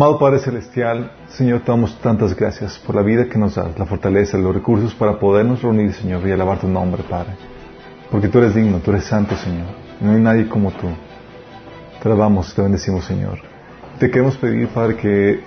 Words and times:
Amado 0.00 0.18
Padre 0.18 0.38
Celestial, 0.38 1.12
Señor, 1.28 1.60
te 1.60 1.70
damos 1.70 1.94
tantas 2.00 2.34
gracias 2.34 2.78
por 2.78 2.94
la 2.94 3.02
vida 3.02 3.26
que 3.26 3.38
nos 3.38 3.56
das, 3.56 3.78
la 3.78 3.84
fortaleza, 3.84 4.38
los 4.38 4.54
recursos 4.54 4.94
para 4.94 5.18
podernos 5.18 5.60
reunir, 5.60 5.92
Señor, 5.92 6.26
y 6.26 6.32
alabar 6.32 6.58
tu 6.58 6.68
nombre, 6.68 7.02
Padre. 7.02 7.32
Porque 8.10 8.28
tú 8.28 8.38
eres 8.38 8.54
digno, 8.54 8.78
tú 8.78 8.92
eres 8.92 9.04
santo, 9.04 9.36
Señor. 9.36 9.66
No 10.00 10.12
hay 10.12 10.20
nadie 10.22 10.48
como 10.48 10.70
tú. 10.70 10.86
Te 12.02 12.08
alabamos, 12.08 12.54
te 12.54 12.62
bendecimos, 12.62 13.04
Señor. 13.04 13.42
Te 13.98 14.10
queremos 14.10 14.38
pedir, 14.38 14.68
Padre, 14.68 14.96
que 14.96 15.40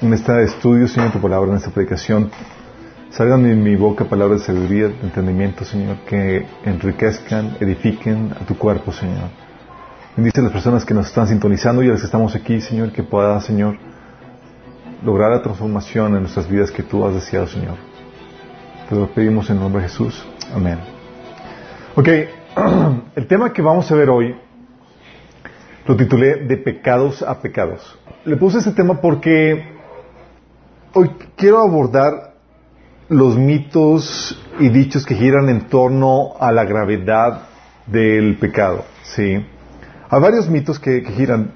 en 0.00 0.12
este 0.14 0.42
estudio, 0.42 0.88
Señor, 0.88 1.12
tu 1.12 1.20
palabra, 1.20 1.50
en 1.50 1.58
esta 1.58 1.68
predicación, 1.68 2.30
salgan 3.10 3.42
de 3.42 3.54
mi 3.54 3.76
boca 3.76 4.06
palabras 4.06 4.40
de 4.40 4.46
sabiduría, 4.46 4.88
de 4.88 5.00
entendimiento, 5.02 5.66
Señor, 5.66 5.98
que 6.08 6.46
enriquezcan, 6.64 7.58
edifiquen 7.60 8.32
a 8.40 8.46
tu 8.46 8.56
cuerpo, 8.56 8.90
Señor. 8.90 9.28
Bendice 10.14 10.40
a 10.40 10.44
las 10.44 10.52
personas 10.52 10.84
que 10.84 10.92
nos 10.92 11.06
están 11.06 11.26
sintonizando 11.26 11.82
y 11.82 11.88
a 11.88 11.92
las 11.92 12.00
que 12.00 12.04
estamos 12.04 12.34
aquí, 12.34 12.60
Señor, 12.60 12.92
que 12.92 13.02
pueda, 13.02 13.40
Señor, 13.40 13.78
lograr 15.02 15.30
la 15.30 15.40
transformación 15.40 16.14
en 16.14 16.20
nuestras 16.20 16.46
vidas 16.50 16.70
que 16.70 16.82
tú 16.82 17.06
has 17.06 17.14
deseado, 17.14 17.46
Señor. 17.46 17.76
Te 18.90 18.94
lo 18.94 19.06
pedimos 19.08 19.48
en 19.48 19.56
el 19.56 19.62
nombre 19.62 19.80
de 19.80 19.88
Jesús. 19.88 20.22
Amén. 20.54 20.78
Ok, 21.96 22.08
el 23.16 23.26
tema 23.26 23.54
que 23.54 23.62
vamos 23.62 23.90
a 23.90 23.94
ver 23.94 24.10
hoy 24.10 24.36
lo 25.86 25.96
titulé 25.96 26.44
De 26.44 26.58
pecados 26.58 27.22
a 27.22 27.40
pecados. 27.40 27.98
Le 28.26 28.36
puse 28.36 28.58
este 28.58 28.72
tema 28.72 29.00
porque 29.00 29.64
hoy 30.92 31.10
quiero 31.36 31.62
abordar 31.62 32.34
los 33.08 33.38
mitos 33.38 34.38
y 34.60 34.68
dichos 34.68 35.06
que 35.06 35.14
giran 35.14 35.48
en 35.48 35.68
torno 35.68 36.34
a 36.38 36.52
la 36.52 36.64
gravedad 36.64 37.44
del 37.86 38.36
pecado. 38.36 38.84
¿sí? 39.04 39.42
Hay 40.12 40.20
varios 40.20 40.46
mitos 40.46 40.78
que, 40.78 41.00
giran. 41.16 41.52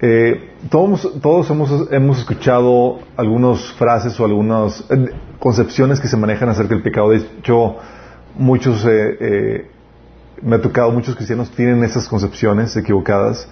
Eh, 0.00 0.54
todos, 0.68 1.08
todos 1.22 1.48
hemos, 1.50 1.92
hemos, 1.92 2.18
escuchado 2.18 2.98
algunas 3.16 3.62
frases 3.74 4.18
o 4.18 4.24
algunas 4.24 4.84
eh, 4.90 5.14
concepciones 5.38 6.00
que 6.00 6.08
se 6.08 6.16
manejan 6.16 6.48
acerca 6.48 6.74
del 6.74 6.82
pecado. 6.82 7.10
De 7.10 7.18
hecho, 7.18 7.76
muchos, 8.34 8.84
eh, 8.90 9.70
me 10.42 10.56
ha 10.56 10.60
tocado, 10.60 10.90
muchos 10.90 11.14
cristianos 11.14 11.52
tienen 11.52 11.84
esas 11.84 12.08
concepciones 12.08 12.76
equivocadas. 12.76 13.46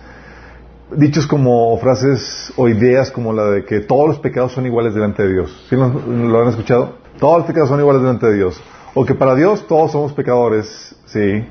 Dichos 0.96 1.28
como 1.28 1.78
frases 1.78 2.52
o 2.56 2.68
ideas 2.68 3.12
como 3.12 3.32
la 3.32 3.44
de 3.52 3.64
que 3.64 3.78
todos 3.78 4.08
los 4.08 4.18
pecados 4.18 4.50
son 4.50 4.66
iguales 4.66 4.94
delante 4.94 5.22
de 5.22 5.32
Dios. 5.32 5.66
¿Sí 5.70 5.76
lo 5.76 6.42
han 6.42 6.48
escuchado? 6.48 6.94
Todos 7.20 7.38
los 7.38 7.46
pecados 7.46 7.68
son 7.68 7.78
iguales 7.78 8.02
delante 8.02 8.26
de 8.26 8.34
Dios. 8.34 8.60
O 8.94 9.04
que 9.04 9.14
para 9.14 9.36
Dios 9.36 9.64
todos 9.68 9.92
somos 9.92 10.12
pecadores, 10.12 10.96
¿sí? 11.06 11.44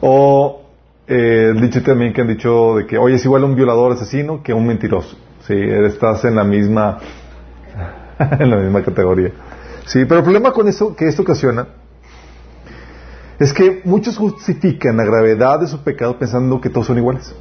O 0.00 0.59
eh, 1.12 1.52
dicho 1.60 1.82
también 1.82 2.12
que 2.12 2.20
han 2.20 2.28
dicho 2.28 2.76
de 2.76 2.86
que, 2.86 2.96
oye, 2.96 3.16
es 3.16 3.24
igual 3.24 3.42
un 3.42 3.56
violador 3.56 3.92
asesino 3.92 4.44
que 4.44 4.54
un 4.54 4.64
mentiroso. 4.64 5.18
Sí, 5.40 5.54
estás 5.56 6.24
en 6.24 6.36
la 6.36 6.44
misma, 6.44 6.98
en 8.38 8.48
la 8.48 8.56
misma 8.56 8.82
categoría. 8.84 9.32
Sí, 9.86 10.04
pero 10.04 10.18
el 10.18 10.22
problema 10.22 10.52
con 10.52 10.68
eso 10.68 10.94
que 10.94 11.08
esto 11.08 11.22
ocasiona 11.22 11.66
es 13.40 13.52
que 13.52 13.80
muchos 13.84 14.16
justifican 14.16 14.98
la 14.98 15.04
gravedad 15.04 15.58
de 15.58 15.66
su 15.66 15.82
pecado 15.82 16.16
pensando 16.16 16.60
que 16.60 16.70
todos 16.70 16.86
son 16.86 16.98
iguales. 16.98 17.34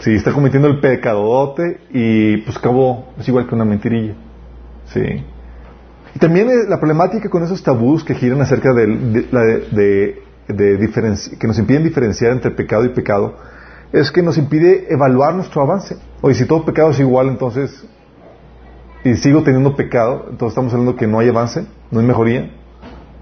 Sí, 0.00 0.12
está 0.12 0.32
cometiendo 0.32 0.66
el 0.66 0.80
pecadote 0.80 1.78
y 1.90 2.38
pues 2.38 2.56
acabó, 2.56 3.12
es 3.20 3.28
igual 3.28 3.46
que 3.46 3.54
una 3.54 3.64
mentirilla. 3.64 4.14
Sí. 4.86 5.24
Y 6.12 6.18
también 6.18 6.48
la 6.68 6.78
problemática 6.78 7.28
con 7.30 7.44
esos 7.44 7.62
tabús 7.62 8.02
que 8.02 8.16
giran 8.16 8.40
acerca 8.40 8.72
de, 8.72 8.86
de 9.70 10.23
que 10.46 11.46
nos 11.46 11.58
impiden 11.58 11.84
diferenciar 11.84 12.32
entre 12.32 12.50
pecado 12.50 12.84
y 12.84 12.90
pecado 12.90 13.36
es 13.92 14.10
que 14.10 14.22
nos 14.22 14.36
impide 14.38 14.92
evaluar 14.92 15.34
nuestro 15.34 15.62
avance. 15.62 15.96
Oye, 16.20 16.34
si 16.34 16.46
todo 16.46 16.64
pecado 16.64 16.90
es 16.90 16.98
igual, 16.98 17.28
entonces, 17.28 17.86
y 19.04 19.14
sigo 19.14 19.42
teniendo 19.42 19.76
pecado, 19.76 20.26
entonces 20.30 20.48
estamos 20.48 20.72
hablando 20.72 20.96
que 20.96 21.06
no 21.06 21.20
hay 21.20 21.28
avance, 21.28 21.64
no 21.90 22.00
hay 22.00 22.06
mejoría. 22.06 22.50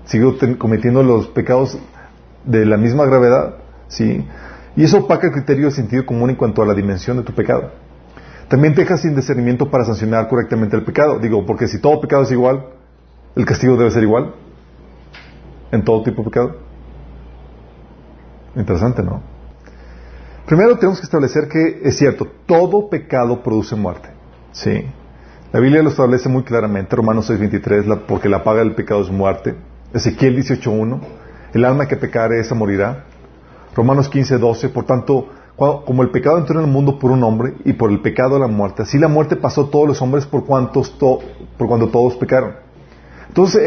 Sigo 0.04 0.34
cometiendo 0.58 1.02
los 1.02 1.28
pecados 1.28 1.78
de 2.44 2.64
la 2.64 2.76
misma 2.76 3.04
gravedad, 3.04 3.56
¿sí? 3.88 4.26
Y 4.74 4.84
eso 4.84 5.00
opaca 5.00 5.26
el 5.26 5.32
criterio 5.34 5.66
de 5.66 5.72
sentido 5.72 6.06
común 6.06 6.30
en 6.30 6.36
cuanto 6.36 6.62
a 6.62 6.66
la 6.66 6.74
dimensión 6.74 7.18
de 7.18 7.22
tu 7.22 7.34
pecado. 7.34 7.70
También 8.48 8.74
te 8.74 8.80
deja 8.80 8.96
sin 8.96 9.14
discernimiento 9.14 9.70
para 9.70 9.84
sancionar 9.84 10.28
correctamente 10.28 10.76
el 10.76 10.84
pecado. 10.84 11.18
Digo, 11.18 11.44
porque 11.44 11.68
si 11.68 11.80
todo 11.80 12.00
pecado 12.00 12.22
es 12.22 12.32
igual, 12.32 12.64
el 13.36 13.44
castigo 13.44 13.76
debe 13.76 13.90
ser 13.90 14.02
igual 14.02 14.34
en 15.70 15.84
todo 15.84 16.02
tipo 16.02 16.22
de 16.22 16.30
pecado. 16.30 16.56
Interesante, 18.56 19.02
¿no? 19.02 19.20
Primero 20.46 20.76
tenemos 20.76 20.98
que 20.98 21.04
establecer 21.04 21.48
que 21.48 21.80
es 21.84 21.96
cierto, 21.96 22.26
todo 22.46 22.88
pecado 22.88 23.42
produce 23.42 23.76
muerte. 23.76 24.10
Sí. 24.52 24.84
La 25.52 25.60
Biblia 25.60 25.82
lo 25.82 25.90
establece 25.90 26.28
muy 26.28 26.42
claramente, 26.42 26.96
Romanos 26.96 27.30
6:23, 27.30 28.02
porque 28.06 28.28
la 28.28 28.42
paga 28.42 28.60
del 28.60 28.74
pecado 28.74 29.02
es 29.02 29.10
muerte. 29.10 29.54
Ezequiel 29.92 30.36
18:1, 30.36 31.00
el 31.54 31.64
alma 31.64 31.86
que 31.86 31.96
pecare 31.96 32.40
esa 32.40 32.54
morirá. 32.54 33.04
Romanos 33.74 34.10
15:12, 34.10 34.70
por 34.70 34.84
tanto, 34.84 35.28
como 35.56 36.02
el 36.02 36.10
pecado 36.10 36.38
entró 36.38 36.58
en 36.58 36.66
el 36.66 36.70
mundo 36.70 36.98
por 36.98 37.10
un 37.10 37.22
hombre 37.22 37.54
y 37.64 37.74
por 37.74 37.90
el 37.90 38.00
pecado 38.00 38.38
la 38.38 38.48
muerte, 38.48 38.82
así 38.82 38.98
la 38.98 39.08
muerte 39.08 39.36
pasó 39.36 39.66
a 39.66 39.70
todos 39.70 39.86
los 39.86 40.02
hombres 40.02 40.26
por, 40.26 40.44
cuantos 40.44 40.90
por 40.90 41.68
cuando 41.68 41.88
todos 41.88 42.16
pecaron. 42.16 42.54
Entonces 43.28 43.62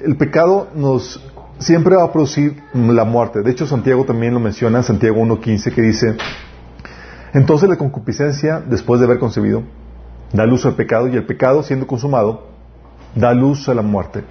el 0.00 0.16
pecado 0.16 0.68
nos 0.74 1.20
siempre 1.58 1.96
va 1.96 2.04
a 2.04 2.12
producir 2.12 2.62
la 2.72 3.04
muerte. 3.04 3.42
De 3.42 3.50
hecho, 3.50 3.66
Santiago 3.66 4.04
también 4.04 4.34
lo 4.34 4.40
menciona, 4.40 4.82
Santiago 4.82 5.20
1.15, 5.20 5.74
que 5.74 5.82
dice, 5.82 6.16
entonces 7.32 7.68
la 7.68 7.76
concupiscencia, 7.76 8.60
después 8.60 9.00
de 9.00 9.06
haber 9.06 9.18
concebido, 9.18 9.62
da 10.32 10.46
luz 10.46 10.64
al 10.66 10.74
pecado 10.74 11.08
y 11.08 11.16
el 11.16 11.24
pecado, 11.24 11.62
siendo 11.62 11.86
consumado, 11.86 12.48
da 13.14 13.32
luz 13.34 13.68
a 13.68 13.74
la 13.74 13.82
muerte. 13.82 14.22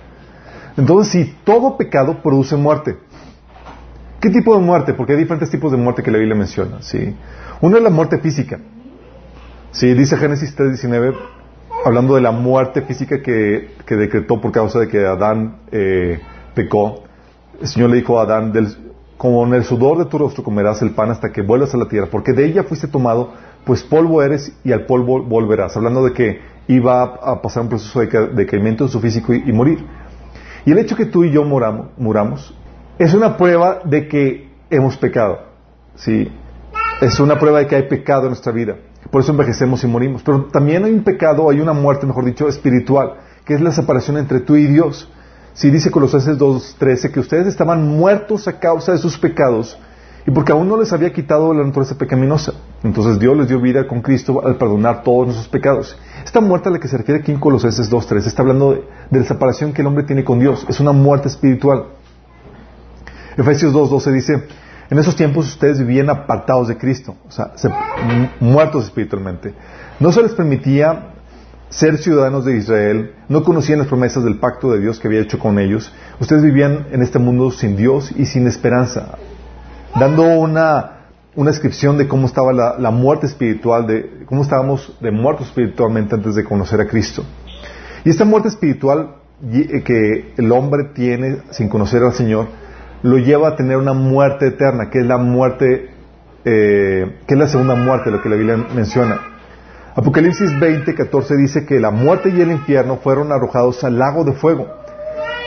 Entonces, 0.78 1.12
si 1.12 1.36
todo 1.44 1.78
pecado 1.78 2.22
produce 2.22 2.56
muerte, 2.56 2.98
¿qué 4.22 4.30
tipo 4.30 4.56
de 4.56 4.62
muerte? 4.62 4.94
Porque 4.94 5.14
hay 5.14 5.20
diferentes 5.20 5.50
tipos 5.50 5.72
de 5.72 5.78
muerte 5.78 6.04
que 6.04 6.12
la 6.12 6.20
Biblia 6.20 6.36
menciona. 6.36 6.82
¿sí? 6.82 7.16
Uno 7.62 7.78
es 7.78 7.84
la 7.84 7.90
muerte 7.90 8.20
física. 8.20 8.60
¿sí? 9.72 9.94
Dice 9.94 10.18
Génesis 10.18 10.56
3.19, 10.56 11.16
hablando 11.84 12.16
de 12.16 12.22
la 12.22 12.32
muerte 12.32 12.84
física 12.84 13.22
que, 13.22 13.72
decretó 13.90 14.40
por 14.40 14.52
causa 14.52 14.80
de 14.80 14.88
que 14.88 15.06
Adán 15.06 15.62
eh, 15.72 16.20
pecó, 16.54 17.07
el 17.62 17.68
Señor 17.68 17.90
le 17.90 17.98
dijo 17.98 18.20
a 18.20 18.24
Adán, 18.24 18.54
como 19.18 19.46
en 19.46 19.54
el 19.54 19.64
sudor 19.64 19.98
de 19.98 20.06
tu 20.06 20.18
rostro 20.18 20.44
comerás 20.44 20.82
el 20.82 20.92
pan 20.92 21.10
hasta 21.10 21.32
que 21.32 21.42
vuelvas 21.42 21.74
a 21.74 21.78
la 21.78 21.88
tierra, 21.88 22.08
porque 22.12 22.34
de 22.34 22.46
ella 22.46 22.64
fuiste 22.64 22.88
tomado, 22.88 23.32
pues 23.66 23.84
polvo 23.84 24.22
eres 24.22 24.54
y 24.64 24.72
al 24.72 24.86
polvo 24.86 25.24
volverás. 25.24 25.76
Hablando 25.76 26.04
de 26.04 26.14
que 26.14 26.40
iba 26.68 27.04
a 27.04 27.42
pasar 27.42 27.64
un 27.64 27.70
proceso 27.70 28.00
de 28.00 28.28
decaimiento 28.30 28.86
de 28.86 28.92
su 28.92 29.00
físico 29.00 29.34
y, 29.34 29.52
morir. 29.52 29.86
Y 30.66 30.72
el 30.72 30.78
hecho 30.78 30.96
que 30.96 31.06
tú 31.06 31.24
y 31.24 31.32
yo 31.32 31.44
muramos, 31.44 31.88
muramos 31.98 32.54
es 33.00 33.14
una 33.14 33.38
prueba 33.38 33.80
de 33.84 34.08
que 34.08 34.50
hemos 34.70 34.98
pecado. 34.98 35.40
¿sí? 35.96 36.30
Es 37.02 37.20
una 37.20 37.40
prueba 37.40 37.60
de 37.60 37.68
que 37.68 37.76
hay 37.76 37.84
pecado 37.84 38.24
en 38.24 38.30
nuestra 38.30 38.52
vida. 38.52 38.76
Por 39.12 39.22
eso 39.22 39.32
envejecemos 39.32 39.84
y 39.84 39.88
morimos. 39.88 40.24
Pero 40.24 40.46
también 40.46 40.84
hay 40.84 40.92
un 40.92 41.04
pecado, 41.04 41.50
hay 41.50 41.60
una 41.60 41.74
muerte, 41.74 42.06
mejor 42.06 42.26
dicho, 42.26 42.48
espiritual, 42.48 43.14
que 43.46 43.54
es 43.54 43.62
la 43.62 43.72
separación 43.72 44.18
entre 44.18 44.42
tú 44.42 44.56
y 44.56 44.66
Dios. 44.66 45.10
Si 45.58 45.72
dice 45.72 45.90
Colosenses 45.90 46.38
2.13 46.38 47.12
que 47.12 47.20
ustedes 47.20 47.48
estaban 47.48 47.88
muertos 47.88 48.48
a 48.48 48.60
causa 48.60 48.92
de 48.92 49.00
sus 49.00 49.18
pecados 49.18 49.76
y 50.28 50.30
porque 50.30 50.52
aún 50.52 50.70
no 50.70 50.78
les 50.78 50.94
había 50.94 51.12
quitado 51.12 51.52
la 51.52 51.64
naturaleza 51.64 51.98
pecaminosa. 51.98 52.54
Entonces 52.84 53.18
Dios 53.18 53.36
les 53.36 53.48
dio 53.48 53.60
vida 53.60 53.88
con 53.88 54.04
Cristo 54.04 54.46
al 54.46 54.58
perdonar 54.58 55.02
todos 55.02 55.26
nuestros 55.26 55.48
pecados. 55.48 55.98
Esta 56.24 56.42
muerte 56.42 56.70
a 56.70 56.74
la 56.74 56.80
que 56.80 56.88
se 56.88 56.96
refiere 56.96 57.22
aquí 57.22 57.32
en 57.32 57.40
Colosenses 57.40 57.92
2.13 57.92 58.28
está 58.28 58.44
hablando 58.44 58.86
de, 59.10 59.20
la 59.20 59.26
separación 59.26 59.74
que 59.74 59.82
el 59.82 59.88
hombre 59.88 60.04
tiene 60.04 60.24
con 60.24 60.40
Dios. 60.40 60.64
Es 60.70 60.80
una 60.80 60.92
muerte 60.92 61.28
espiritual. 61.28 61.86
Efesios 63.36 63.74
2.12 63.74 64.12
dice, 64.12 64.44
en 64.92 65.00
esos 65.00 65.16
tiempos 65.16 65.48
ustedes 65.48 65.80
vivían 65.80 66.12
apartados 66.12 66.68
de 66.68 66.78
Cristo, 66.78 67.16
o 67.28 67.32
sea, 67.32 67.54
muertos 68.40 68.86
espiritualmente. 68.86 69.56
No 70.00 70.12
se 70.12 70.22
les 70.22 70.36
permitía 70.36 71.16
ser 71.70 71.98
ciudadanos 71.98 72.46
de 72.46 72.58
Israel, 72.58 73.14
no 73.28 73.44
conocían 73.44 73.80
las 73.80 73.88
promesas 73.88 74.24
del 74.24 74.40
pacto 74.40 74.72
de 74.72 74.80
Dios 74.80 75.00
que 75.00 75.08
había 75.08 75.22
hecho 75.22 75.40
con 75.40 75.60
ellos. 75.60 75.94
Ustedes 76.20 76.44
vivían 76.44 76.88
en 76.92 77.02
este 77.02 77.20
mundo 77.20 77.52
sin 77.52 77.76
Dios 77.76 78.12
y 78.16 78.26
sin 78.26 78.48
esperanza, 78.48 79.18
dando 80.00 80.24
una, 80.24 81.10
una 81.36 81.52
descripción 81.52 81.98
de 81.98 82.08
cómo 82.08 82.26
estaba 82.26 82.54
la, 82.54 82.92
muerte 82.92 83.26
espiritual, 83.26 83.86
de 83.86 84.24
cómo 84.26 84.44
estábamos 84.44 84.98
de 85.02 85.12
muertos 85.12 85.48
espiritualmente 85.48 86.16
antes 86.16 86.36
de 86.36 86.44
conocer 86.44 86.80
a 86.80 86.88
Cristo. 86.88 87.24
Y 88.06 88.10
esta 88.10 88.24
muerte 88.24 88.48
espiritual 88.48 89.16
eh, 89.52 89.84
que 89.84 90.34
el 90.38 90.52
hombre 90.52 90.86
tiene 90.96 91.40
sin 91.52 91.68
conocer 91.68 92.02
al 92.02 92.14
Señor, 92.14 92.48
lo 93.04 93.18
lleva 93.18 93.50
a 93.50 93.56
tener 93.56 93.78
una 93.78 93.94
muerte 93.94 94.48
eterna, 94.48 94.90
que 94.90 95.00
es 95.00 95.06
la 95.06 95.18
muerte, 95.18 95.90
eh, 96.46 97.18
que 97.28 97.34
es 97.34 97.40
la 97.40 97.48
segunda 97.48 97.76
muerte, 97.76 98.10
lo 98.10 98.22
que 98.22 98.30
la 98.30 98.36
Biblia 98.38 98.58
menciona. 98.74 99.37
Apocalipsis 99.98 100.60
20, 100.60 100.94
14 100.94 101.36
dice 101.38 101.66
que 101.66 101.80
la 101.80 101.90
muerte 101.90 102.30
y 102.30 102.40
el 102.40 102.52
infierno 102.52 102.98
fueron 102.98 103.32
arrojados 103.32 103.84
al 103.84 103.98
lago 103.98 104.24
de 104.24 104.34
fuego. 104.34 104.68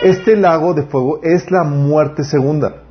Este 0.03 0.35
lago 0.35 0.75
de 0.75 0.83
fuego 0.83 1.21
es 1.23 1.53
la 1.53 1.63
muerte 1.63 2.25
segunda. 2.25 2.83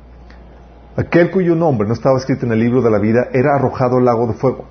Aquel 0.96 1.30
cuyo 1.30 1.54
nombre 1.54 1.86
no 1.86 1.92
estaba 1.92 2.16
escrito 2.16 2.46
en 2.46 2.52
el 2.52 2.60
libro 2.60 2.80
de 2.80 2.90
la 2.90 2.98
vida 2.98 3.28
era 3.34 3.56
arrojado 3.56 3.98
al 3.98 4.06
lago 4.06 4.26
de 4.26 4.32
fuego. 4.32 4.64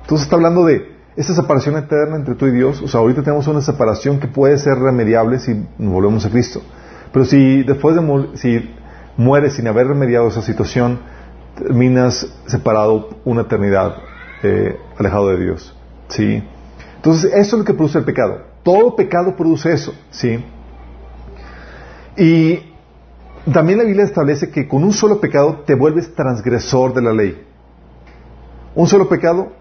Entonces 0.00 0.24
está 0.24 0.36
hablando 0.36 0.64
de 0.64 0.96
esa 1.16 1.34
separación 1.34 1.76
eterna 1.76 2.16
entre 2.16 2.34
tú 2.34 2.46
y 2.46 2.52
Dios, 2.52 2.80
o 2.80 2.88
sea, 2.88 3.00
ahorita 3.00 3.22
tenemos 3.22 3.46
una 3.46 3.60
separación 3.60 4.18
que 4.18 4.26
puede 4.26 4.56
ser 4.56 4.78
remediable 4.78 5.38
si 5.38 5.66
volvemos 5.76 6.24
a 6.24 6.30
Cristo. 6.30 6.62
Pero 7.12 7.26
si 7.26 7.62
después 7.62 7.94
de 7.94 8.38
si 8.38 8.74
mueres 9.18 9.52
sin 9.52 9.68
haber 9.68 9.86
remediado 9.86 10.28
esa 10.28 10.40
situación, 10.40 10.98
terminas 11.58 12.26
separado 12.46 13.10
una 13.26 13.42
eternidad, 13.42 13.96
eh, 14.42 14.78
alejado 14.96 15.28
de 15.28 15.44
Dios. 15.44 15.76
¿Sí? 16.12 16.42
Entonces, 16.96 17.32
eso 17.32 17.56
es 17.56 17.60
lo 17.60 17.64
que 17.64 17.74
produce 17.74 17.98
el 17.98 18.04
pecado. 18.04 18.42
Todo 18.62 18.94
pecado 18.94 19.34
produce 19.34 19.72
eso. 19.72 19.94
¿Sí? 20.10 20.44
Y 22.16 22.60
también 23.52 23.78
la 23.78 23.84
Biblia 23.84 24.04
establece 24.04 24.50
que 24.50 24.68
con 24.68 24.84
un 24.84 24.92
solo 24.92 25.20
pecado 25.20 25.62
te 25.66 25.74
vuelves 25.74 26.14
transgresor 26.14 26.92
de 26.94 27.02
la 27.02 27.12
ley. 27.12 27.46
Un 28.74 28.86
solo 28.86 29.08
pecado 29.08 29.52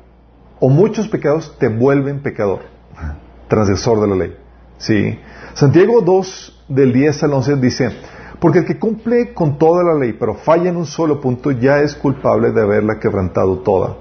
o 0.60 0.70
muchos 0.70 1.08
pecados 1.08 1.58
te 1.58 1.68
vuelven 1.68 2.22
pecador, 2.22 2.60
transgresor 3.48 4.02
de 4.02 4.08
la 4.08 4.16
ley. 4.16 4.38
¿Sí? 4.78 5.20
Santiago 5.54 6.02
2, 6.02 6.66
del 6.68 6.94
10 6.94 7.24
al 7.24 7.34
11 7.34 7.56
dice, 7.58 7.90
porque 8.40 8.60
el 8.60 8.66
que 8.66 8.80
cumple 8.80 9.34
con 9.34 9.58
toda 9.58 9.84
la 9.84 9.94
ley, 9.96 10.14
pero 10.14 10.36
falla 10.36 10.70
en 10.70 10.78
un 10.78 10.86
solo 10.86 11.22
punto, 11.22 11.52
ya 11.52 11.80
es 11.80 11.96
culpable 11.96 12.52
de 12.52 12.62
haberla 12.62 13.00
quebrantado 13.00 13.60
toda. 13.60 13.96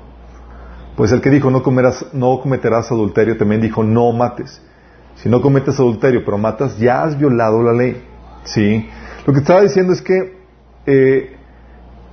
Pues 1.01 1.13
el 1.13 1.23
que 1.23 1.31
dijo, 1.31 1.51
no, 1.51 1.63
comerás, 1.63 2.05
no 2.13 2.39
cometerás 2.43 2.93
adulterio, 2.93 3.39
también 3.39 3.63
dijo, 3.63 3.83
no 3.83 4.13
mates. 4.13 4.61
Si 5.15 5.31
no 5.31 5.41
cometes 5.41 5.81
adulterio, 5.81 6.27
pero 6.27 6.37
matas, 6.37 6.77
ya 6.77 7.03
has 7.03 7.19
violado 7.19 7.63
la 7.63 7.73
ley. 7.73 8.05
¿Sí? 8.45 8.87
Lo 9.27 9.33
que 9.33 9.39
estaba 9.39 9.63
diciendo 9.63 9.95
es 9.95 10.03
que, 10.03 10.37
eh, 10.85 11.37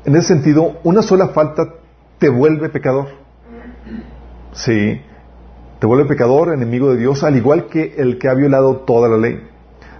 en 0.05 0.15
ese 0.15 0.29
sentido, 0.29 0.77
una 0.85 1.01
sola 1.01 1.27
falta 1.27 1.73
te 2.17 2.29
vuelve 2.29 2.69
pecador. 2.69 3.09
Sí. 4.53 5.01
Te 5.79 5.85
vuelve 5.85 6.05
pecador, 6.05 6.53
enemigo 6.53 6.89
de 6.89 6.97
Dios, 6.97 7.25
al 7.25 7.35
igual 7.35 7.67
que 7.67 7.95
el 7.97 8.17
que 8.17 8.29
ha 8.29 8.35
violado 8.35 8.85
toda 8.85 9.09
la 9.09 9.17
ley. 9.17 9.49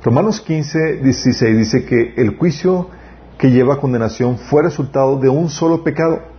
Romanos 0.02 0.40
15, 0.40 1.02
16 1.04 1.58
dice 1.58 1.84
que 1.84 2.14
el 2.16 2.38
juicio 2.38 2.88
que 3.38 3.52
lleva 3.52 3.82
condenación 3.82 4.38
fue 4.38 4.64
resultado 4.64 5.20
de 5.20 5.28
un 5.28 5.50
solo 5.50 5.84
pecado. 5.84 6.37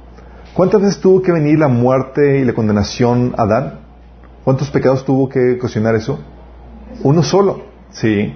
¿Cuántas 0.54 0.80
veces 0.80 1.00
tuvo 1.00 1.22
que 1.22 1.32
venir 1.32 1.58
la 1.58 1.68
muerte 1.68 2.40
y 2.40 2.44
la 2.44 2.52
condenación 2.52 3.34
a 3.36 3.42
Adán? 3.42 3.80
¿Cuántos 4.44 4.70
pecados 4.70 5.04
tuvo 5.04 5.28
que 5.28 5.54
ocasionar 5.54 5.94
eso? 5.94 6.18
Uno 7.02 7.22
solo. 7.22 7.62
Sí. 7.90 8.34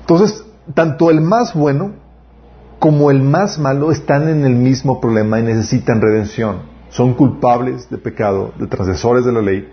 Entonces, 0.00 0.44
tanto 0.74 1.10
el 1.10 1.20
más 1.20 1.54
bueno 1.54 1.92
como 2.78 3.10
el 3.10 3.22
más 3.22 3.58
malo 3.58 3.90
están 3.90 4.28
en 4.28 4.44
el 4.44 4.54
mismo 4.54 5.00
problema 5.00 5.38
y 5.38 5.42
necesitan 5.42 6.00
redención. 6.00 6.62
Son 6.90 7.14
culpables 7.14 7.90
de 7.90 7.98
pecado, 7.98 8.52
de 8.58 8.66
transgresores 8.66 9.24
de 9.24 9.32
la 9.32 9.42
ley 9.42 9.68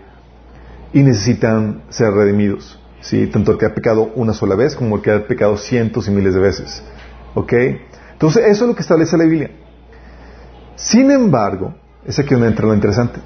y 0.92 1.02
necesitan 1.02 1.82
ser 1.88 2.12
redimidos. 2.12 2.78
¿sí? 3.00 3.26
Tanto 3.26 3.52
el 3.52 3.58
que 3.58 3.66
ha 3.66 3.74
pecado 3.74 4.10
una 4.14 4.32
sola 4.32 4.54
vez 4.56 4.74
como 4.74 4.96
el 4.96 5.02
que 5.02 5.10
ha 5.10 5.26
pecado 5.26 5.56
cientos 5.56 6.08
y 6.08 6.10
miles 6.10 6.34
de 6.34 6.40
veces. 6.40 6.82
¿Ok? 7.34 7.52
Entonces, 8.12 8.44
eso 8.46 8.64
es 8.64 8.68
lo 8.68 8.74
que 8.74 8.82
establece 8.82 9.16
la 9.16 9.24
Biblia. 9.24 9.50
Sin 10.76 11.10
embargo, 11.10 11.74
es 12.04 12.18
aquí 12.18 12.34
donde 12.34 12.48
entra 12.48 12.66
lo 12.66 12.74
interesante. 12.74 13.20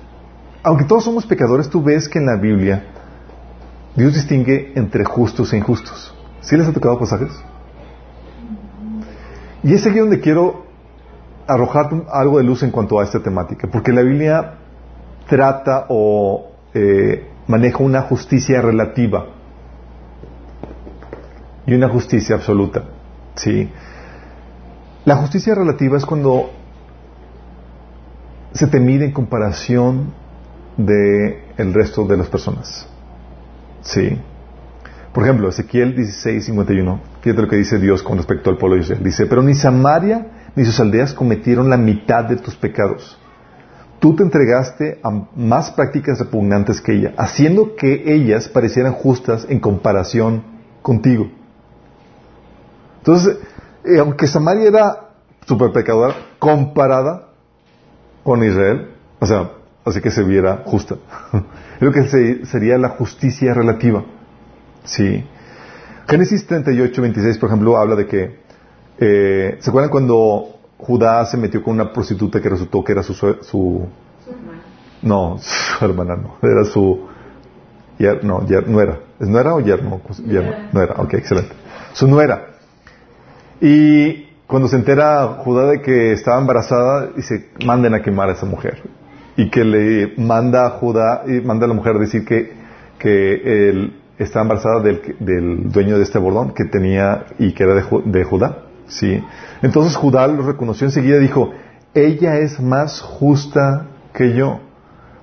Aunque 0.62 0.84
todos 0.84 1.04
somos 1.04 1.26
pecadores, 1.26 1.68
tú 1.68 1.82
ves 1.82 2.08
que 2.08 2.18
en 2.18 2.26
la 2.26 2.36
Biblia 2.36 2.84
Dios 3.94 4.14
distingue 4.14 4.72
entre 4.74 5.04
justos 5.04 5.52
e 5.52 5.56
injustos. 5.56 6.14
¿Sí 6.40 6.56
les 6.56 6.68
ha 6.68 6.72
tocado 6.72 6.98
pasajes? 6.98 7.32
Y 9.62 9.74
es 9.74 9.86
aquí 9.86 9.98
donde 9.98 10.20
quiero 10.20 10.66
arrojar 11.46 11.90
algo 12.10 12.38
de 12.38 12.44
luz 12.44 12.62
en 12.62 12.70
cuanto 12.70 13.00
a 13.00 13.04
esta 13.04 13.20
temática, 13.20 13.68
porque 13.72 13.92
la 13.92 14.02
Biblia 14.02 14.54
trata 15.26 15.86
o 15.88 16.52
eh, 16.74 17.26
maneja 17.46 17.78
una 17.78 18.02
justicia 18.02 18.60
relativa 18.60 19.26
y 21.66 21.74
una 21.74 21.88
justicia 21.88 22.36
absoluta. 22.36 22.84
¿sí? 23.34 23.70
La 25.04 25.16
justicia 25.16 25.54
relativa 25.54 25.96
es 25.96 26.04
cuando 26.04 26.50
se 28.52 28.66
te 28.66 28.80
mide 28.80 29.06
en 29.06 29.12
comparación 29.12 30.12
de 30.76 31.42
el 31.56 31.74
resto 31.74 32.06
de 32.06 32.16
las 32.16 32.28
personas. 32.28 32.88
¿Sí? 33.82 34.18
Por 35.12 35.24
ejemplo, 35.24 35.48
Ezequiel 35.48 35.96
16, 35.96 36.44
51, 36.46 37.00
fíjate 37.22 37.42
lo 37.42 37.48
que 37.48 37.56
dice 37.56 37.78
Dios 37.78 38.02
con 38.02 38.18
respecto 38.18 38.50
al 38.50 38.58
pueblo 38.58 38.76
de 38.76 38.82
Israel. 38.82 39.02
Dice, 39.02 39.26
pero 39.26 39.42
ni 39.42 39.54
Samaria 39.54 40.50
ni 40.54 40.64
sus 40.64 40.78
aldeas 40.80 41.12
cometieron 41.12 41.70
la 41.70 41.76
mitad 41.76 42.24
de 42.24 42.36
tus 42.36 42.54
pecados. 42.54 43.18
Tú 43.98 44.14
te 44.14 44.22
entregaste 44.22 45.00
a 45.02 45.10
más 45.34 45.72
prácticas 45.72 46.20
repugnantes 46.20 46.80
que 46.80 46.94
ella, 46.94 47.14
haciendo 47.16 47.74
que 47.74 48.14
ellas 48.14 48.48
parecieran 48.48 48.92
justas 48.92 49.46
en 49.48 49.58
comparación 49.58 50.44
contigo. 50.82 51.28
Entonces, 52.98 53.38
eh, 53.84 53.98
aunque 53.98 54.26
Samaria 54.26 54.68
era 54.68 55.08
super 55.46 55.72
pecadora, 55.72 56.14
comparada 56.38 57.27
con 58.22 58.44
Israel, 58.44 58.90
o 59.20 59.26
sea, 59.26 59.50
así 59.84 60.00
que 60.00 60.10
se 60.10 60.22
viera 60.22 60.62
justa. 60.64 60.96
es 61.32 61.82
lo 61.82 61.92
que 61.92 62.04
sería 62.44 62.78
la 62.78 62.90
justicia 62.90 63.54
relativa. 63.54 64.04
Sí. 64.84 65.24
Génesis 66.08 66.46
38, 66.46 67.02
26, 67.02 67.38
por 67.38 67.48
ejemplo, 67.48 67.76
habla 67.76 67.96
de 67.96 68.06
que, 68.06 68.40
eh, 68.98 69.58
¿se 69.60 69.70
acuerdan 69.70 69.90
cuando 69.90 70.58
Judá 70.78 71.26
se 71.26 71.36
metió 71.36 71.62
con 71.62 71.74
una 71.74 71.92
prostituta 71.92 72.40
que 72.40 72.48
resultó 72.48 72.82
que 72.82 72.92
era 72.92 73.02
su... 73.02 73.14
su, 73.14 73.86
no, 75.02 75.38
su 75.38 75.84
hermana 75.84 76.16
no, 76.16 76.36
era 76.42 76.64
su... 76.64 77.06
no, 78.22 78.40
no 78.66 78.80
era. 78.80 79.00
¿Es 79.20 79.28
no 79.28 79.38
era 79.38 79.54
o 79.54 79.60
yerno? 79.60 80.00
yerno? 80.24 80.68
No 80.72 80.80
era, 80.80 80.94
ok, 80.94 81.14
excelente. 81.14 81.52
Su 81.92 82.06
nuera. 82.06 82.46
Y 83.60 84.27
cuando 84.48 84.66
se 84.66 84.76
entera 84.76 85.26
Judá 85.44 85.66
de 85.66 85.82
que 85.82 86.12
estaba 86.12 86.40
embarazada, 86.40 87.10
dice, 87.14 87.50
manden 87.66 87.94
a 87.94 88.00
quemar 88.00 88.30
a 88.30 88.32
esa 88.32 88.46
mujer. 88.46 88.82
Y 89.36 89.50
que 89.50 89.62
le 89.62 90.14
manda 90.16 90.66
a 90.66 90.70
Judá, 90.70 91.22
y 91.26 91.42
manda 91.42 91.66
a 91.66 91.68
la 91.68 91.74
mujer 91.74 91.96
a 91.96 91.98
decir 91.98 92.24
que, 92.24 92.54
que 92.98 93.68
el, 93.68 94.00
estaba 94.18 94.44
embarazada 94.44 94.80
del, 94.80 95.70
dueño 95.70 95.98
de 95.98 96.02
este 96.02 96.18
bordón 96.18 96.54
que 96.54 96.64
tenía 96.64 97.26
y 97.38 97.52
que 97.52 97.62
era 97.62 97.74
de, 97.74 98.24
Judá. 98.24 98.64
¿sí? 98.86 99.22
Entonces 99.60 99.94
Judá 99.96 100.26
lo 100.26 100.42
reconoció 100.42 100.86
enseguida 100.86 101.18
y 101.18 101.20
dijo, 101.20 101.50
ella 101.92 102.38
es 102.38 102.58
más 102.58 103.02
justa 103.02 103.86
que 104.14 104.32
yo, 104.32 104.60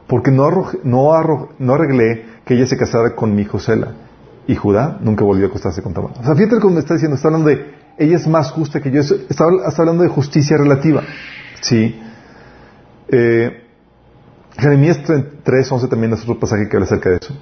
porque 0.06 0.30
no, 0.30 0.52
no, 0.84 1.50
no 1.58 1.74
arreglé 1.74 2.26
que 2.46 2.54
ella 2.54 2.68
se 2.68 2.78
casara 2.78 3.16
con 3.16 3.36
mi 3.36 3.42
hijo 3.42 3.58
Sela. 3.58 3.94
Y 4.46 4.56
Judá 4.56 5.00
nunca 5.02 5.26
volvió 5.26 5.48
a 5.48 5.50
acostarse 5.50 5.82
con 5.82 5.96
Tamar. 5.96 6.12
O 6.20 6.24
sea, 6.24 6.36
fíjate 6.36 6.60
cómo 6.60 6.78
está 6.78 6.94
diciendo, 6.94 7.16
está 7.16 7.30
hablando 7.30 7.50
de, 7.50 7.85
ella 7.98 8.18
es 8.18 8.28
más 8.28 8.52
justa 8.52 8.82
que 8.82 8.92
yo, 8.92 9.02
está, 9.02 9.46
hablando 9.78 10.04
de 10.04 10.10
justicia 10.10 10.58
relativa. 10.58 11.04
¿sí? 11.62 12.00
Eh, 13.08 13.62
Jeremías 14.58 15.00
3.11 15.04 15.90
también 15.90 16.14
es 16.14 16.22
otro 16.24 16.40
pasaje 16.40 16.68
que 16.70 16.76
habla 16.76 16.86
acerca 16.86 17.10
de 17.10 17.18
eso. 17.18 17.36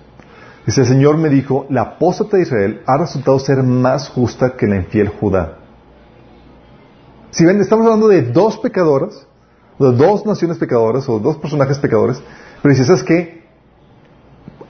Dice, 0.65 0.81
el 0.81 0.88
Señor 0.88 1.17
me 1.17 1.29
dijo, 1.29 1.65
la 1.69 1.81
apóstata 1.81 2.38
de 2.38 2.43
Israel 2.43 2.81
ha 2.86 2.98
resultado 2.98 3.38
ser 3.39 3.63
más 3.63 4.10
justa 4.10 4.55
que 4.55 4.65
la 4.65 4.77
infiel 4.77 5.10
Judá. 5.10 5.57
Si 7.31 7.45
ven, 7.45 7.60
estamos 7.60 7.86
hablando 7.86 8.07
de 8.07 8.22
dos 8.22 8.57
pecadoras, 8.60 9.27
de 9.79 9.91
dos 9.91 10.25
naciones 10.25 10.57
pecadoras, 10.57 11.10
o 11.10 11.19
dos 11.19 11.38
personajes 11.38 11.79
pecadores, 11.79 12.22
pero 12.62 12.74
dice, 12.74 12.86
¿sabes 12.86 13.03
qué? 13.03 13.43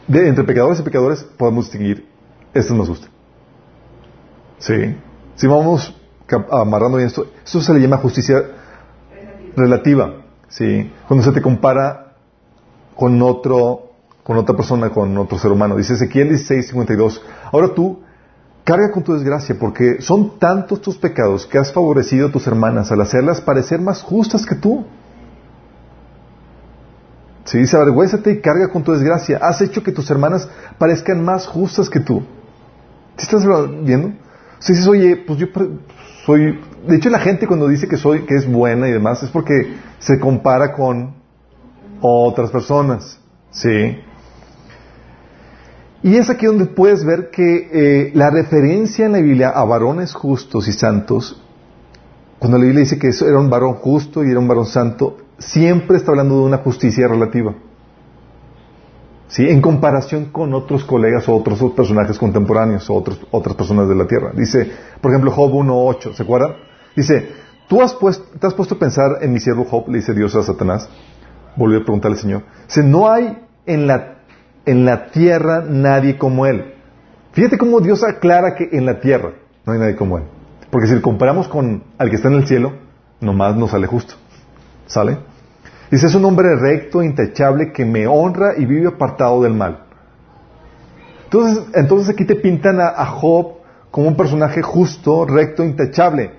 Entre 0.07 0.43
pecadores 0.43 0.79
y 0.79 0.83
pecadores 0.83 1.23
podemos 1.37 1.65
distinguir, 1.65 2.07
esto 2.53 2.73
nos 2.73 2.89
gusta. 2.89 3.07
Sí. 4.59 4.95
Si 5.35 5.47
vamos 5.47 5.95
amarrando 6.51 6.97
bien 6.97 7.07
esto, 7.07 7.27
esto 7.43 7.61
se 7.61 7.73
le 7.73 7.79
llama 7.79 7.97
justicia 7.97 8.43
relativa. 9.55 10.13
Sí. 10.49 10.91
Cuando 11.07 11.25
se 11.25 11.31
te 11.31 11.41
compara 11.41 12.13
con 12.95 13.21
otro 13.21 13.93
con 14.23 14.37
otra 14.37 14.55
persona, 14.55 14.89
con 14.89 15.17
otro 15.17 15.37
ser 15.37 15.51
humano. 15.51 15.75
Dice 15.75 15.93
Ezequiel 15.93 16.29
16, 16.29 16.67
52. 16.67 17.21
Ahora 17.51 17.73
tú, 17.73 17.99
carga 18.63 18.91
con 18.91 19.03
tu 19.03 19.13
desgracia, 19.13 19.55
porque 19.59 20.01
son 20.01 20.39
tantos 20.39 20.81
tus 20.81 20.97
pecados 20.97 21.45
que 21.45 21.57
has 21.57 21.71
favorecido 21.73 22.27
a 22.27 22.31
tus 22.31 22.47
hermanas 22.47 22.91
al 22.91 23.01
hacerlas 23.01 23.41
parecer 23.41 23.81
más 23.81 24.01
justas 24.01 24.45
que 24.45 24.55
tú. 24.55 24.85
Si 27.43 27.57
dice, 27.57 27.75
avergüézate 27.75 28.31
y 28.31 28.39
carga 28.39 28.69
con 28.69 28.83
tu 28.83 28.93
desgracia. 28.93 29.37
Has 29.41 29.61
hecho 29.61 29.83
que 29.83 29.91
tus 29.91 30.09
hermanas 30.09 30.47
parezcan 30.77 31.23
más 31.23 31.45
justas 31.45 31.89
que 31.89 31.99
tú. 31.99 32.23
¿Sí 33.17 33.25
estás 33.25 33.45
viendo? 33.83 34.13
Si 34.63 34.71
dices, 34.71 34.87
oye, 34.87 35.17
pues 35.17 35.37
yo 35.39 35.47
soy... 36.25 36.57
De 36.87 36.95
hecho, 36.95 37.09
la 37.09 37.19
gente 37.19 37.47
cuando 37.47 37.67
dice 37.67 37.89
que 37.89 37.97
soy, 37.97 38.21
que 38.21 38.35
es 38.35 38.49
buena 38.49 38.87
y 38.87 38.93
demás, 38.93 39.21
es 39.21 39.29
porque 39.29 39.75
se 39.99 40.19
compara 40.19 40.71
con 40.71 41.15
otras 41.99 42.49
personas. 42.49 43.19
¿Sí? 43.51 43.97
Y 46.01 46.15
es 46.15 46.29
aquí 46.29 46.45
donde 46.45 46.65
puedes 46.65 47.03
ver 47.03 47.29
que 47.29 47.67
eh, 47.73 48.11
la 48.13 48.29
referencia 48.29 49.05
en 49.05 49.11
la 49.11 49.19
Biblia 49.19 49.49
a 49.49 49.65
varones 49.65 50.13
justos 50.13 50.69
y 50.69 50.71
santos, 50.71 51.41
cuando 52.39 52.57
la 52.57 52.63
Biblia 52.63 52.85
dice 52.85 52.97
que 52.97 53.09
era 53.09 53.39
un 53.39 53.49
varón 53.49 53.73
justo 53.73 54.23
y 54.23 54.31
era 54.31 54.39
un 54.39 54.47
varón 54.47 54.65
santo, 54.65 55.17
siempre 55.37 55.97
está 55.97 56.11
hablando 56.11 56.39
de 56.39 56.43
una 56.43 56.57
justicia 56.59 57.05
relativa. 57.09 57.53
¿Sí? 59.27 59.47
En 59.47 59.61
comparación 59.61 60.25
con 60.25 60.53
otros 60.53 60.83
colegas 60.83 61.27
o 61.29 61.35
otros, 61.35 61.59
personajes 61.73 62.17
contemporáneos 62.17 62.89
o 62.89 62.95
otros, 62.95 63.19
otras 63.31 63.55
personas 63.55 63.87
de 63.87 63.95
la 63.95 64.07
tierra. 64.07 64.31
Dice, 64.35 64.71
por 65.01 65.11
ejemplo, 65.11 65.31
Job 65.31 65.51
1.8, 65.51 66.13
¿se 66.13 66.23
acuerdan? 66.23 66.55
Dice, 66.95 67.29
¿tú 67.67 67.81
has 67.81 67.93
puesto, 67.93 68.25
te 68.39 68.47
has 68.47 68.53
puesto 68.53 68.75
a 68.75 68.79
pensar 68.79 69.17
en 69.21 69.33
mi 69.33 69.39
siervo 69.39 69.65
Job? 69.65 69.87
Le 69.89 69.97
dice 69.97 70.13
Dios 70.13 70.35
a 70.35 70.43
Satanás. 70.43 70.89
Volvió 71.55 71.79
a 71.79 71.83
preguntarle 71.83 72.15
al 72.15 72.21
Señor. 72.21 72.43
Dice, 72.67 72.83
no 72.83 73.11
hay 73.11 73.37
en 73.65 73.87
la, 73.87 74.19
en 74.65 74.85
la 74.85 75.07
tierra 75.07 75.63
nadie 75.67 76.17
como 76.17 76.45
él. 76.45 76.73
Fíjate 77.33 77.57
cómo 77.57 77.79
Dios 77.79 78.03
aclara 78.03 78.55
que 78.55 78.69
en 78.71 78.85
la 78.85 78.99
tierra 78.99 79.33
no 79.65 79.73
hay 79.73 79.79
nadie 79.79 79.95
como 79.95 80.17
él. 80.17 80.23
Porque 80.69 80.87
si 80.87 80.95
lo 80.95 81.01
comparamos 81.01 81.47
con 81.47 81.83
al 81.97 82.09
que 82.09 82.15
está 82.15 82.27
en 82.29 82.35
el 82.35 82.47
cielo, 82.47 82.73
nomás 83.21 83.55
nos 83.55 83.71
sale 83.71 83.87
justo. 83.87 84.15
¿Sale? 84.85 85.17
Dice, 85.93 86.07
es 86.07 86.15
un 86.15 86.25
hombre 86.25 86.55
recto, 86.55 87.03
intachable, 87.03 87.71
que 87.71 87.85
me 87.85 88.07
honra 88.07 88.53
y 88.57 88.65
vive 88.65 88.87
apartado 88.87 89.43
del 89.43 89.53
mal. 89.53 89.83
Entonces, 91.25 91.65
entonces 91.75 92.09
aquí 92.09 92.25
te 92.25 92.35
pintan 92.35 92.79
a, 92.81 93.05
Job 93.05 93.57
como 93.91 94.07
un 94.07 94.17
personaje 94.17 94.63
justo, 94.63 95.23
recto, 95.23 95.63
intachable. 95.63 96.31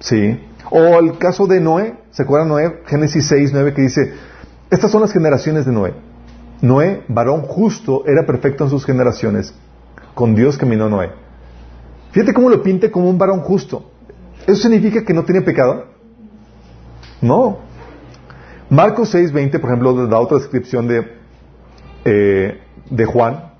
¿Sí? 0.00 0.44
O 0.72 0.98
el 0.98 1.18
caso 1.18 1.46
de 1.46 1.60
Noé, 1.60 1.94
¿se 2.10 2.24
acuerdan 2.24 2.48
Noé? 2.48 2.80
Génesis 2.86 3.28
6, 3.28 3.52
9, 3.52 3.74
que 3.74 3.82
dice, 3.82 4.12
estas 4.68 4.90
son 4.90 5.02
las 5.02 5.12
generaciones 5.12 5.66
de 5.66 5.70
Noé. 5.70 5.94
Noé, 6.60 7.04
varón 7.06 7.42
justo, 7.42 8.02
era 8.08 8.26
perfecto 8.26 8.64
en 8.64 8.70
sus 8.70 8.84
generaciones. 8.84 9.54
Con 10.14 10.34
Dios 10.34 10.58
caminó 10.58 10.88
Noé. 10.88 11.12
Fíjate 12.10 12.34
cómo 12.34 12.48
lo 12.50 12.60
pinte 12.60 12.90
como 12.90 13.08
un 13.08 13.18
varón 13.18 13.38
justo. 13.38 13.88
¿Eso 14.48 14.62
significa 14.62 15.04
que 15.04 15.14
no 15.14 15.22
tiene 15.22 15.42
pecado? 15.42 15.84
No. 17.22 17.72
Marcos 18.74 19.14
6.20, 19.14 19.60
por 19.60 19.70
ejemplo, 19.70 20.08
da 20.08 20.18
otra 20.18 20.36
descripción 20.36 20.88
de, 20.88 21.06
eh, 22.04 22.60
de 22.90 23.04
Juan. 23.04 23.52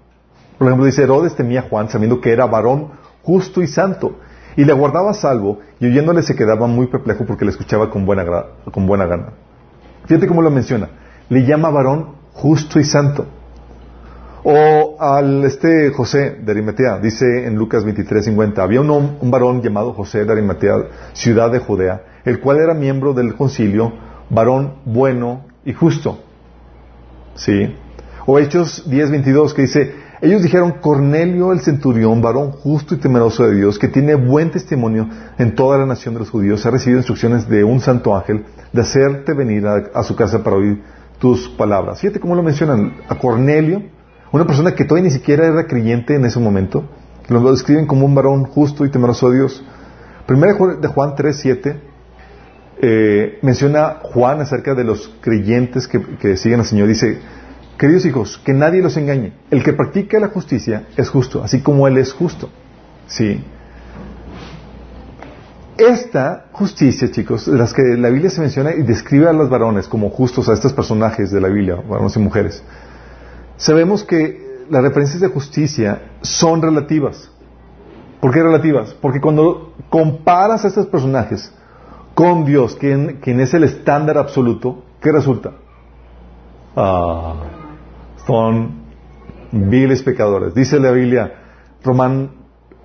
Por 0.58 0.66
ejemplo, 0.66 0.86
dice, 0.86 1.04
Herodes 1.04 1.36
temía 1.36 1.60
a 1.60 1.68
Juan 1.68 1.88
sabiendo 1.88 2.20
que 2.20 2.32
era 2.32 2.46
varón 2.46 2.88
justo 3.22 3.62
y 3.62 3.68
santo, 3.68 4.18
y 4.56 4.64
le 4.64 4.72
guardaba 4.72 5.14
salvo, 5.14 5.60
y 5.78 5.86
oyéndole 5.86 6.24
se 6.24 6.34
quedaba 6.34 6.66
muy 6.66 6.88
perplejo 6.88 7.24
porque 7.26 7.44
le 7.44 7.52
escuchaba 7.52 7.90
con 7.90 8.04
buena, 8.04 8.24
con 8.72 8.86
buena 8.88 9.06
gana. 9.06 9.34
Fíjate 10.06 10.26
cómo 10.26 10.42
lo 10.42 10.50
menciona. 10.50 10.88
Le 11.28 11.44
llama 11.46 11.70
varón 11.70 12.16
justo 12.32 12.80
y 12.80 12.84
santo. 12.84 13.24
O 14.42 14.96
al 14.98 15.44
este 15.44 15.92
José 15.92 16.38
de 16.42 16.50
Arimatea, 16.50 16.98
dice 16.98 17.46
en 17.46 17.54
Lucas 17.54 17.86
23:50, 17.86 18.58
había 18.58 18.80
un, 18.80 18.90
un 18.90 19.30
varón 19.30 19.62
llamado 19.62 19.92
José 19.92 20.24
de 20.24 20.32
Arimatea, 20.32 20.74
ciudad 21.12 21.52
de 21.52 21.60
Judea, 21.60 22.02
el 22.24 22.40
cual 22.40 22.58
era 22.58 22.74
miembro 22.74 23.14
del 23.14 23.36
concilio, 23.36 23.92
varón 24.30 24.74
bueno 24.84 25.44
y 25.64 25.72
justo. 25.72 26.20
¿Sí? 27.34 27.74
O 28.26 28.38
Hechos 28.38 28.88
10:22 28.88 29.54
que 29.54 29.62
dice, 29.62 29.92
ellos 30.24 30.42
dijeron, 30.42 30.76
Cornelio 30.80 31.52
el 31.52 31.60
centurión, 31.60 32.22
varón 32.22 32.52
justo 32.52 32.94
y 32.94 32.98
temeroso 32.98 33.46
de 33.46 33.56
Dios, 33.56 33.78
que 33.78 33.88
tiene 33.88 34.14
buen 34.14 34.50
testimonio 34.50 35.08
en 35.38 35.54
toda 35.54 35.76
la 35.76 35.84
nación 35.84 36.14
de 36.14 36.20
los 36.20 36.30
judíos, 36.30 36.64
ha 36.64 36.70
recibido 36.70 37.00
instrucciones 37.00 37.46
de 37.48 37.62
un 37.62 37.80
santo 37.80 38.16
ángel 38.16 38.44
de 38.72 38.80
hacerte 38.80 39.34
venir 39.34 39.66
a, 39.66 40.02
su 40.02 40.16
casa 40.16 40.42
para 40.42 40.56
oír 40.56 40.82
tus 41.18 41.48
palabras. 41.50 42.00
Fíjate 42.00 42.20
cómo 42.20 42.34
lo 42.34 42.42
mencionan 42.42 42.94
a 43.08 43.16
Cornelio, 43.16 43.82
una 44.32 44.46
persona 44.46 44.74
que 44.74 44.84
todavía 44.84 45.10
ni 45.10 45.14
siquiera 45.14 45.46
era 45.46 45.66
creyente 45.66 46.14
en 46.14 46.24
ese 46.24 46.40
momento, 46.40 46.84
lo 47.28 47.50
describen 47.50 47.86
como 47.86 48.06
un 48.06 48.14
varón 48.14 48.44
justo 48.44 48.86
y 48.86 48.90
temeroso 48.90 49.28
de 49.28 49.36
Dios. 49.36 49.62
Primero 50.26 50.76
de 50.76 50.88
Juan 50.88 51.14
3:7 51.14 51.93
eh, 52.80 53.38
menciona 53.42 53.98
Juan 54.02 54.40
acerca 54.40 54.74
de 54.74 54.84
los 54.84 55.12
creyentes 55.20 55.88
que, 55.88 56.36
siguen 56.36 56.60
al 56.60 56.66
Señor. 56.66 56.88
Dice, 56.88 57.18
queridos 57.78 58.04
hijos, 58.04 58.40
que 58.44 58.52
nadie 58.52 58.82
los 58.82 58.96
engañe. 58.96 59.32
El 59.50 59.62
que 59.62 59.72
practica 59.72 60.18
la 60.18 60.28
justicia 60.28 60.84
es 60.96 61.08
justo, 61.08 61.42
así 61.42 61.60
como 61.60 61.86
Él 61.86 61.98
es 61.98 62.12
justo. 62.12 62.50
¿Sí? 63.06 63.42
Esta 65.76 66.46
justicia, 66.52 67.10
chicos, 67.10 67.50
de 67.50 67.58
las 67.58 67.72
que 67.74 67.82
la 67.82 68.08
Biblia 68.08 68.30
se 68.30 68.40
menciona 68.40 68.72
y 68.74 68.82
describe 68.82 69.28
a 69.28 69.32
los 69.32 69.50
varones 69.50 69.88
como 69.88 70.10
justos, 70.10 70.48
a 70.48 70.52
estos 70.52 70.72
personajes 70.72 71.30
de 71.30 71.40
la 71.40 71.48
Biblia, 71.48 71.76
varones 71.76 72.14
y 72.16 72.20
mujeres, 72.20 72.62
sabemos 73.56 74.04
que 74.04 74.64
las 74.70 74.82
referencias 74.82 75.20
de 75.20 75.28
justicia 75.28 76.02
son 76.22 76.62
relativas. 76.62 77.30
¿Por 78.20 78.32
qué 78.32 78.42
relativas? 78.42 78.94
Porque 78.94 79.20
cuando 79.20 79.74
comparas 79.90 80.64
a 80.64 80.68
estos 80.68 80.86
personajes 80.86 81.52
con 82.14 82.44
Dios, 82.44 82.76
quien, 82.76 83.20
es 83.24 83.54
el 83.54 83.64
estándar 83.64 84.18
absoluto, 84.18 84.84
¿qué 85.00 85.10
resulta? 85.12 85.52
Ah, 86.76 87.34
son 88.26 88.84
viles 89.52 90.02
pecadores. 90.02 90.54
Dice 90.54 90.78
la 90.78 90.92
Biblia, 90.92 91.34
Román, 91.82 92.30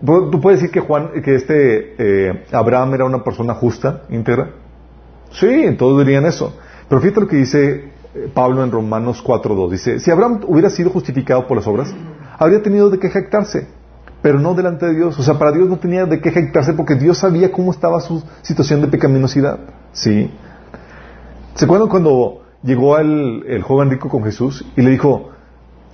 ¿tú 0.03 0.41
puedes 0.41 0.59
decir 0.59 0.73
que 0.73 0.79
Juan, 0.79 1.21
que 1.23 1.35
este 1.35 1.95
eh, 1.97 2.45
Abraham 2.51 2.95
era 2.95 3.05
una 3.05 3.23
persona 3.23 3.53
justa, 3.53 4.03
íntegra? 4.09 4.51
Sí, 5.31 5.75
todos 5.77 5.99
dirían 6.05 6.25
eso. 6.25 6.57
Pero 6.87 7.01
fíjate 7.01 7.21
lo 7.21 7.27
que 7.27 7.35
dice 7.35 7.91
eh, 8.15 8.31
Pablo 8.33 8.63
en 8.63 8.71
Romanos 8.71 9.23
4.2. 9.23 9.69
Dice, 9.69 9.99
si 9.99 10.09
Abraham 10.11 10.41
hubiera 10.47 10.69
sido 10.69 10.89
justificado 10.89 11.47
por 11.47 11.57
las 11.57 11.67
obras, 11.67 11.93
habría 12.37 12.61
tenido 12.63 12.89
de 12.89 12.99
qué 12.99 13.09
jactarse 13.09 13.67
pero 14.21 14.39
no 14.39 14.53
delante 14.53 14.85
de 14.85 14.95
Dios. 14.95 15.17
O 15.19 15.23
sea, 15.23 15.37
para 15.37 15.51
Dios 15.51 15.69
no 15.69 15.77
tenía 15.77 16.05
de 16.05 16.19
qué 16.21 16.31
jactarse 16.31 16.73
porque 16.73 16.95
Dios 16.95 17.17
sabía 17.17 17.51
cómo 17.51 17.71
estaba 17.71 17.99
su 18.01 18.23
situación 18.41 18.81
de 18.81 18.87
pecaminosidad. 18.87 19.59
¿Sí? 19.93 20.31
¿Se 21.55 21.65
acuerdan 21.65 21.89
cuando 21.89 22.43
llegó 22.63 22.97
el, 22.97 23.61
joven 23.63 23.89
rico 23.89 24.09
con 24.09 24.23
Jesús 24.23 24.65
y 24.75 24.81
le 24.81 24.91
dijo, 24.91 25.29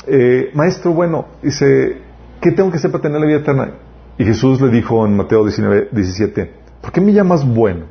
eh, 0.07 0.51
maestro 0.53 0.91
bueno, 0.91 1.25
dice, 1.41 2.01
¿qué 2.41 2.51
tengo 2.51 2.71
que 2.71 2.77
hacer 2.77 2.91
para 2.91 3.03
tener 3.03 3.19
la 3.19 3.27
vida 3.27 3.37
eterna? 3.37 3.71
Y 4.17 4.25
Jesús 4.25 4.61
le 4.61 4.69
dijo 4.69 5.05
en 5.05 5.15
Mateo 5.15 5.43
19, 5.43 5.89
17, 5.91 6.51
¿por 6.81 6.91
qué 6.91 7.01
me 7.01 7.13
llamas 7.13 7.45
bueno? 7.45 7.85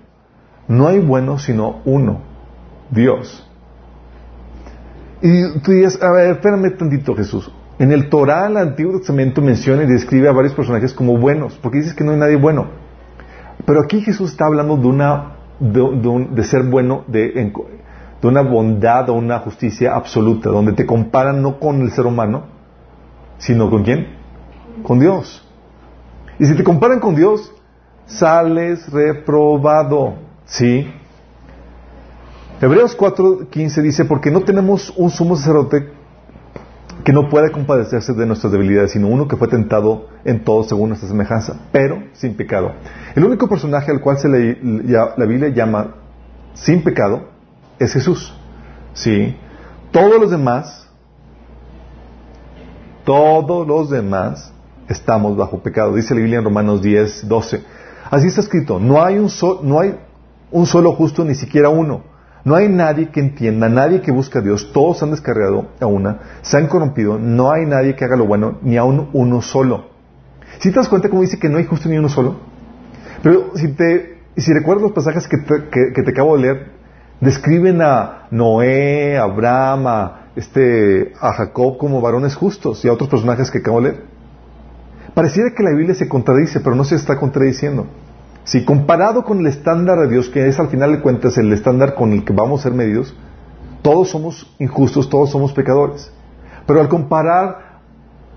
No 0.69 0.89
hay 0.89 1.01
bueno 1.01 1.39
sino 1.39 1.81
uno, 1.85 2.21
Dios. 2.91 3.49
Y 5.21 5.59
tú 5.61 5.73
dices, 5.73 6.03
a 6.03 6.13
ver, 6.13 6.31
espérame 6.33 6.77
tantito 6.77 7.15
Jesús, 7.15 7.51
en 7.79 7.93
el 7.93 8.09
Torah, 8.09 8.47
el 8.47 8.57
Antiguo 8.57 8.99
Testamento 8.99 9.43
menciona 9.43 9.83
y 9.83 9.87
describe 9.87 10.29
a 10.29 10.33
varios 10.33 10.55
personajes 10.55 10.93
como 10.93 11.19
buenos, 11.19 11.59
porque 11.61 11.79
dices 11.79 11.95
que 11.95 12.05
no 12.05 12.13
hay 12.13 12.19
nadie 12.19 12.37
bueno. 12.37 12.69
Pero 13.67 13.81
aquí 13.81 14.01
Jesús 14.01 14.31
está 14.31 14.47
hablando 14.47 14.77
de 14.77 14.87
una 14.87 15.33
de, 15.59 16.45
ser 16.45 16.65
bueno, 16.65 17.05
de, 17.07 17.33
de, 17.33 18.29
una 18.29 18.43
bondad 18.43 19.09
o 19.11 19.15
una 19.15 19.41
justicia 19.41 19.95
absoluta, 19.95 20.51
donde 20.51 20.73
te 20.73 20.87
comparan 20.87 21.43
no 21.43 21.59
con 21.59 21.81
el 21.83 21.91
ser 21.91 22.07
humano, 22.07 22.45
sino 23.39 23.71
con 23.71 23.83
quién? 23.83 24.09
Con 24.83 25.01
Dios. 25.01 25.49
Y 26.39 26.47
si 26.47 26.55
te 26.55 26.65
comparan 26.65 27.01
con 27.01 27.15
Dios, 27.15 27.53
sales 28.07 28.91
reprobado. 28.93 30.15
¿Sí? 30.45 30.87
Hebreos 32.61 32.97
4:15 32.97 33.83
dice, 33.83 34.05
porque 34.05 34.31
no 34.31 34.43
tenemos 34.43 34.93
un 34.97 35.11
sumo 35.11 35.37
sacerdote 35.37 35.94
que 37.05 37.13
no 37.13 37.29
puede 37.29 37.53
compadecerse 37.53 38.15
de 38.15 38.25
nuestras 38.25 38.51
debilidades, 38.51 38.93
sino 38.93 39.09
uno 39.09 39.29
que 39.29 39.37
fue 39.37 39.47
tentado 39.49 40.09
en 40.25 40.43
todo 40.43 40.65
según 40.65 40.89
nuestra 40.89 41.09
semejanza, 41.09 41.61
pero 41.71 42.03
sin 42.15 42.35
pecado. 42.35 42.73
El 43.15 43.25
único 43.25 43.47
personaje 43.47 43.91
al 43.91 44.01
cual 44.01 44.17
se 44.19 44.29
le, 44.29 44.59
la 44.63 45.27
Biblia 45.27 45.51
llama 45.51 45.97
sin 46.55 46.83
pecado 46.83 47.29
es 47.79 47.93
Jesús. 47.93 48.35
¿Sí? 48.95 49.37
Todos 49.91 50.19
los 50.19 50.31
demás, 50.31 50.89
todos 53.05 53.67
los 53.67 53.91
demás 53.91 54.53
estamos 54.89 55.37
bajo 55.37 55.59
pecado. 55.59 55.95
Dice 55.95 56.15
la 56.15 56.21
Biblia 56.21 56.39
en 56.39 56.45
Romanos 56.45 56.81
10, 56.81 57.29
12. 57.29 57.63
Así 58.11 58.29
está 58.29 58.41
escrito, 58.41 58.81
no 58.81 59.03
hay 59.03 59.19
un, 59.19 59.31
no 59.63 59.81
hay 59.81 59.99
un 60.51 60.67
solo 60.67 60.93
justo, 60.93 61.25
ni 61.25 61.35
siquiera 61.35 61.69
uno. 61.69 62.14
No 62.45 62.57
hay 62.57 62.69
nadie 62.69 63.09
que 63.09 63.21
entienda, 63.21 63.69
nadie 63.71 64.03
que 64.03 64.13
busque 64.13 64.39
a 64.39 64.43
Dios. 64.43 64.71
Todos 64.73 65.03
han 65.03 65.11
descarriado 65.11 65.69
a 65.81 65.87
una, 65.87 66.21
se 66.43 66.59
han 66.59 66.67
corrompido. 66.67 67.19
No 67.19 67.51
hay 67.51 67.65
nadie 67.65 67.97
que 67.97 68.05
haga 68.05 68.17
lo 68.17 68.27
bueno, 68.27 68.59
ni 68.63 68.77
aún 68.77 69.09
uno 69.15 69.41
solo. 69.41 69.87
Si 70.59 70.71
te 70.71 70.77
das 70.77 70.89
cuenta 70.89 71.09
cómo 71.09 71.23
dice 71.23 71.39
que 71.39 71.49
no 71.49 71.57
hay 71.59 71.65
justo 71.65 71.89
ni 71.89 71.97
uno 71.97 72.09
solo? 72.09 72.37
Pero 73.23 73.57
si 73.57 73.69
te, 73.69 74.19
si 74.37 74.53
recuerdas 74.53 74.83
los 74.83 74.93
pasajes 74.93 75.27
que 75.27 75.39
te, 75.39 76.11
acabo 76.11 76.37
de 76.37 76.43
leer, 76.43 76.73
describen 77.21 77.81
a 77.81 78.29
Noé, 78.31 79.17
a 79.17 79.23
Abraham, 79.23 79.87
a, 79.87 80.21
este, 80.37 81.15
a 81.19 81.33
Jacob 81.33 81.79
como 81.79 82.03
varones 82.03 82.37
justos 82.37 82.85
y 82.85 82.89
a 82.89 82.93
otros 82.93 83.09
personajes 83.09 83.51
que 83.51 83.59
acabo 83.59 83.81
de 83.81 83.91
leer. 83.91 84.05
Pareciera 85.15 85.55
que 85.57 85.63
la 85.63 85.71
Biblia 85.71 85.95
se 85.95 86.09
contradice, 86.09 86.61
pero 86.61 86.77
no 86.77 86.85
se 86.85 86.97
está 86.97 87.17
contradiciendo. 87.17 87.87
Si 88.45 88.65
comparado 88.65 89.25
con 89.25 89.41
el 89.41 89.47
estándar 89.47 89.99
de 90.01 90.09
Dios, 90.09 90.29
que 90.29 90.47
es 90.47 90.59
al 90.59 90.69
final 90.69 90.93
de 90.93 91.01
cuentas 91.01 91.39
el 91.39 91.53
estándar 91.53 91.95
con 91.95 92.13
el 92.13 92.25
que 92.25 92.35
vamos 92.35 92.61
a 92.61 92.63
ser 92.65 92.73
medidos, 92.73 93.15
todos 93.81 94.11
somos 94.11 94.55
injustos, 94.59 95.09
todos 95.09 95.31
somos 95.31 95.53
pecadores. 95.53 96.13
Pero 96.67 96.81
al 96.81 96.89
comparar, 96.89 97.81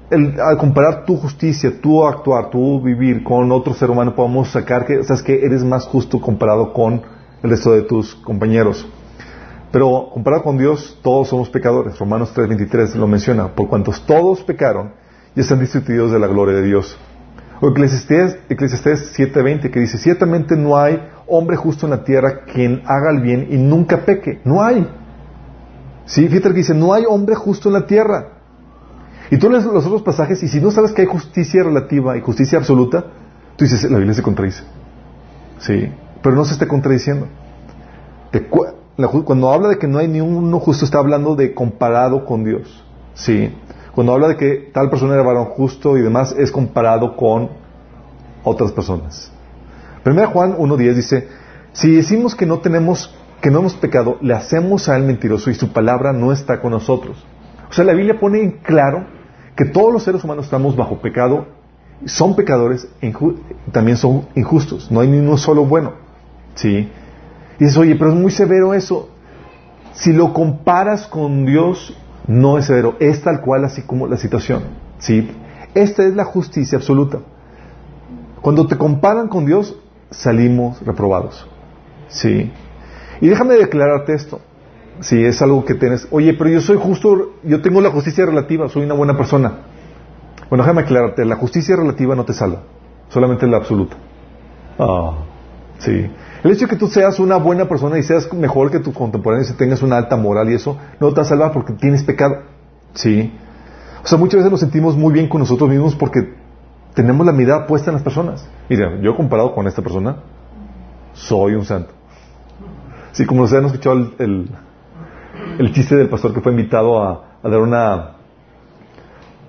al 0.09 0.57
comparar 0.57 1.05
tu 1.05 1.17
justicia, 1.17 1.81
tu 1.81 2.05
actuar, 2.05 2.49
tu 2.49 2.81
vivir 2.81 3.23
con 3.23 3.51
otro 3.51 3.73
ser 3.73 3.89
humano, 3.89 4.15
podemos 4.15 4.49
sacar 4.49 4.85
que, 4.85 5.03
sabes 5.03 5.23
que 5.23 5.45
eres 5.45 5.63
más 5.63 5.85
justo 5.85 6.21
comparado 6.21 6.71
con 6.71 7.01
el 7.43 7.49
resto 7.49 7.73
de 7.73 7.81
tus 7.81 8.15
compañeros. 8.15 8.87
Pero 9.71 10.09
comparado 10.13 10.43
con 10.43 10.57
Dios, 10.57 10.97
todos 11.03 11.27
somos 11.27 11.49
pecadores. 11.49 11.99
Romanos 11.99 12.33
3:23 12.33 12.95
lo 12.95 13.07
menciona. 13.07 13.49
Por 13.49 13.67
cuantos 13.67 14.05
todos 14.05 14.41
pecaron 14.43 14.93
y 15.35 15.41
están 15.41 15.59
destituidos 15.59 16.11
de 16.11 16.19
la 16.19 16.27
gloria 16.27 16.55
de 16.55 16.63
Dios. 16.63 16.97
O 17.59 17.69
Eclesiastés, 17.69 18.37
7:20 18.49 19.71
que 19.71 19.79
dice, 19.79 19.97
ciertamente 19.97 20.55
no 20.55 20.77
hay 20.77 21.01
hombre 21.25 21.57
justo 21.57 21.87
en 21.87 21.91
la 21.91 22.03
tierra 22.03 22.43
quien 22.45 22.83
haga 22.85 23.11
el 23.11 23.21
bien 23.21 23.47
y 23.49 23.57
nunca 23.57 24.05
peque. 24.05 24.41
No 24.43 24.63
hay. 24.63 24.87
Sí, 26.05 26.27
fíjate 26.27 26.49
que 26.49 26.55
dice, 26.55 26.75
no 26.75 26.93
hay 26.93 27.03
hombre 27.07 27.35
justo 27.35 27.69
en 27.69 27.73
la 27.73 27.85
tierra. 27.85 28.37
Y 29.29 29.37
tú 29.37 29.49
lees 29.49 29.65
los 29.65 29.85
otros 29.85 30.03
pasajes 30.03 30.41
y 30.43 30.47
si 30.47 30.61
no 30.61 30.71
sabes 30.71 30.93
que 30.93 31.01
hay 31.01 31.07
justicia 31.07 31.63
relativa 31.63 32.15
y 32.15 32.21
justicia 32.21 32.59
absoluta, 32.59 33.05
tú 33.55 33.65
dices, 33.65 33.83
la 33.89 33.97
Biblia 33.97 34.13
se 34.13 34.21
contradice. 34.21 34.63
Sí, 35.59 35.91
pero 36.21 36.35
no 36.35 36.45
se 36.45 36.53
está 36.53 36.67
contradiciendo. 36.67 37.27
cuando 39.25 39.51
habla 39.51 39.69
de 39.69 39.79
que 39.79 39.87
no 39.87 39.97
hay 39.97 40.07
ni 40.07 40.21
uno 40.21 40.59
justo, 40.59 40.85
está 40.85 40.99
hablando 40.99 41.35
de 41.35 41.53
comparado 41.53 42.25
con 42.25 42.43
Dios. 42.43 42.83
Sí. 43.15 43.51
Cuando 43.97 44.13
habla 44.13 44.27
de 44.27 44.37
que 44.37 44.69
tal 44.71 44.91
persona 44.91 45.15
era 45.15 45.23
varón 45.23 45.45
justo 45.45 45.97
y 45.97 46.03
demás, 46.03 46.31
es 46.37 46.51
comparado 46.51 47.15
con 47.17 47.49
otras 48.43 48.71
personas. 48.71 49.31
Primera 50.03 50.27
Juan 50.27 50.55
1.10 50.55 50.93
dice, 50.93 51.27
si 51.73 51.95
decimos 51.95 52.35
que 52.35 52.45
no 52.45 52.59
tenemos, 52.59 53.17
que 53.41 53.49
no 53.49 53.57
hemos 53.57 53.73
pecado, 53.73 54.19
le 54.21 54.35
hacemos 54.35 54.87
a 54.87 54.97
él 54.97 55.01
mentiroso 55.01 55.49
y 55.49 55.55
su 55.55 55.73
palabra 55.73 56.13
no 56.13 56.31
está 56.31 56.61
con 56.61 56.73
nosotros. 56.73 57.25
O 57.71 57.73
sea, 57.73 57.85
la 57.85 57.93
Biblia 57.93 58.19
pone 58.19 58.39
en 58.39 58.51
claro 58.59 59.03
que 59.55 59.65
todos 59.65 59.91
los 59.91 60.03
seres 60.03 60.23
humanos 60.23 60.45
estamos 60.45 60.75
bajo 60.75 61.01
pecado, 61.01 61.47
son 62.05 62.35
pecadores, 62.35 62.87
también 63.71 63.97
son 63.97 64.27
injustos, 64.35 64.91
no 64.91 64.99
hay 64.99 65.07
ni 65.07 65.17
uno 65.17 65.37
solo 65.37 65.65
bueno. 65.65 65.93
¿Sí? 66.53 66.87
Y 67.57 67.63
dices, 67.63 67.75
oye, 67.79 67.95
pero 67.95 68.11
es 68.11 68.15
muy 68.15 68.29
severo 68.29 68.75
eso. 68.75 69.09
Si 69.93 70.13
lo 70.13 70.33
comparas 70.33 71.07
con 71.07 71.47
Dios, 71.47 71.97
no 72.27 72.57
es 72.57 72.65
severo, 72.65 72.95
es 72.99 73.21
tal 73.21 73.41
cual 73.41 73.65
así 73.65 73.81
como 73.81 74.07
la 74.07 74.17
situación. 74.17 74.63
¿Sí? 74.99 75.29
Esta 75.73 76.03
es 76.03 76.15
la 76.15 76.25
justicia 76.25 76.77
absoluta. 76.77 77.19
Cuando 78.41 78.67
te 78.67 78.77
comparan 78.77 79.27
con 79.27 79.45
Dios, 79.45 79.77
salimos 80.11 80.85
reprobados. 80.85 81.47
¿Sí? 82.09 82.51
Y 83.21 83.27
déjame 83.27 83.55
declararte 83.55 84.13
esto 84.13 84.41
si 84.99 85.23
es 85.23 85.41
algo 85.41 85.63
que 85.65 85.75
tienes, 85.75 86.07
oye, 86.11 86.33
pero 86.33 86.49
yo 86.49 86.61
soy 86.61 86.77
justo, 86.77 87.33
yo 87.43 87.61
tengo 87.61 87.81
la 87.81 87.91
justicia 87.91 88.25
relativa, 88.25 88.67
soy 88.69 88.83
una 88.83 88.95
buena 88.95 89.15
persona. 89.15 89.59
Bueno, 90.49 90.63
déjame 90.63 90.81
aclararte, 90.81 91.25
la 91.25 91.35
justicia 91.35 91.75
relativa 91.75 92.15
no 92.15 92.25
te 92.25 92.33
salva, 92.33 92.63
solamente 93.09 93.45
la 93.47 93.57
absoluta. 93.57 93.95
Ah, 94.79 95.19
sí. 95.79 96.09
El 96.47 96.53
hecho 96.53 96.65
de 96.65 96.69
que 96.69 96.75
tú 96.77 96.87
seas 96.87 97.19
una 97.19 97.37
buena 97.37 97.67
persona 97.67 97.97
y 97.97 98.03
seas 98.03 98.31
mejor 98.33 98.71
que 98.71 98.79
tus 98.79 98.93
contemporáneos 98.93 99.49
y 99.49 99.53
tengas 99.53 99.81
una 99.81 99.97
alta 99.97 100.15
moral 100.15 100.49
y 100.49 100.55
eso, 100.55 100.77
no 100.99 101.09
te 101.09 101.15
va 101.15 101.21
a 101.21 101.25
salvar 101.25 101.51
porque 101.51 101.73
tienes 101.73 102.03
pecado. 102.03 102.43
Sí. 102.93 103.33
O 104.03 104.07
sea, 104.07 104.17
muchas 104.17 104.37
veces 104.37 104.51
nos 104.51 104.59
sentimos 104.59 104.95
muy 104.95 105.13
bien 105.13 105.27
con 105.27 105.39
nosotros 105.39 105.69
mismos 105.69 105.95
porque 105.95 106.33
tenemos 106.93 107.25
la 107.25 107.33
mirada 107.33 107.67
puesta 107.67 107.91
en 107.91 107.95
las 107.95 108.03
personas. 108.03 108.47
Mira, 108.69 108.99
yo 109.01 109.15
comparado 109.15 109.53
con 109.53 109.67
esta 109.67 109.81
persona, 109.81 110.17
soy 111.13 111.55
un 111.55 111.65
santo. 111.65 111.91
Sí, 113.11 113.25
como 113.25 113.43
ustedes 113.43 113.63
han 113.63 113.67
escuchado 113.67 114.13
el 114.19 114.49
el 115.59 115.73
chiste 115.73 115.95
del 115.95 116.09
pastor 116.09 116.33
que 116.33 116.41
fue 116.41 116.51
invitado 116.51 117.01
a, 117.01 117.23
dar 117.43 117.59
una 117.59 117.93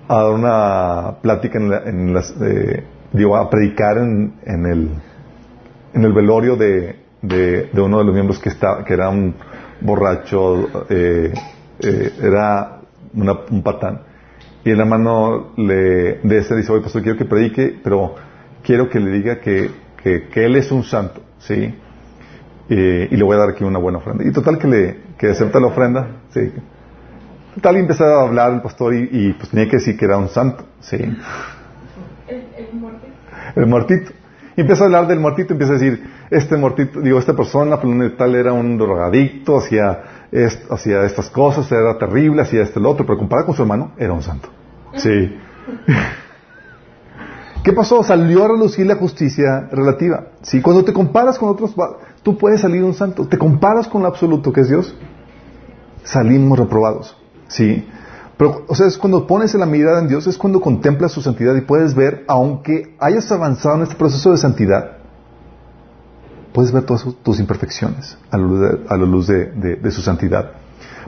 a 0.07 0.23
dar 0.23 0.31
una 0.31 1.15
plática 1.21 1.59
en, 1.59 2.13
las 2.13 2.33
digo 3.11 3.35
a 3.35 3.49
predicar 3.49 3.97
en, 3.97 4.33
en, 4.43 4.65
el 4.65 4.89
en 5.93 6.03
el 6.03 6.13
velorio 6.13 6.55
de, 6.55 6.95
de, 7.21 7.69
uno 7.81 7.99
de 7.99 8.03
los 8.05 8.13
miembros 8.13 8.39
que 8.39 8.49
está 8.49 8.83
que 8.85 8.93
era 8.93 9.09
un 9.09 9.35
borracho 9.81 10.85
eh, 10.89 11.33
eh, 11.79 12.11
era 12.21 12.79
un 13.13 13.63
patán 13.63 14.01
y 14.63 14.71
el 14.71 14.79
hermano 14.79 15.53
le, 15.57 16.19
de 16.19 16.37
ese 16.37 16.55
dice 16.55 16.71
oye 16.71 16.83
pastor 16.83 17.01
quiero 17.01 17.17
que 17.17 17.25
predique 17.25 17.79
pero 17.83 18.15
quiero 18.63 18.89
que 18.89 18.99
le 18.99 19.11
diga 19.11 19.39
que, 19.39 19.71
que, 20.01 20.27
que 20.27 20.45
él 20.45 20.55
es 20.55 20.71
un 20.71 20.83
santo 20.83 21.21
sí 21.39 21.73
y 22.69 23.15
le 23.15 23.23
voy 23.23 23.35
a 23.35 23.39
dar 23.39 23.49
aquí 23.49 23.63
una 23.63 23.79
buena 23.79 23.97
ofrenda. 23.97 24.23
Y 24.23 24.31
total 24.31 24.59
que 24.59 24.67
le 24.67 24.97
que 25.17 25.27
acepta 25.27 25.59
la 25.59 25.67
ofrenda, 25.67 26.07
sí. 26.29 26.51
Total 27.55 27.77
y 27.77 27.79
empieza 27.79 28.05
a 28.05 28.21
hablar 28.27 28.53
el 28.53 28.61
pastor 28.61 28.93
y, 28.95 29.33
pues 29.33 29.49
tenía 29.49 29.65
que 29.65 29.77
decir 29.77 29.97
que 29.97 30.05
era 30.05 30.17
un 30.17 30.29
santo, 30.29 30.63
sí. 30.79 30.97
¿El, 30.97 31.15
el 32.55 32.73
muertito? 32.73 33.13
El 33.55 33.65
muertito. 33.65 34.11
Y 34.59 34.61
empieza 34.61 34.83
a 34.83 34.87
hablar 34.87 35.07
del 35.07 35.21
muertito, 35.21 35.53
empieza 35.53 35.71
a 35.71 35.77
decir, 35.77 36.03
este 36.29 36.57
muertito, 36.57 36.99
digo, 36.99 37.17
esta 37.17 37.33
persona, 37.33 37.79
tal 38.17 38.35
era 38.35 38.51
un 38.51 38.77
drogadicto, 38.77 39.57
hacía, 39.57 40.27
hacía 40.69 41.05
estas 41.05 41.29
cosas, 41.29 41.71
era 41.71 41.97
terrible, 41.97 42.41
hacía 42.41 42.63
este 42.63 42.81
lo 42.81 42.89
otro, 42.89 43.05
pero 43.05 43.17
comparado 43.17 43.45
con 43.45 43.55
su 43.55 43.61
hermano, 43.61 43.93
era 43.97 44.11
un 44.11 44.21
santo. 44.21 44.49
Sí. 44.95 45.07
¿Qué 47.63 47.71
pasó? 47.71 48.03
Salió 48.03 48.43
a 48.43 48.49
relucir 48.49 48.85
la 48.85 48.95
justicia 48.95 49.69
relativa. 49.71 50.25
¿sí? 50.41 50.61
Cuando 50.61 50.83
te 50.83 50.91
comparas 50.91 51.39
con 51.39 51.47
otros, 51.47 51.73
tú 52.21 52.37
puedes 52.37 52.59
salir 52.59 52.83
un 52.83 52.93
santo. 52.93 53.29
Te 53.29 53.37
comparas 53.37 53.87
con 53.87 54.01
el 54.01 54.07
absoluto 54.07 54.51
que 54.51 54.59
es 54.59 54.67
Dios, 54.67 54.93
salimos 56.03 56.59
reprobados. 56.59 57.15
¿sí? 57.47 57.87
Pero, 58.39 58.63
o 58.69 58.73
sea, 58.73 58.87
es 58.87 58.97
cuando 58.97 59.27
pones 59.27 59.53
la 59.53 59.65
mirada 59.65 59.99
en 59.99 60.07
Dios, 60.07 60.25
es 60.25 60.37
cuando 60.37 60.61
contemplas 60.61 61.11
su 61.11 61.21
santidad 61.21 61.53
y 61.55 61.61
puedes 61.61 61.93
ver, 61.93 62.23
aunque 62.25 62.95
hayas 62.97 63.29
avanzado 63.33 63.75
en 63.75 63.81
este 63.81 63.95
proceso 63.95 64.31
de 64.31 64.37
santidad, 64.37 64.91
puedes 66.53 66.71
ver 66.71 66.83
todas 66.83 67.05
tus 67.21 67.37
imperfecciones 67.37 68.17
a 68.31 68.37
la 68.37 69.05
luz, 69.05 69.27
de, 69.27 69.91
su 69.91 70.01
santidad. 70.01 70.53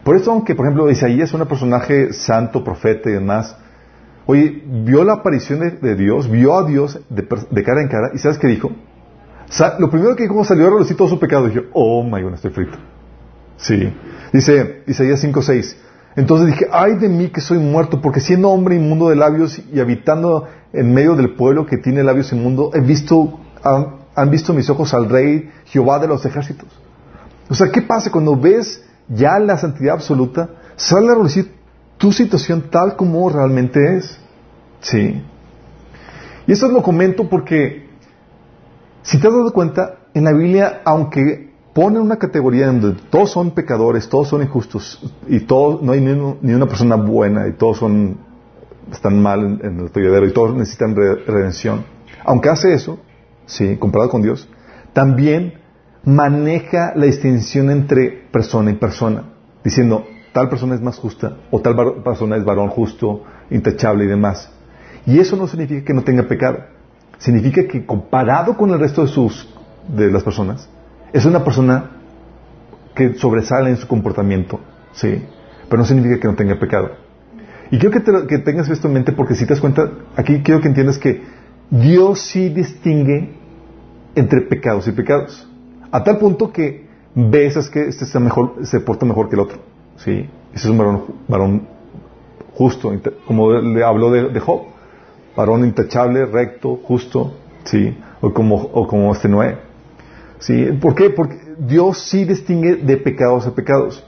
Por 0.03 0.17
eso, 0.17 0.29
aunque, 0.29 0.55
por 0.55 0.65
ejemplo, 0.65 0.91
Isaías 0.91 1.29
es 1.29 1.33
un 1.33 1.45
personaje 1.45 2.11
santo, 2.11 2.65
profeta 2.65 3.09
y 3.09 3.13
demás, 3.13 3.55
Oye, 4.25 4.63
vio 4.65 5.03
la 5.05 5.13
aparición 5.13 5.79
de, 5.81 5.95
Dios, 5.95 6.29
vio 6.29 6.57
a 6.57 6.63
Dios 6.67 6.99
de, 7.09 7.63
cara 7.63 7.81
en 7.81 7.87
cara, 7.87 8.11
y 8.13 8.17
¿sabes 8.17 8.37
qué 8.37 8.47
dijo? 8.47 8.71
lo 9.79 9.89
primero 9.89 10.15
que 10.15 10.23
dijo 10.23 10.43
salió 10.43 10.67
a 10.67 10.69
relucir 10.69 10.97
todo 10.97 11.07
su 11.07 11.17
pecado, 11.17 11.45
y 11.45 11.51
dije, 11.51 11.67
oh 11.73 12.03
my 12.03 12.21
god, 12.21 12.33
estoy 12.33 12.51
frito. 12.51 12.77
Sí. 13.55 13.93
Dice 14.33 14.83
Isaías 14.85 15.23
5.6. 15.23 15.75
Entonces 16.15 16.47
dije, 16.47 16.67
ay 16.71 16.95
de 16.95 17.07
mí 17.07 17.29
que 17.29 17.41
soy 17.41 17.57
muerto, 17.57 18.01
porque 18.01 18.19
siendo 18.19 18.49
hombre 18.49 18.75
inmundo 18.75 19.09
de 19.09 19.15
labios 19.15 19.61
y 19.71 19.79
habitando 19.79 20.47
en 20.73 20.93
medio 20.93 21.15
del 21.15 21.35
pueblo 21.35 21.65
que 21.65 21.77
tiene 21.77 22.03
labios 22.03 22.31
inmundos, 22.33 22.75
he 22.75 22.81
visto, 22.81 23.39
han, 23.63 24.01
han 24.15 24.29
visto 24.29 24.53
mis 24.53 24.69
ojos 24.69 24.93
al 24.93 25.09
rey 25.09 25.49
Jehová 25.65 25.99
de 25.99 26.07
los 26.07 26.25
ejércitos. 26.25 26.67
O 27.49 27.55
sea, 27.55 27.71
¿qué 27.71 27.81
pasa 27.81 28.11
cuando 28.11 28.35
ves 28.35 28.83
ya 29.07 29.39
la 29.39 29.57
santidad 29.57 29.95
absoluta? 29.95 30.49
Sale 30.75 31.09
a 31.11 31.15
relucir 31.15 31.53
tu 31.97 32.11
situación 32.11 32.69
tal 32.69 32.95
como 32.95 33.29
realmente 33.29 33.97
es. 33.97 34.19
Sí. 34.81 35.23
Y 36.47 36.51
eso 36.51 36.67
lo 36.67 36.81
comento 36.81 37.29
porque, 37.29 37.87
si 39.03 39.19
te 39.19 39.27
has 39.27 39.33
dado 39.33 39.53
cuenta, 39.53 39.99
en 40.13 40.25
la 40.25 40.33
Biblia, 40.33 40.81
aunque 40.83 41.50
pone 41.73 41.99
una 41.99 42.17
categoría 42.17 42.67
donde 42.67 42.93
todos 43.09 43.31
son 43.31 43.51
pecadores, 43.51 44.09
todos 44.09 44.27
son 44.27 44.41
injustos, 44.41 45.01
y 45.27 45.41
todos, 45.41 45.81
no 45.81 45.93
hay 45.93 46.01
ni, 46.01 46.53
una 46.53 46.65
persona 46.65 46.95
buena, 46.95 47.47
y 47.47 47.53
todos 47.53 47.77
son, 47.77 48.17
están 48.91 49.21
mal 49.21 49.59
en, 49.61 49.79
el 49.79 49.91
tolladero, 49.91 50.25
y 50.27 50.33
todos 50.33 50.53
necesitan 50.53 50.95
redención. 50.95 51.85
Aunque 52.25 52.49
hace 52.49 52.73
eso, 52.73 52.99
sí, 53.45 53.77
comparado 53.77 54.09
con 54.09 54.21
Dios, 54.21 54.49
también 54.93 55.53
maneja 56.03 56.93
la 56.95 57.05
distinción 57.05 57.69
entre 57.69 58.09
persona 58.31 58.71
y 58.71 58.75
persona, 58.75 59.23
diciendo, 59.63 60.05
tal 60.33 60.49
persona 60.49 60.75
es 60.75 60.81
más 60.81 60.97
justa 60.97 61.37
o 61.51 61.59
tal 61.59 62.01
persona 62.03 62.35
es 62.37 62.43
varón 62.43 62.69
justo, 62.69 63.23
intachable 63.49 64.05
y 64.05 64.07
demás. 64.07 64.51
Y 65.05 65.19
eso 65.19 65.35
no 65.35 65.47
significa 65.47 65.85
que 65.85 65.93
no 65.93 66.03
tenga 66.03 66.23
pecado. 66.23 66.59
Significa 67.17 67.67
que 67.67 67.85
comparado 67.85 68.57
con 68.57 68.71
el 68.71 68.79
resto 68.79 69.03
de 69.03 69.07
sus 69.07 69.47
de 69.87 70.11
las 70.11 70.23
personas, 70.23 70.69
es 71.13 71.25
una 71.25 71.43
persona 71.43 71.91
que 72.95 73.13
sobresale 73.15 73.69
en 73.69 73.77
su 73.77 73.87
comportamiento, 73.87 74.59
sí, 74.93 75.23
pero 75.69 75.81
no 75.81 75.85
significa 75.85 76.19
que 76.19 76.27
no 76.27 76.35
tenga 76.35 76.59
pecado. 76.59 76.91
Y 77.71 77.79
quiero 77.79 78.01
que, 78.01 78.27
que 78.27 78.39
tengas 78.39 78.69
esto 78.69 78.87
en 78.87 78.93
mente 78.95 79.13
porque 79.13 79.35
si 79.35 79.45
te 79.45 79.53
das 79.53 79.61
cuenta, 79.61 79.89
aquí 80.15 80.41
quiero 80.43 80.59
que 80.61 80.67
entiendas 80.67 80.97
que 80.97 81.23
Dios 81.69 82.21
sí 82.21 82.49
distingue 82.49 83.33
entre 84.15 84.41
pecados 84.41 84.87
y 84.87 84.91
pecados, 84.91 85.47
a 85.91 86.03
tal 86.03 86.17
punto 86.17 86.51
que 86.51 86.87
ves 87.15 87.69
que 87.69 87.87
este 87.87 88.05
está 88.05 88.19
mejor, 88.19 88.55
se 88.63 88.79
porta 88.79 89.05
mejor 89.05 89.29
que 89.29 89.35
el 89.35 89.41
otro. 89.41 89.59
¿sí? 89.97 90.29
Ese 90.53 90.65
es 90.65 90.65
un 90.65 90.77
varón, 90.77 91.03
varón 91.27 91.67
justo, 92.53 92.91
como 93.25 93.53
le 93.53 93.83
habló 93.83 94.11
de, 94.11 94.39
Job, 94.39 94.63
varón 95.35 95.65
intachable, 95.65 96.25
recto, 96.25 96.79
justo, 96.83 97.33
¿sí? 97.63 97.97
O 98.21 98.33
como, 98.33 98.55
o 98.55 98.87
como 98.87 99.11
este 99.13 99.29
Noé. 99.29 99.57
¿Sí? 100.41 100.71
¿Por 100.81 100.95
qué? 100.95 101.11
Porque 101.11 101.39
Dios 101.59 102.09
sí 102.09 102.25
distingue 102.25 102.75
de 102.75 102.97
pecados 102.97 103.45
a 103.45 103.53
pecados. 103.53 104.03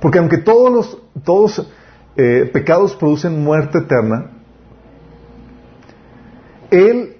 Porque 0.00 0.18
aunque 0.18 0.38
todos 0.38 0.72
los 0.72 0.98
todos, 1.22 1.70
eh, 2.16 2.50
pecados 2.52 2.96
producen 2.96 3.44
muerte 3.44 3.78
eterna, 3.78 4.30
Él, 6.70 7.18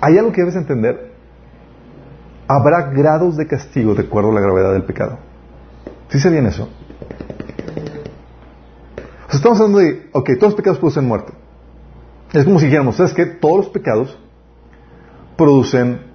hay 0.00 0.18
algo 0.18 0.32
que 0.32 0.40
debes 0.40 0.56
entender, 0.56 1.12
habrá 2.48 2.90
grados 2.90 3.36
de 3.36 3.46
castigo 3.46 3.94
de 3.94 4.02
acuerdo 4.02 4.30
a 4.30 4.34
la 4.34 4.40
gravedad 4.40 4.72
del 4.72 4.84
pecado. 4.84 5.18
¿Sí 6.08 6.18
sabían 6.18 6.46
eso? 6.46 6.64
O 9.26 9.30
sea, 9.30 9.36
estamos 9.36 9.58
hablando 9.60 9.78
de, 9.78 10.08
ok, 10.12 10.30
todos 10.38 10.52
los 10.52 10.54
pecados 10.54 10.78
producen 10.78 11.06
muerte. 11.06 11.32
Es 12.32 12.44
como 12.44 12.58
si 12.58 12.66
dijéramos, 12.66 12.96
¿sabes 12.96 13.14
qué? 13.14 13.26
Todos 13.26 13.58
los 13.58 13.68
pecados 13.68 14.18
producen 15.36 16.11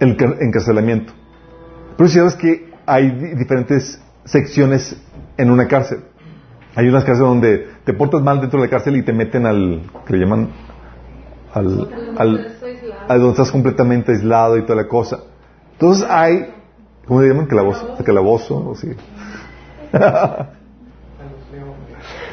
el 0.00 0.16
encarcelamiento. 0.40 1.12
Pero 1.96 2.08
si 2.08 2.18
sabes 2.18 2.34
que 2.34 2.72
hay 2.86 3.10
diferentes 3.10 4.00
secciones 4.24 4.96
en 5.36 5.50
una 5.50 5.66
cárcel. 5.68 6.00
Hay 6.74 6.88
unas 6.88 7.04
cárceles 7.04 7.28
donde 7.28 7.68
te 7.84 7.92
portas 7.92 8.20
mal 8.22 8.40
dentro 8.40 8.60
de 8.60 8.66
la 8.66 8.70
cárcel 8.70 8.96
y 8.96 9.02
te 9.02 9.12
meten 9.12 9.46
al, 9.46 9.82
que 10.06 10.12
le 10.14 10.18
llaman, 10.18 10.48
al, 11.52 11.88
al, 12.18 12.56
al 13.08 13.18
donde 13.18 13.30
estás 13.30 13.52
completamente 13.52 14.12
aislado 14.12 14.56
y 14.58 14.62
toda 14.62 14.82
la 14.82 14.88
cosa. 14.88 15.20
Entonces 15.72 16.06
hay, 16.08 16.52
¿cómo 17.06 17.20
se 17.20 17.28
llaman? 17.28 17.46
Calabozo, 17.46 17.96
calabozo, 18.04 18.70
o 18.70 18.74
sí. 18.74 18.88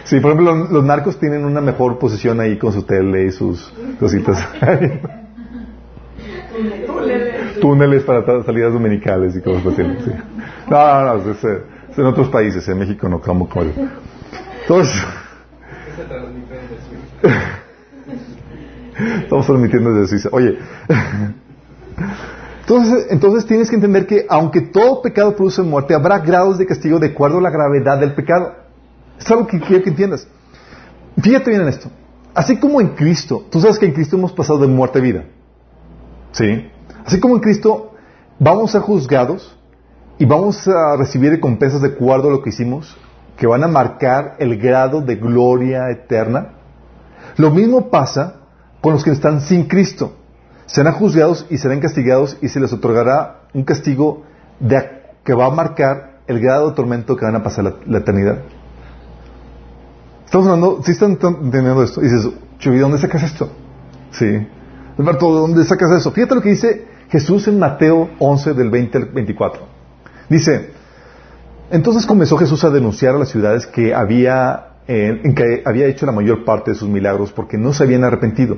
sí, 0.06 0.19
por 0.19 0.32
ejemplo, 0.32 0.56
los 0.56 0.84
narcos 0.84 1.19
tienen 1.19 1.45
una 1.45 1.62
mejor 1.62 2.00
posición 2.00 2.39
ahí 2.39 2.58
con 2.58 2.74
su 2.74 2.82
tele 2.84 3.26
y 3.26 3.32
sus 3.32 3.71
cositas. 4.00 4.39
Túneles 7.61 8.03
para 8.03 8.43
salidas 8.43 8.73
dominicales 8.73 9.35
y 9.35 9.41
cosas 9.41 9.65
así. 9.67 9.81
No, 10.69 11.03
no, 11.03 11.17
no, 11.17 11.31
es, 11.31 11.97
en 11.97 12.05
otros 12.05 12.29
países, 12.29 12.67
en 12.67 12.79
México 12.79 13.09
no, 13.09 13.19
como 13.19 13.49
Entonces, 14.61 15.03
Estamos 19.23 19.45
transmitiendo 19.45 19.93
desde 19.93 20.09
Suiza. 20.09 20.29
Oye, 20.31 20.57
entonces, 22.61 23.07
entonces 23.09 23.45
tienes 23.45 23.69
que 23.69 23.75
entender 23.75 24.07
que 24.07 24.25
aunque 24.29 24.61
todo 24.61 25.01
pecado 25.01 25.35
produce 25.35 25.61
muerte, 25.61 25.93
habrá 25.93 26.19
grados 26.19 26.57
de 26.57 26.65
castigo 26.65 26.99
de 26.99 27.07
acuerdo 27.07 27.39
a 27.39 27.41
la 27.41 27.49
gravedad 27.49 27.99
del 27.99 28.13
pecado. 28.13 28.55
Es 29.19 29.29
algo 29.31 29.47
que 29.47 29.59
quiero 29.59 29.83
que 29.83 29.89
entiendas. 29.89 30.27
Fíjate 31.21 31.51
bien 31.51 31.63
en 31.63 31.67
esto. 31.67 31.89
Así 32.33 32.57
como 32.57 32.79
en 32.79 32.89
Cristo, 32.89 33.45
tú 33.49 33.59
sabes 33.59 33.77
que 33.77 33.85
en 33.85 33.93
Cristo 33.93 34.15
hemos 34.15 34.31
pasado 34.31 34.59
de 34.59 34.67
muerte 34.67 34.99
a 34.99 35.01
vida. 35.01 35.25
¿Sí? 36.32 36.70
Así 37.06 37.20
como 37.20 37.36
en 37.36 37.41
Cristo 37.41 37.94
vamos 38.39 38.70
a 38.70 38.72
ser 38.74 38.82
juzgados 38.82 39.58
y 40.17 40.26
vamos 40.26 40.67
a 40.67 40.96
recibir 40.98 41.32
recompensas 41.32 41.82
de 41.82 41.89
acuerdo 41.89 42.30
a 42.30 42.32
lo 42.32 42.41
que 42.41 42.50
hicimos, 42.50 42.96
que 43.38 43.48
van 43.48 43.63
a 43.63 43.67
marcar 43.67 44.36
el 44.39 44.58
grado 44.58 45.02
de 45.02 45.15
gloria 45.15 45.89
eterna. 45.89 46.54
Lo 47.38 47.50
mismo 47.52 47.89
pasa 47.89 48.36
con 48.82 48.94
los 48.94 49.04
que 49.04 49.12
están 49.12 49.41
sin 49.41 49.67
Cristo. 49.67 50.15
Serán 50.65 50.94
juzgados 50.94 51.46
y 51.50 51.58
serán 51.58 51.80
castigados 51.80 52.38
y 52.41 52.50
se 52.50 52.60
les 52.60 52.72
otorgará 52.72 53.41
un 53.54 53.63
castigo 53.63 54.24
de, 54.60 55.02
que 55.24 55.34
va 55.34 55.48
a 55.48 55.50
marcar 55.50 56.20
el 56.28 56.39
grado 56.39 56.70
de 56.70 56.76
tormento 56.76 57.15
que 57.15 57.26
van 57.26 57.36
a 57.36 57.44
pasar 57.44 57.76
la, 57.86 57.98
eternidad. 57.98 58.39
Estamos 60.26 60.48
hablando, 60.48 60.82
si 60.84 60.91
están 60.91 61.12
entendiendo 61.12 61.84
esto, 61.84 62.00
y 62.02 62.06
dices, 62.06 62.32
Chuy, 62.60 62.78
¿dónde 62.78 63.00
sacas 63.00 63.24
esto? 63.24 63.50
Sí. 64.12 64.48
Alberto, 64.97 65.32
¿dónde 65.32 65.63
sacas 65.65 65.91
eso? 65.91 66.12
Fíjate 66.12 66.36
lo 66.36 66.41
que 66.41 66.49
dice 66.49 66.86
Jesús 67.10 67.47
en 67.47 67.60
Mateo 67.60 68.10
11 68.19 68.54
del 68.54 68.69
20 68.69 68.97
al 68.97 69.06
24. 69.06 69.62
Dice, 70.30 70.71
entonces 71.69 72.06
comenzó 72.06 72.38
Jesús 72.38 72.63
a 72.63 72.69
denunciar 72.69 73.15
a 73.15 73.19
las 73.19 73.30
ciudades 73.30 73.65
que 73.65 73.93
había 73.93 74.67
en 74.88 75.36
que 75.36 75.63
había 75.65 75.86
hecho 75.88 76.06
la 76.06 76.12
mayor 76.12 76.43
parte 76.43 76.71
de 76.71 76.75
sus 76.75 76.89
milagros 76.89 77.32
porque 77.32 77.58
no 77.58 77.71
se 77.71 77.84
habían 77.84 78.04
arrepentido. 78.04 78.58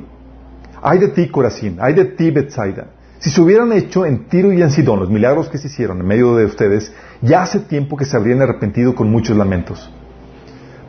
Ay 0.81 0.99
de 0.99 1.09
ti, 1.09 1.29
Corazín, 1.29 1.77
ay 1.79 1.93
de 1.93 2.05
ti, 2.05 2.31
Bethsaida. 2.31 2.87
Si 3.19 3.29
se 3.29 3.39
hubieran 3.39 3.71
hecho 3.71 4.05
en 4.05 4.25
Tiro 4.25 4.51
y 4.51 4.61
en 4.61 4.71
Sidón 4.71 4.99
los 4.99 5.09
milagros 5.09 5.47
que 5.47 5.57
se 5.57 5.67
hicieron 5.67 5.99
en 5.99 6.07
medio 6.07 6.35
de 6.35 6.45
ustedes, 6.45 6.91
ya 7.21 7.43
hace 7.43 7.59
tiempo 7.59 7.95
que 7.95 8.05
se 8.05 8.17
habrían 8.17 8.41
arrepentido 8.41 8.95
con 8.95 9.09
muchos 9.09 9.37
lamentos. 9.37 9.91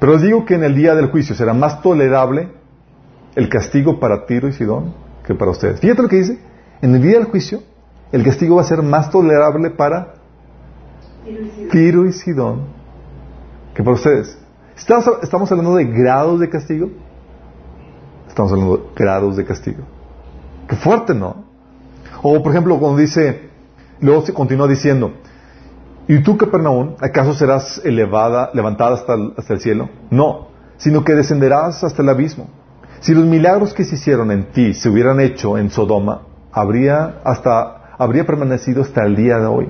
Pero 0.00 0.14
les 0.14 0.22
digo 0.22 0.44
que 0.44 0.54
en 0.54 0.64
el 0.64 0.74
día 0.74 0.94
del 0.94 1.10
juicio 1.10 1.34
será 1.34 1.52
más 1.52 1.82
tolerable 1.82 2.48
el 3.36 3.48
castigo 3.48 4.00
para 4.00 4.26
Tiro 4.26 4.48
y 4.48 4.52
Sidón 4.52 5.03
que 5.24 5.34
para 5.34 5.50
ustedes. 5.50 5.80
Fíjate 5.80 6.02
lo 6.02 6.08
que 6.08 6.16
dice. 6.16 6.38
En 6.82 6.94
el 6.94 7.02
día 7.02 7.18
del 7.18 7.24
juicio, 7.24 7.62
el 8.12 8.22
castigo 8.22 8.56
va 8.56 8.62
a 8.62 8.64
ser 8.64 8.82
más 8.82 9.10
tolerable 9.10 9.70
para 9.70 10.14
Tiro 11.70 12.06
y 12.06 12.12
Sidón 12.12 12.66
que 13.74 13.82
para 13.82 13.94
ustedes. 13.94 14.38
¿Estamos 14.76 15.50
hablando 15.50 15.76
de 15.76 15.84
grados 15.84 16.40
de 16.40 16.48
castigo? 16.48 16.90
Estamos 18.28 18.52
hablando 18.52 18.76
de 18.76 18.82
grados 18.94 19.36
de 19.36 19.44
castigo. 19.44 19.82
Qué 20.68 20.76
fuerte, 20.76 21.14
¿no? 21.14 21.44
O, 22.22 22.42
por 22.42 22.52
ejemplo, 22.52 22.78
cuando 22.78 22.98
dice, 22.98 23.50
luego 24.00 24.22
se 24.22 24.32
continúa 24.32 24.66
diciendo, 24.66 25.12
¿y 26.08 26.22
tú, 26.22 26.36
Capernaum, 26.36 26.96
acaso 27.00 27.34
serás 27.34 27.80
elevada, 27.84 28.50
levantada 28.54 28.94
hasta 28.94 29.14
hasta 29.36 29.54
el 29.54 29.60
cielo? 29.60 29.88
No, 30.10 30.48
sino 30.76 31.04
que 31.04 31.14
descenderás 31.14 31.84
hasta 31.84 32.02
el 32.02 32.08
abismo. 32.08 32.48
Si 33.04 33.12
los 33.12 33.26
milagros 33.26 33.74
que 33.74 33.84
se 33.84 33.96
hicieron 33.96 34.30
en 34.30 34.44
ti 34.44 34.72
se 34.72 34.88
hubieran 34.88 35.20
hecho 35.20 35.58
en 35.58 35.68
Sodoma, 35.68 36.22
habría, 36.50 37.16
hasta, 37.22 37.94
habría 37.98 38.24
permanecido 38.24 38.80
hasta 38.80 39.04
el 39.04 39.14
día 39.14 39.38
de 39.38 39.44
hoy. 39.44 39.68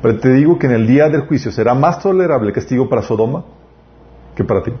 Pero 0.00 0.20
te 0.20 0.32
digo 0.32 0.56
que 0.56 0.68
en 0.68 0.72
el 0.72 0.86
día 0.86 1.08
del 1.08 1.22
juicio 1.22 1.50
será 1.50 1.74
más 1.74 1.98
tolerable 1.98 2.46
el 2.46 2.54
castigo 2.54 2.88
para 2.88 3.02
Sodoma 3.02 3.44
que 4.36 4.44
para 4.44 4.62
ti. 4.62 4.72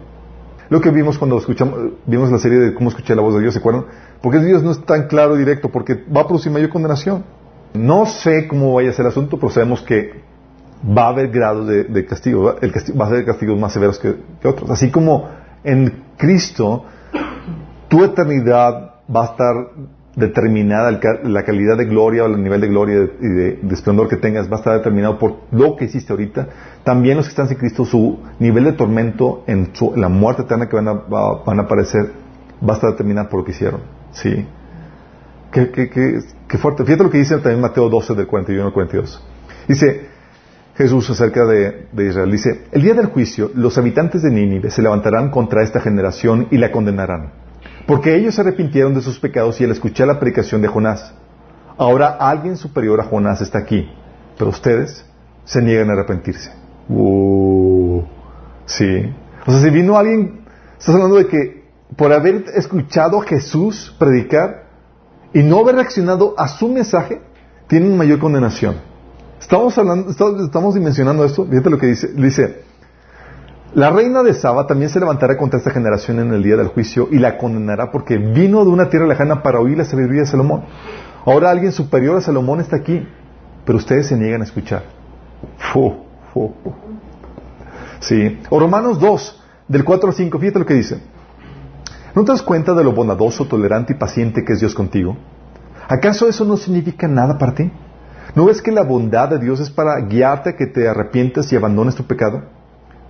Lo 0.68 0.80
que 0.80 0.92
vimos 0.92 1.18
cuando 1.18 1.36
escuchamos, 1.36 1.80
vimos 2.06 2.30
la 2.30 2.38
serie 2.38 2.58
de 2.60 2.74
cómo 2.74 2.90
escuché 2.90 3.16
la 3.16 3.22
voz 3.22 3.34
de 3.34 3.40
Dios, 3.40 3.54
¿se 3.54 3.58
acuerdan? 3.58 3.86
Porque 4.22 4.38
Dios 4.38 4.62
no 4.62 4.70
es 4.70 4.84
tan 4.84 5.08
claro 5.08 5.34
y 5.34 5.40
directo, 5.40 5.70
porque 5.70 6.04
va 6.04 6.20
a 6.20 6.26
producir 6.28 6.52
mayor 6.52 6.68
condenación. 6.68 7.24
No 7.74 8.06
sé 8.06 8.46
cómo 8.46 8.72
vaya 8.72 8.90
a 8.90 8.92
ser 8.92 9.06
el 9.06 9.10
asunto, 9.10 9.36
pero 9.36 9.50
sabemos 9.50 9.82
que 9.82 10.12
va 10.96 11.06
a 11.06 11.08
haber 11.08 11.32
grados 11.32 11.66
de, 11.66 12.06
castigo, 12.06 12.54
el 12.60 12.70
castigo, 12.70 12.98
va 12.98 13.06
a 13.06 13.08
haber 13.08 13.24
castigos 13.24 13.58
más 13.58 13.72
severos 13.72 13.98
que, 13.98 14.14
que 14.40 14.46
otros. 14.46 14.70
Así 14.70 14.92
como 14.92 15.28
en 15.64 16.04
Cristo, 16.16 16.84
tu 17.88 18.04
eternidad 18.04 18.94
va 19.14 19.22
a 19.22 19.24
estar 19.26 19.54
determinada, 20.16 20.98
la 21.24 21.44
calidad 21.44 21.76
de 21.76 21.84
gloria 21.84 22.24
o 22.24 22.26
el 22.26 22.42
nivel 22.42 22.60
de 22.62 22.68
gloria 22.68 23.08
y 23.20 23.28
de, 23.28 23.60
esplendor 23.70 24.08
que 24.08 24.16
tengas 24.16 24.50
va 24.50 24.56
a 24.56 24.58
estar 24.58 24.74
determinado 24.74 25.18
por 25.18 25.36
lo 25.52 25.76
que 25.76 25.84
hiciste 25.84 26.12
ahorita. 26.12 26.48
También 26.84 27.18
los 27.18 27.26
que 27.26 27.30
están 27.30 27.48
sin 27.48 27.58
Cristo, 27.58 27.84
su 27.84 28.18
nivel 28.38 28.64
de 28.64 28.72
tormento 28.72 29.44
en, 29.46 29.72
la 29.96 30.08
muerte 30.08 30.42
eterna 30.42 30.68
que 30.68 30.76
van 30.76 30.88
a, 30.88 30.92
van 30.94 31.60
a 31.60 31.62
aparecer 31.62 32.12
va 32.66 32.72
a 32.72 32.76
estar 32.76 32.90
determinado 32.90 33.28
por 33.28 33.40
lo 33.40 33.44
que 33.44 33.52
hicieron. 33.52 33.80
Sí. 34.12 34.46
Qué, 35.52 36.58
fuerte. 36.58 36.84
Fíjate 36.84 37.04
lo 37.04 37.10
que 37.10 37.18
dice 37.18 37.36
también 37.36 37.60
Mateo 37.60 37.88
12 37.88 38.14
del 38.14 38.26
41 38.26 38.66
al 38.66 38.72
42. 38.72 39.22
Dice 39.68 40.08
Jesús 40.76 41.10
acerca 41.10 41.44
de 41.44 42.06
Israel. 42.06 42.30
Dice, 42.30 42.64
el 42.72 42.82
día 42.82 42.94
del 42.94 43.06
juicio 43.06 43.50
los 43.54 43.76
habitantes 43.76 44.22
de 44.22 44.30
Nínive 44.30 44.70
se 44.70 44.80
levantarán 44.80 45.30
contra 45.30 45.62
esta 45.62 45.80
generación 45.80 46.48
y 46.50 46.56
la 46.56 46.72
condenarán 46.72 47.45
porque 47.86 48.16
ellos 48.16 48.34
se 48.34 48.40
arrepintieron 48.40 48.94
de 48.94 49.00
sus 49.00 49.18
pecados 49.18 49.60
y 49.60 49.64
al 49.64 49.70
escuchar 49.70 50.08
la 50.08 50.18
predicación 50.18 50.60
de 50.60 50.68
Jonás. 50.68 51.14
Ahora 51.78 52.16
alguien 52.18 52.56
superior 52.56 53.00
a 53.00 53.04
Jonás 53.04 53.40
está 53.40 53.58
aquí, 53.58 53.88
pero 54.38 54.50
ustedes 54.50 55.04
se 55.44 55.62
niegan 55.62 55.90
a 55.90 55.92
arrepentirse. 55.92 56.50
Uh, 56.88 58.02
sí. 58.64 59.14
O 59.46 59.52
sea, 59.52 59.60
si 59.60 59.70
vino 59.70 59.96
alguien, 59.96 60.40
estás 60.78 60.94
hablando 60.94 61.16
de 61.16 61.28
que 61.28 61.64
por 61.96 62.12
haber 62.12 62.46
escuchado 62.54 63.20
a 63.20 63.24
Jesús 63.24 63.94
predicar 63.98 64.66
y 65.32 65.42
no 65.42 65.60
haber 65.60 65.76
reaccionado 65.76 66.34
a 66.36 66.48
su 66.48 66.68
mensaje, 66.68 67.20
tienen 67.68 67.96
mayor 67.96 68.18
condenación. 68.18 68.76
Estamos 69.40 69.76
hablando, 69.78 70.10
estamos 70.10 70.74
dimensionando 70.74 71.24
esto. 71.24 71.46
Fíjate 71.46 71.70
lo 71.70 71.78
que 71.78 71.86
dice. 71.86 72.08
Dice, 72.14 72.64
la 73.76 73.90
reina 73.90 74.22
de 74.22 74.32
Saba 74.32 74.66
también 74.66 74.88
se 74.88 74.98
levantará 74.98 75.36
contra 75.36 75.58
esta 75.58 75.70
generación 75.70 76.18
en 76.18 76.32
el 76.32 76.42
día 76.42 76.56
del 76.56 76.68
juicio 76.68 77.08
y 77.10 77.18
la 77.18 77.36
condenará 77.36 77.92
porque 77.92 78.16
vino 78.16 78.64
de 78.64 78.70
una 78.70 78.88
tierra 78.88 79.06
lejana 79.06 79.42
para 79.42 79.60
oír 79.60 79.76
la 79.76 79.84
sabiduría 79.84 80.22
de 80.22 80.26
Salomón. 80.26 80.62
Ahora 81.26 81.50
alguien 81.50 81.72
superior 81.72 82.16
a 82.16 82.22
Salomón 82.22 82.60
está 82.60 82.76
aquí, 82.76 83.06
pero 83.66 83.76
ustedes 83.76 84.06
se 84.06 84.16
niegan 84.16 84.40
a 84.40 84.44
escuchar. 84.44 84.84
Sí. 88.00 88.40
O 88.48 88.58
Romanos 88.58 88.98
2, 88.98 89.42
del 89.68 89.84
4 89.84 90.08
al 90.08 90.14
5, 90.14 90.38
fíjate 90.38 90.58
lo 90.58 90.64
que 90.64 90.72
dice. 90.72 90.98
¿No 92.14 92.24
te 92.24 92.32
das 92.32 92.40
cuenta 92.40 92.72
de 92.72 92.82
lo 92.82 92.92
bondadoso, 92.92 93.44
tolerante 93.44 93.92
y 93.92 93.96
paciente 93.96 94.42
que 94.42 94.54
es 94.54 94.60
Dios 94.60 94.74
contigo? 94.74 95.18
¿Acaso 95.86 96.26
eso 96.26 96.46
no 96.46 96.56
significa 96.56 97.08
nada 97.08 97.36
para 97.36 97.54
ti? 97.54 97.70
¿No 98.34 98.46
ves 98.46 98.62
que 98.62 98.72
la 98.72 98.84
bondad 98.84 99.28
de 99.28 99.38
Dios 99.38 99.60
es 99.60 99.68
para 99.68 100.00
guiarte 100.00 100.48
a 100.48 100.56
que 100.56 100.66
te 100.66 100.88
arrepientes 100.88 101.52
y 101.52 101.56
abandones 101.56 101.94
tu 101.94 102.04
pecado? 102.04 102.55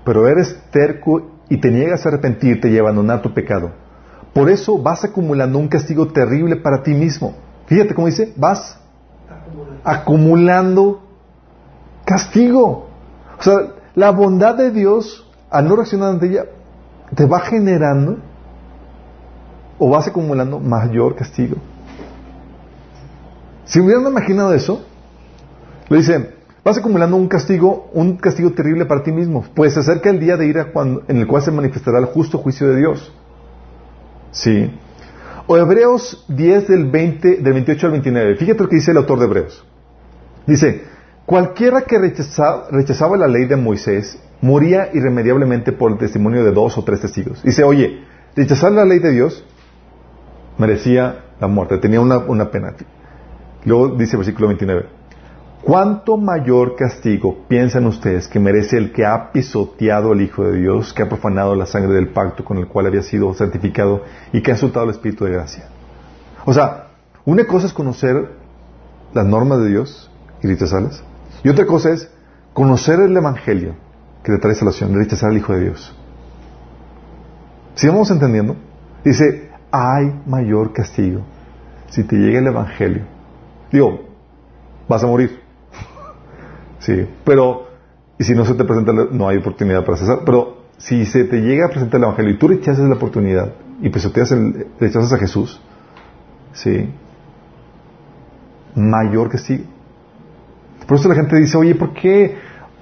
Pero 0.06 0.28
eres 0.28 0.56
terco 0.70 1.20
y 1.48 1.60
te 1.60 1.68
niegas 1.68 2.06
a 2.06 2.10
arrepentirte 2.10 2.70
y 2.70 2.78
abandonar 2.78 3.22
tu 3.22 3.34
pecado. 3.34 3.72
Por 4.32 4.48
eso 4.48 4.78
vas 4.78 5.04
acumulando 5.04 5.58
un 5.58 5.66
castigo 5.66 6.06
terrible 6.06 6.54
para 6.54 6.84
ti 6.84 6.94
mismo. 6.94 7.34
Fíjate 7.66 7.92
cómo 7.92 8.06
dice, 8.06 8.32
vas 8.36 8.78
acumulando, 9.82 11.02
castigo. 12.04 12.88
O 13.36 13.42
sea, 13.42 13.72
la 13.96 14.10
bondad 14.10 14.54
de 14.54 14.70
Dios, 14.70 15.28
al 15.50 15.66
no 15.66 15.74
reaccionar 15.74 16.10
ante 16.10 16.26
ella, 16.28 16.44
te 17.12 17.26
va 17.26 17.40
generando 17.40 18.18
o 19.76 19.90
vas 19.90 20.06
acumulando 20.06 20.60
mayor 20.60 21.16
castigo. 21.16 21.56
Si 23.64 23.80
hubieran 23.80 24.06
imaginado 24.06 24.54
eso, 24.54 24.84
le 25.88 25.96
dicen, 25.96 26.35
vas 26.66 26.78
acumulando 26.78 27.16
un 27.16 27.28
castigo, 27.28 27.88
un 27.92 28.16
castigo 28.16 28.50
terrible 28.50 28.86
para 28.86 29.04
ti 29.04 29.12
mismo. 29.12 29.44
Pues 29.54 29.74
se 29.74 29.80
acerca 29.80 30.10
el 30.10 30.18
día 30.18 30.36
de 30.36 30.48
ira 30.48 30.72
en 31.06 31.16
el 31.16 31.26
cual 31.28 31.40
se 31.40 31.52
manifestará 31.52 32.00
el 32.00 32.06
justo 32.06 32.38
juicio 32.38 32.66
de 32.66 32.78
Dios. 32.78 33.12
Sí. 34.32 34.76
O 35.46 35.56
Hebreos 35.56 36.24
10 36.26 36.66
del, 36.66 36.90
20, 36.90 37.36
del 37.36 37.52
28 37.52 37.86
al 37.86 37.92
29. 37.92 38.34
Fíjate 38.34 38.62
lo 38.64 38.68
que 38.68 38.74
dice 38.74 38.90
el 38.90 38.96
autor 38.96 39.20
de 39.20 39.26
Hebreos. 39.26 39.64
Dice, 40.48 40.82
cualquiera 41.24 41.82
que 41.82 42.00
rechazaba 42.00 43.16
la 43.16 43.28
ley 43.28 43.44
de 43.44 43.54
Moisés 43.54 44.20
moría 44.40 44.90
irremediablemente 44.92 45.70
por 45.70 45.92
el 45.92 45.98
testimonio 45.98 46.42
de 46.42 46.50
dos 46.50 46.76
o 46.76 46.82
tres 46.82 47.00
testigos. 47.00 47.44
Dice, 47.44 47.62
oye, 47.62 48.00
rechazar 48.34 48.72
la 48.72 48.84
ley 48.84 48.98
de 48.98 49.12
Dios 49.12 49.44
merecía 50.58 51.26
la 51.38 51.46
muerte, 51.46 51.78
tenía 51.78 52.00
una, 52.00 52.18
una 52.18 52.50
pena. 52.50 52.74
Luego 53.64 53.94
dice 53.94 54.16
el 54.16 54.18
versículo 54.18 54.48
29. 54.48 54.95
¿Cuánto 55.66 56.16
mayor 56.16 56.76
castigo 56.76 57.38
piensan 57.48 57.86
ustedes 57.86 58.28
que 58.28 58.38
merece 58.38 58.76
el 58.76 58.92
que 58.92 59.04
ha 59.04 59.32
pisoteado 59.32 60.12
al 60.12 60.20
Hijo 60.20 60.44
de 60.44 60.60
Dios, 60.60 60.92
que 60.92 61.02
ha 61.02 61.08
profanado 61.08 61.56
la 61.56 61.66
sangre 61.66 61.92
del 61.94 62.10
pacto 62.10 62.44
con 62.44 62.58
el 62.58 62.68
cual 62.68 62.86
había 62.86 63.02
sido 63.02 63.34
santificado 63.34 64.04
y 64.32 64.42
que 64.42 64.52
ha 64.52 64.54
insultado 64.54 64.84
el 64.84 64.92
Espíritu 64.92 65.24
de 65.24 65.32
gracia? 65.32 65.64
O 66.44 66.54
sea, 66.54 66.90
una 67.24 67.48
cosa 67.48 67.66
es 67.66 67.72
conocer 67.72 68.30
las 69.12 69.26
normas 69.26 69.58
de 69.58 69.70
Dios 69.70 70.08
y 70.40 70.46
rechazarlas, 70.46 71.02
y 71.42 71.48
otra 71.48 71.66
cosa 71.66 71.90
es 71.90 72.12
conocer 72.52 73.00
el 73.00 73.16
Evangelio 73.16 73.74
que 74.22 74.30
te 74.30 74.38
trae 74.38 74.54
salvación, 74.54 74.92
de 74.92 75.00
rechazar 75.00 75.30
al 75.30 75.36
Hijo 75.36 75.52
de 75.52 75.62
Dios. 75.62 75.98
¿Sí 77.74 77.88
vamos 77.88 78.08
entendiendo? 78.12 78.54
Dice, 79.04 79.50
hay 79.72 80.14
mayor 80.26 80.72
castigo 80.72 81.22
si 81.90 82.04
te 82.04 82.14
llega 82.14 82.38
el 82.38 82.46
Evangelio. 82.46 83.02
Digo, 83.72 84.04
vas 84.88 85.02
a 85.02 85.08
morir. 85.08 85.45
Sí, 86.86 87.04
pero, 87.24 87.66
y 88.16 88.22
si 88.22 88.32
no 88.32 88.44
se 88.44 88.54
te 88.54 88.64
presenta, 88.64 88.92
no 88.92 89.28
hay 89.28 89.38
oportunidad 89.38 89.84
para 89.84 89.98
cesar. 89.98 90.20
Pero 90.24 90.66
si 90.78 91.04
se 91.04 91.24
te 91.24 91.40
llega 91.40 91.66
a 91.66 91.68
presentar 91.68 91.98
el 91.98 92.04
Evangelio 92.04 92.30
y 92.30 92.38
tú 92.38 92.46
rechazas 92.46 92.88
la 92.88 92.94
oportunidad 92.94 93.54
y 93.82 93.88
pues 93.88 94.04
el, 94.04 94.68
rechazas 94.78 95.12
a 95.12 95.18
Jesús, 95.18 95.60
sí, 96.52 96.88
mayor 98.76 99.28
que 99.28 99.38
sí. 99.38 99.66
Por 100.86 100.98
eso 100.98 101.08
la 101.08 101.16
gente 101.16 101.36
dice, 101.36 101.58
oye, 101.58 101.74
¿por 101.74 101.92
qué? 101.92 102.36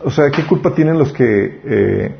O 0.05 0.11
sea, 0.11 0.31
¿qué 0.31 0.47
culpa 0.47 0.75
tienen 0.75 0.99
los 0.99 1.11
que, 1.11 1.61
eh, 1.65 2.15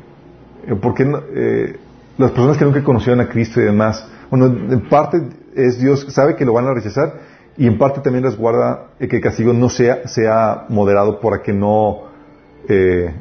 por 0.81 0.95
qué 0.95 1.03
eh, 1.35 1.79
las 2.17 2.31
personas 2.31 2.57
que 2.57 2.65
nunca 2.65 2.83
conocieron 2.83 3.21
a 3.21 3.29
Cristo 3.29 3.61
y 3.61 3.65
demás? 3.65 4.09
Bueno, 4.31 4.47
en 4.47 4.89
parte 4.89 5.21
es 5.53 5.79
Dios, 5.79 6.07
sabe 6.09 6.35
que 6.35 6.45
lo 6.45 6.53
van 6.53 6.65
a 6.65 6.73
rechazar 6.73 7.13
y 7.57 7.67
en 7.67 7.77
parte 7.77 8.01
también 8.01 8.23
resguarda 8.23 8.87
que 8.99 9.15
el 9.15 9.21
castigo 9.21 9.53
no 9.53 9.69
sea, 9.69 10.07
sea 10.07 10.65
moderado 10.69 11.19
para 11.19 11.41
que 11.41 11.53
no... 11.53 12.03
Eh, 12.67 13.13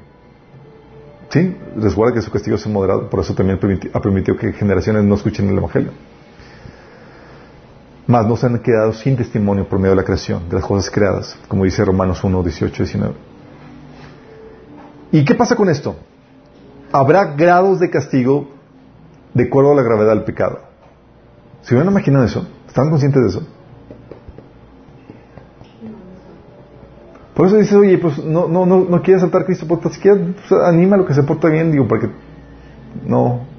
sí, 1.28 1.56
resguarda 1.76 2.14
que 2.14 2.22
su 2.22 2.30
castigo 2.30 2.56
sea 2.56 2.72
moderado, 2.72 3.08
por 3.08 3.20
eso 3.20 3.34
también 3.34 3.58
ha 3.92 4.00
permitido 4.00 4.36
que 4.36 4.52
generaciones 4.52 5.04
no 5.04 5.14
escuchen 5.14 5.48
el 5.48 5.58
Evangelio. 5.58 5.92
Más 8.06 8.26
no 8.26 8.36
se 8.36 8.46
han 8.46 8.58
quedado 8.58 8.92
sin 8.92 9.16
testimonio 9.16 9.68
por 9.68 9.78
medio 9.78 9.90
de 9.92 9.96
la 9.96 10.04
creación, 10.04 10.48
de 10.48 10.56
las 10.56 10.64
cosas 10.64 10.90
creadas, 10.90 11.38
como 11.48 11.64
dice 11.64 11.84
Romanos 11.84 12.22
1, 12.22 12.42
18, 12.42 12.82
19. 12.82 13.14
¿Y 15.12 15.24
qué 15.24 15.34
pasa 15.34 15.54
con 15.54 15.70
esto? 15.70 15.96
Habrá 16.92 17.34
grados 17.34 17.78
de 17.78 17.88
castigo 17.88 18.48
de 19.32 19.44
acuerdo 19.44 19.72
a 19.72 19.74
la 19.76 19.82
gravedad 19.82 20.14
del 20.14 20.24
pecado. 20.24 20.60
¿Se 21.62 21.74
hubieran 21.74 21.92
imaginado 21.92 22.24
eso? 22.24 22.46
¿Están 22.66 22.90
conscientes 22.90 23.22
de 23.22 23.28
eso? 23.28 23.46
Por 27.34 27.48
eso 27.48 27.56
dices, 27.56 27.74
oye, 27.74 27.98
pues 27.98 28.24
no, 28.24 28.46
no, 28.46 28.64
no, 28.64 28.86
no 28.88 29.02
quieres 29.02 29.20
saltar 29.20 29.44
Cristo, 29.44 29.66
pues 29.66 29.94
siquiera 29.94 30.16
pues, 30.16 30.62
anima 30.62 30.94
a 30.94 30.98
lo 31.00 31.06
que 31.06 31.14
se 31.14 31.24
porta 31.24 31.48
bien, 31.48 31.72
digo, 31.72 31.88
para 31.88 32.02
que 32.02 32.10
no. 33.06 33.40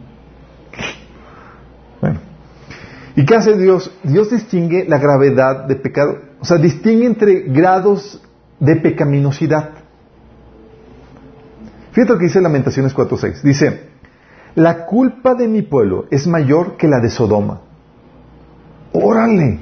Bueno. 2.01 2.19
¿Y 3.15 3.25
qué 3.25 3.35
hace 3.35 3.57
Dios? 3.57 3.91
Dios 4.03 4.29
distingue 4.29 4.85
la 4.87 4.99
gravedad 4.99 5.65
de 5.65 5.75
pecado. 5.75 6.19
O 6.39 6.45
sea, 6.45 6.57
distingue 6.57 7.05
entre 7.05 7.41
grados 7.47 8.21
de 8.59 8.75
pecaminosidad. 8.75 9.71
Fíjate 11.91 12.13
lo 12.13 12.19
que 12.19 12.25
dice 12.25 12.41
Lamentaciones 12.41 12.95
4.6. 12.95 13.41
Dice, 13.41 13.89
la 14.55 14.85
culpa 14.85 15.33
de 15.33 15.47
mi 15.47 15.61
pueblo 15.61 16.05
es 16.11 16.27
mayor 16.27 16.75
que 16.75 16.87
la 16.87 16.99
de 16.99 17.09
Sodoma. 17.09 17.61
Órale. 18.91 19.59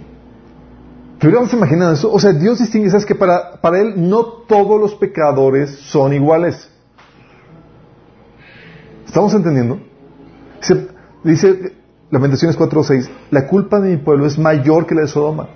¿Te 1.23 1.27
hubiéramos 1.27 1.53
imaginado 1.53 1.93
eso? 1.93 2.11
O 2.11 2.19
sea, 2.19 2.33
Dios 2.33 2.59
distingue, 2.59 2.89
¿sabes 2.89 3.05
que 3.05 3.15
para, 3.15 3.61
para 3.61 3.79
Él 3.79 3.93
no 3.95 4.25
todos 4.25 4.77
los 4.77 4.93
pecadores 4.95 5.69
son 5.69 6.11
iguales. 6.11 6.69
¿Estamos 9.05 9.33
entendiendo? 9.33 9.79
Dice, 10.59 10.87
dice 11.23 11.75
Lamentaciones 12.11 12.59
4.6, 12.59 13.07
la 13.31 13.47
culpa 13.47 13.79
de 13.79 13.91
mi 13.91 13.97
pueblo 14.03 14.25
es 14.25 14.37
mayor 14.37 14.85
que 14.85 14.95
la 14.95 15.03
de 15.03 15.07
Sodoma, 15.07 15.47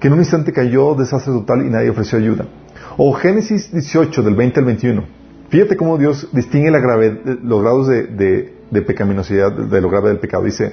que 0.00 0.06
en 0.06 0.14
un 0.14 0.20
instante 0.20 0.54
cayó 0.54 0.94
desastre 0.94 1.34
total 1.34 1.66
y 1.66 1.68
nadie 1.68 1.90
ofreció 1.90 2.18
ayuda. 2.18 2.46
O 2.96 3.12
Génesis 3.12 3.70
18, 3.70 4.22
del 4.22 4.36
20 4.36 4.60
al 4.60 4.64
21. 4.64 5.04
Fíjate 5.50 5.76
cómo 5.76 5.98
Dios 5.98 6.30
distingue 6.32 6.70
los 6.70 7.60
grados 7.60 7.88
de, 7.88 8.54
de 8.70 8.82
pecaminosidad, 8.82 9.52
de 9.52 9.80
lo 9.82 9.90
grave 9.90 10.08
del 10.08 10.18
pecado. 10.18 10.44
Dice, 10.44 10.72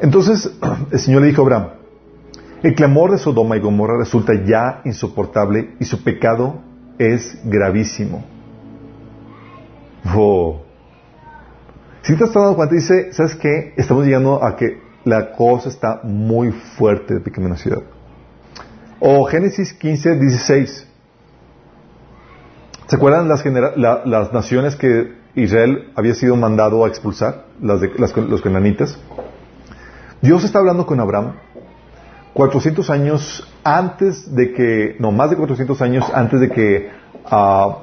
entonces 0.00 0.52
el 0.90 0.98
Señor 0.98 1.22
le 1.22 1.28
dijo 1.28 1.40
a 1.40 1.44
Abraham, 1.44 1.81
el 2.62 2.74
clamor 2.74 3.10
de 3.10 3.18
Sodoma 3.18 3.56
y 3.56 3.60
Gomorra 3.60 3.98
resulta 3.98 4.32
ya 4.44 4.82
insoportable 4.84 5.74
y 5.80 5.84
su 5.84 6.02
pecado 6.04 6.60
es 6.98 7.40
gravísimo. 7.44 8.24
Si 12.02 12.16
te 12.16 12.24
has 12.24 12.32
dado 12.32 12.54
cuenta, 12.54 12.74
dice, 12.74 13.12
¿sabes 13.12 13.34
qué? 13.36 13.74
Estamos 13.76 14.04
llegando 14.04 14.44
a 14.44 14.56
que 14.56 14.80
la 15.04 15.32
cosa 15.32 15.68
está 15.68 16.00
muy 16.04 16.50
fuerte 16.50 17.14
de 17.14 17.20
pecaminosidad. 17.20 17.82
O 19.00 19.24
Génesis 19.24 19.72
15, 19.72 20.16
16. 20.16 20.88
¿Se 22.86 22.96
acuerdan 22.96 23.26
las, 23.28 24.32
naciones 24.32 24.76
que 24.76 25.14
Israel 25.34 25.92
había 25.96 26.14
sido 26.14 26.36
mandado 26.36 26.84
a 26.84 26.88
expulsar? 26.88 27.46
Los 27.60 28.42
cananitas. 28.42 28.98
Dios 30.20 30.44
está 30.44 30.60
hablando 30.60 30.86
con 30.86 31.00
Abraham 31.00 31.32
400 32.34 32.88
años 32.90 33.46
antes 33.62 34.34
de 34.34 34.52
que, 34.52 34.96
no, 34.98 35.12
más 35.12 35.30
de 35.30 35.36
400 35.36 35.82
años 35.82 36.04
antes 36.14 36.40
de 36.40 36.50
que, 36.50 36.90
uh, 37.30 37.74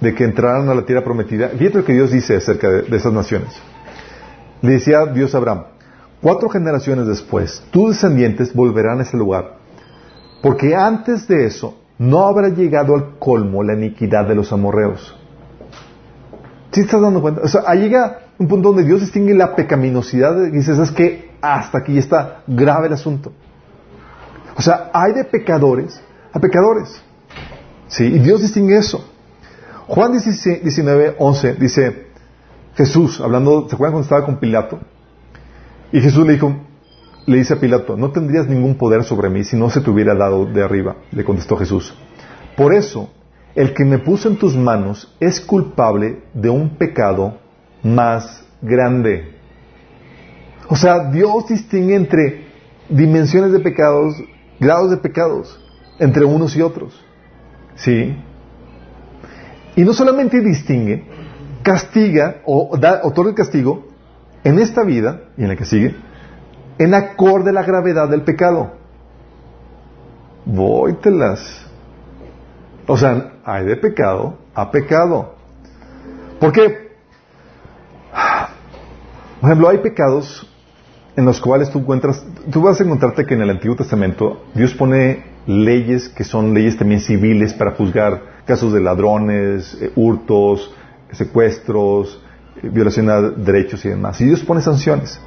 de 0.00 0.14
que 0.14 0.24
entraran 0.24 0.68
a 0.68 0.74
la 0.74 0.84
tierra 0.84 1.02
prometida. 1.02 1.48
Fíjate 1.48 1.78
lo 1.78 1.84
que 1.84 1.94
Dios 1.94 2.10
dice 2.10 2.36
acerca 2.36 2.68
de, 2.68 2.96
esas 2.96 3.12
naciones. 3.12 3.50
Le 4.60 4.72
decía 4.72 5.06
Dios 5.06 5.34
a 5.34 5.38
Abraham, 5.38 5.64
cuatro 6.20 6.48
generaciones 6.48 7.06
después, 7.06 7.64
tus 7.70 7.90
descendientes 7.90 8.54
volverán 8.54 9.00
a 9.00 9.02
ese 9.02 9.16
lugar, 9.16 9.56
porque 10.42 10.76
antes 10.76 11.26
de 11.26 11.46
eso 11.46 11.78
no 11.98 12.26
habrá 12.26 12.48
llegado 12.48 12.94
al 12.94 13.18
colmo 13.18 13.62
la 13.62 13.74
iniquidad 13.74 14.26
de 14.28 14.34
los 14.34 14.52
amorreos. 14.52 15.16
¿Sí 16.70 16.80
estás 16.80 17.00
dando 17.00 17.20
cuenta? 17.20 17.42
O 17.42 17.48
sea, 17.48 17.62
ahí 17.66 17.80
llega 17.80 18.20
un 18.38 18.48
punto 18.48 18.68
donde 18.68 18.84
Dios 18.84 19.00
distingue 19.00 19.34
la 19.34 19.54
pecaminosidad 19.54 20.46
y 20.46 20.50
dices, 20.50 20.78
es 20.78 20.90
que 20.90 21.32
hasta 21.40 21.78
aquí 21.78 21.98
está 21.98 22.42
grave 22.46 22.86
el 22.86 22.94
asunto. 22.94 23.32
O 24.56 24.62
sea, 24.62 24.90
hay 24.92 25.12
de 25.12 25.24
pecadores 25.24 26.00
a 26.32 26.40
pecadores. 26.40 27.00
¿Sí? 27.88 28.04
Y 28.04 28.18
Dios 28.18 28.40
distingue 28.40 28.78
eso. 28.78 29.04
Juan 29.86 30.12
19, 30.12 31.16
11 31.18 31.54
dice, 31.54 32.06
Jesús, 32.74 33.20
hablando, 33.20 33.68
¿se 33.68 33.74
acuerdan 33.74 33.92
cuando 33.92 34.04
estaba 34.04 34.24
con 34.24 34.38
Pilato? 34.38 34.78
Y 35.92 36.00
Jesús 36.00 36.26
le 36.26 36.34
dijo, 36.34 36.56
le 37.26 37.36
dice 37.36 37.54
a 37.54 37.60
Pilato, 37.60 37.96
no 37.96 38.10
tendrías 38.10 38.48
ningún 38.48 38.76
poder 38.76 39.04
sobre 39.04 39.28
mí 39.28 39.44
si 39.44 39.56
no 39.56 39.68
se 39.70 39.80
te 39.80 39.90
hubiera 39.90 40.14
dado 40.14 40.46
de 40.46 40.62
arriba, 40.62 40.96
le 41.10 41.24
contestó 41.24 41.56
Jesús. 41.56 41.94
Por 42.56 42.74
eso, 42.74 43.10
el 43.54 43.74
que 43.74 43.84
me 43.84 43.98
puso 43.98 44.28
en 44.28 44.36
tus 44.36 44.56
manos 44.56 45.14
es 45.20 45.40
culpable 45.40 46.22
de 46.32 46.48
un 46.48 46.76
pecado 46.76 47.38
más 47.82 48.44
grande. 48.62 49.34
O 50.68 50.76
sea, 50.76 51.10
Dios 51.10 51.48
distingue 51.48 51.94
entre 51.94 52.46
dimensiones 52.88 53.52
de 53.52 53.60
pecados 53.60 54.14
grados 54.62 54.90
de 54.90 54.96
pecados 54.98 55.60
entre 55.98 56.24
unos 56.24 56.56
y 56.56 56.62
otros. 56.62 56.98
¿Sí? 57.74 58.16
Y 59.74 59.82
no 59.82 59.92
solamente 59.92 60.40
distingue, 60.40 61.04
castiga 61.62 62.42
o 62.44 62.76
da, 62.78 63.00
otorga 63.02 63.30
el 63.30 63.36
castigo 63.36 63.88
en 64.44 64.60
esta 64.60 64.84
vida 64.84 65.22
y 65.36 65.42
en 65.42 65.48
la 65.48 65.56
que 65.56 65.64
sigue, 65.64 65.96
en 66.78 66.94
acorde 66.94 67.50
a 67.50 67.52
la 67.52 67.64
gravedad 67.64 68.08
del 68.08 68.22
pecado. 68.22 68.72
Vóytelas. 70.44 71.66
O 72.86 72.96
sea, 72.96 73.32
hay 73.44 73.64
de 73.64 73.76
pecado 73.76 74.38
a 74.54 74.70
pecado. 74.70 75.34
Porque, 76.38 76.92
por 79.40 79.50
ejemplo, 79.50 79.68
hay 79.68 79.78
pecados 79.78 80.51
en 81.16 81.24
los 81.24 81.40
cuales 81.40 81.70
tú 81.70 81.80
encuentras, 81.80 82.24
tú 82.50 82.62
vas 82.62 82.80
a 82.80 82.84
encontrarte 82.84 83.26
que 83.26 83.34
en 83.34 83.42
el 83.42 83.50
Antiguo 83.50 83.76
Testamento 83.76 84.44
Dios 84.54 84.74
pone 84.74 85.24
leyes 85.46 86.08
que 86.08 86.24
son 86.24 86.54
leyes 86.54 86.76
también 86.76 87.00
civiles 87.00 87.52
para 87.54 87.72
juzgar 87.72 88.32
casos 88.46 88.72
de 88.72 88.80
ladrones, 88.80 89.76
eh, 89.80 89.92
hurtos, 89.96 90.74
secuestros, 91.10 92.22
eh, 92.62 92.68
violación 92.68 93.10
a 93.10 93.20
derechos 93.20 93.84
y 93.84 93.90
demás. 93.90 94.20
Y 94.20 94.26
Dios 94.26 94.42
pone 94.42 94.60
sanciones. 94.60 95.20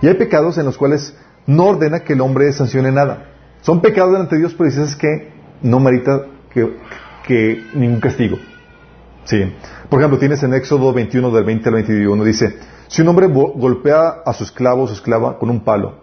Y 0.00 0.08
hay 0.08 0.14
pecados 0.14 0.58
en 0.58 0.66
los 0.66 0.76
cuales 0.76 1.16
no 1.46 1.66
ordena 1.66 2.00
que 2.00 2.12
el 2.12 2.20
hombre 2.20 2.52
sancione 2.52 2.92
nada. 2.92 3.30
Son 3.62 3.80
pecados 3.80 4.12
delante 4.12 4.34
de 4.34 4.40
Dios, 4.40 4.54
pero 4.56 4.70
que 4.98 5.32
no 5.62 5.80
merita 5.80 6.26
que, 6.52 6.76
que 7.26 7.64
ningún 7.74 8.00
castigo. 8.00 8.36
Sí. 9.24 9.52
Por 9.88 10.00
ejemplo, 10.00 10.18
tienes 10.18 10.42
en 10.42 10.54
Éxodo 10.54 10.92
21 10.92 11.30
del 11.30 11.44
20 11.44 11.68
al 11.68 11.74
21, 11.76 12.24
dice, 12.24 12.56
si 12.92 13.00
un 13.00 13.08
hombre 13.08 13.26
golpea 13.26 14.22
a 14.22 14.34
su 14.34 14.44
esclavo 14.44 14.82
o 14.82 14.86
su 14.86 14.92
esclava 14.92 15.38
con 15.38 15.48
un 15.48 15.64
palo, 15.64 15.94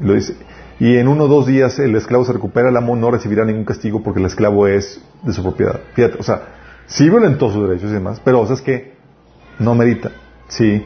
lo 0.00 0.14
dice, 0.14 0.34
y 0.80 0.96
en 0.96 1.06
uno 1.06 1.24
o 1.24 1.28
dos 1.28 1.46
días 1.46 1.78
el 1.78 1.94
esclavo 1.94 2.24
se 2.24 2.32
recupera, 2.32 2.70
el 2.70 2.76
amo 2.76 2.96
no 2.96 3.12
recibirá 3.12 3.44
ningún 3.44 3.64
castigo 3.64 4.02
porque 4.02 4.18
el 4.18 4.26
esclavo 4.26 4.66
es 4.66 5.00
de 5.22 5.32
su 5.32 5.44
propiedad. 5.44 5.80
O 6.18 6.24
sea, 6.24 6.42
sí 6.86 7.08
violentó 7.08 7.52
sus 7.52 7.68
derechos 7.68 7.90
y 7.90 7.94
demás, 7.94 8.20
pero 8.24 8.40
o 8.40 8.46
sea, 8.46 8.56
es 8.56 8.62
que 8.62 8.96
no 9.60 9.76
merita. 9.76 10.10
Sí. 10.48 10.84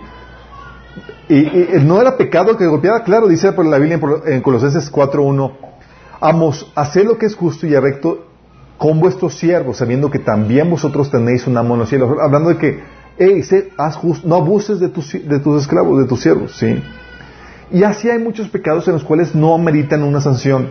Y, 1.30 1.46
no 1.82 1.98
era 1.98 2.18
pecado 2.18 2.58
que 2.58 2.66
golpeara, 2.66 3.02
claro, 3.02 3.26
dice 3.26 3.52
por 3.52 3.64
la 3.64 3.78
Biblia 3.78 3.98
en 4.26 4.42
Colosenses 4.42 4.92
4.1, 4.92 5.50
amos, 6.20 6.70
haced 6.74 7.06
lo 7.06 7.16
que 7.16 7.24
es 7.24 7.36
justo 7.36 7.66
y 7.66 7.74
recto 7.74 8.26
con 8.76 9.00
vuestros 9.00 9.38
siervos, 9.38 9.78
sabiendo 9.78 10.10
que 10.10 10.18
también 10.18 10.68
vosotros 10.68 11.10
tenéis 11.10 11.46
un 11.46 11.56
amo 11.56 11.72
en 11.72 11.80
los 11.80 11.88
cielos. 11.88 12.10
Hablando 12.20 12.50
de 12.50 12.58
que, 12.58 12.82
hey, 13.18 13.42
haz 13.76 13.96
justo, 13.96 14.26
no 14.26 14.36
abuses 14.36 14.80
de 14.80 14.88
tus, 14.88 15.12
de 15.12 15.38
tus 15.40 15.62
esclavos, 15.62 16.00
de 16.00 16.06
tus 16.06 16.20
siervos, 16.20 16.56
¿sí? 16.56 16.82
Y 17.70 17.84
así 17.84 18.10
hay 18.10 18.18
muchos 18.18 18.48
pecados 18.48 18.86
en 18.88 18.94
los 18.94 19.04
cuales 19.04 19.34
no 19.34 19.56
meritan 19.58 20.02
una 20.02 20.20
sanción. 20.20 20.68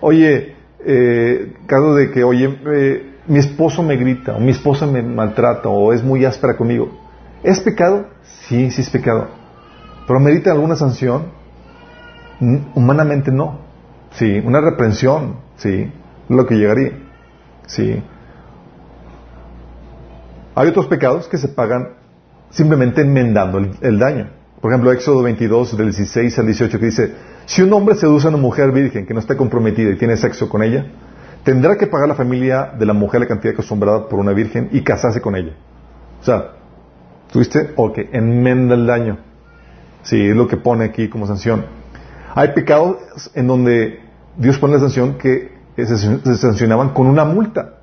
Oye, 0.00 0.54
eh, 0.84 1.54
caso 1.66 1.94
de 1.94 2.10
que, 2.10 2.24
oye, 2.24 2.58
eh, 2.72 3.14
mi 3.26 3.38
esposo 3.38 3.82
me 3.82 3.96
grita, 3.96 4.36
o 4.36 4.40
mi 4.40 4.50
esposa 4.50 4.86
me 4.86 5.02
maltrata, 5.02 5.68
o 5.68 5.92
es 5.92 6.02
muy 6.02 6.24
áspera 6.24 6.56
conmigo. 6.56 6.90
¿Es 7.42 7.60
pecado? 7.60 8.06
Sí, 8.22 8.70
sí 8.70 8.80
es 8.80 8.90
pecado. 8.90 9.28
¿Pero 10.06 10.20
merita 10.20 10.52
alguna 10.52 10.76
sanción? 10.76 11.26
Humanamente 12.74 13.30
no. 13.30 13.60
Sí, 14.12 14.42
una 14.44 14.60
reprensión, 14.60 15.36
sí, 15.56 15.92
lo 16.28 16.46
que 16.46 16.56
llegaría. 16.56 16.92
Sí. 17.66 18.02
Hay 20.60 20.68
otros 20.68 20.88
pecados 20.88 21.26
que 21.26 21.38
se 21.38 21.48
pagan 21.48 21.94
simplemente 22.50 23.00
enmendando 23.00 23.66
el 23.80 23.98
daño. 23.98 24.28
Por 24.60 24.70
ejemplo, 24.70 24.92
Éxodo 24.92 25.22
22, 25.22 25.74
del 25.74 25.86
16 25.86 26.38
al 26.38 26.44
18, 26.44 26.78
que 26.78 26.84
dice, 26.84 27.14
si 27.46 27.62
un 27.62 27.72
hombre 27.72 27.94
seduce 27.94 28.26
a 28.26 28.28
una 28.28 28.36
mujer 28.36 28.70
virgen 28.70 29.06
que 29.06 29.14
no 29.14 29.20
está 29.20 29.38
comprometida 29.38 29.90
y 29.90 29.96
tiene 29.96 30.18
sexo 30.18 30.50
con 30.50 30.62
ella, 30.62 30.84
tendrá 31.44 31.78
que 31.78 31.86
pagar 31.86 32.08
la 32.08 32.14
familia 32.14 32.74
de 32.78 32.84
la 32.84 32.92
mujer 32.92 33.22
la 33.22 33.26
cantidad 33.26 33.54
acostumbrada 33.54 34.06
por 34.06 34.18
una 34.18 34.32
virgen 34.34 34.68
y 34.70 34.82
casarse 34.82 35.22
con 35.22 35.34
ella. 35.34 35.54
O 36.20 36.24
sea, 36.26 36.50
¿tuviste? 37.32 37.72
Ok, 37.76 37.96
enmenda 38.12 38.74
el 38.74 38.86
daño. 38.86 39.16
Sí, 40.02 40.22
es 40.26 40.36
lo 40.36 40.46
que 40.46 40.58
pone 40.58 40.84
aquí 40.84 41.08
como 41.08 41.26
sanción. 41.26 41.64
Hay 42.34 42.48
pecados 42.52 42.98
en 43.34 43.46
donde 43.46 44.00
Dios 44.36 44.58
pone 44.58 44.74
la 44.74 44.80
sanción 44.80 45.16
que 45.16 45.52
se 45.74 46.36
sancionaban 46.36 46.90
con 46.90 47.06
una 47.06 47.24
multa. 47.24 47.79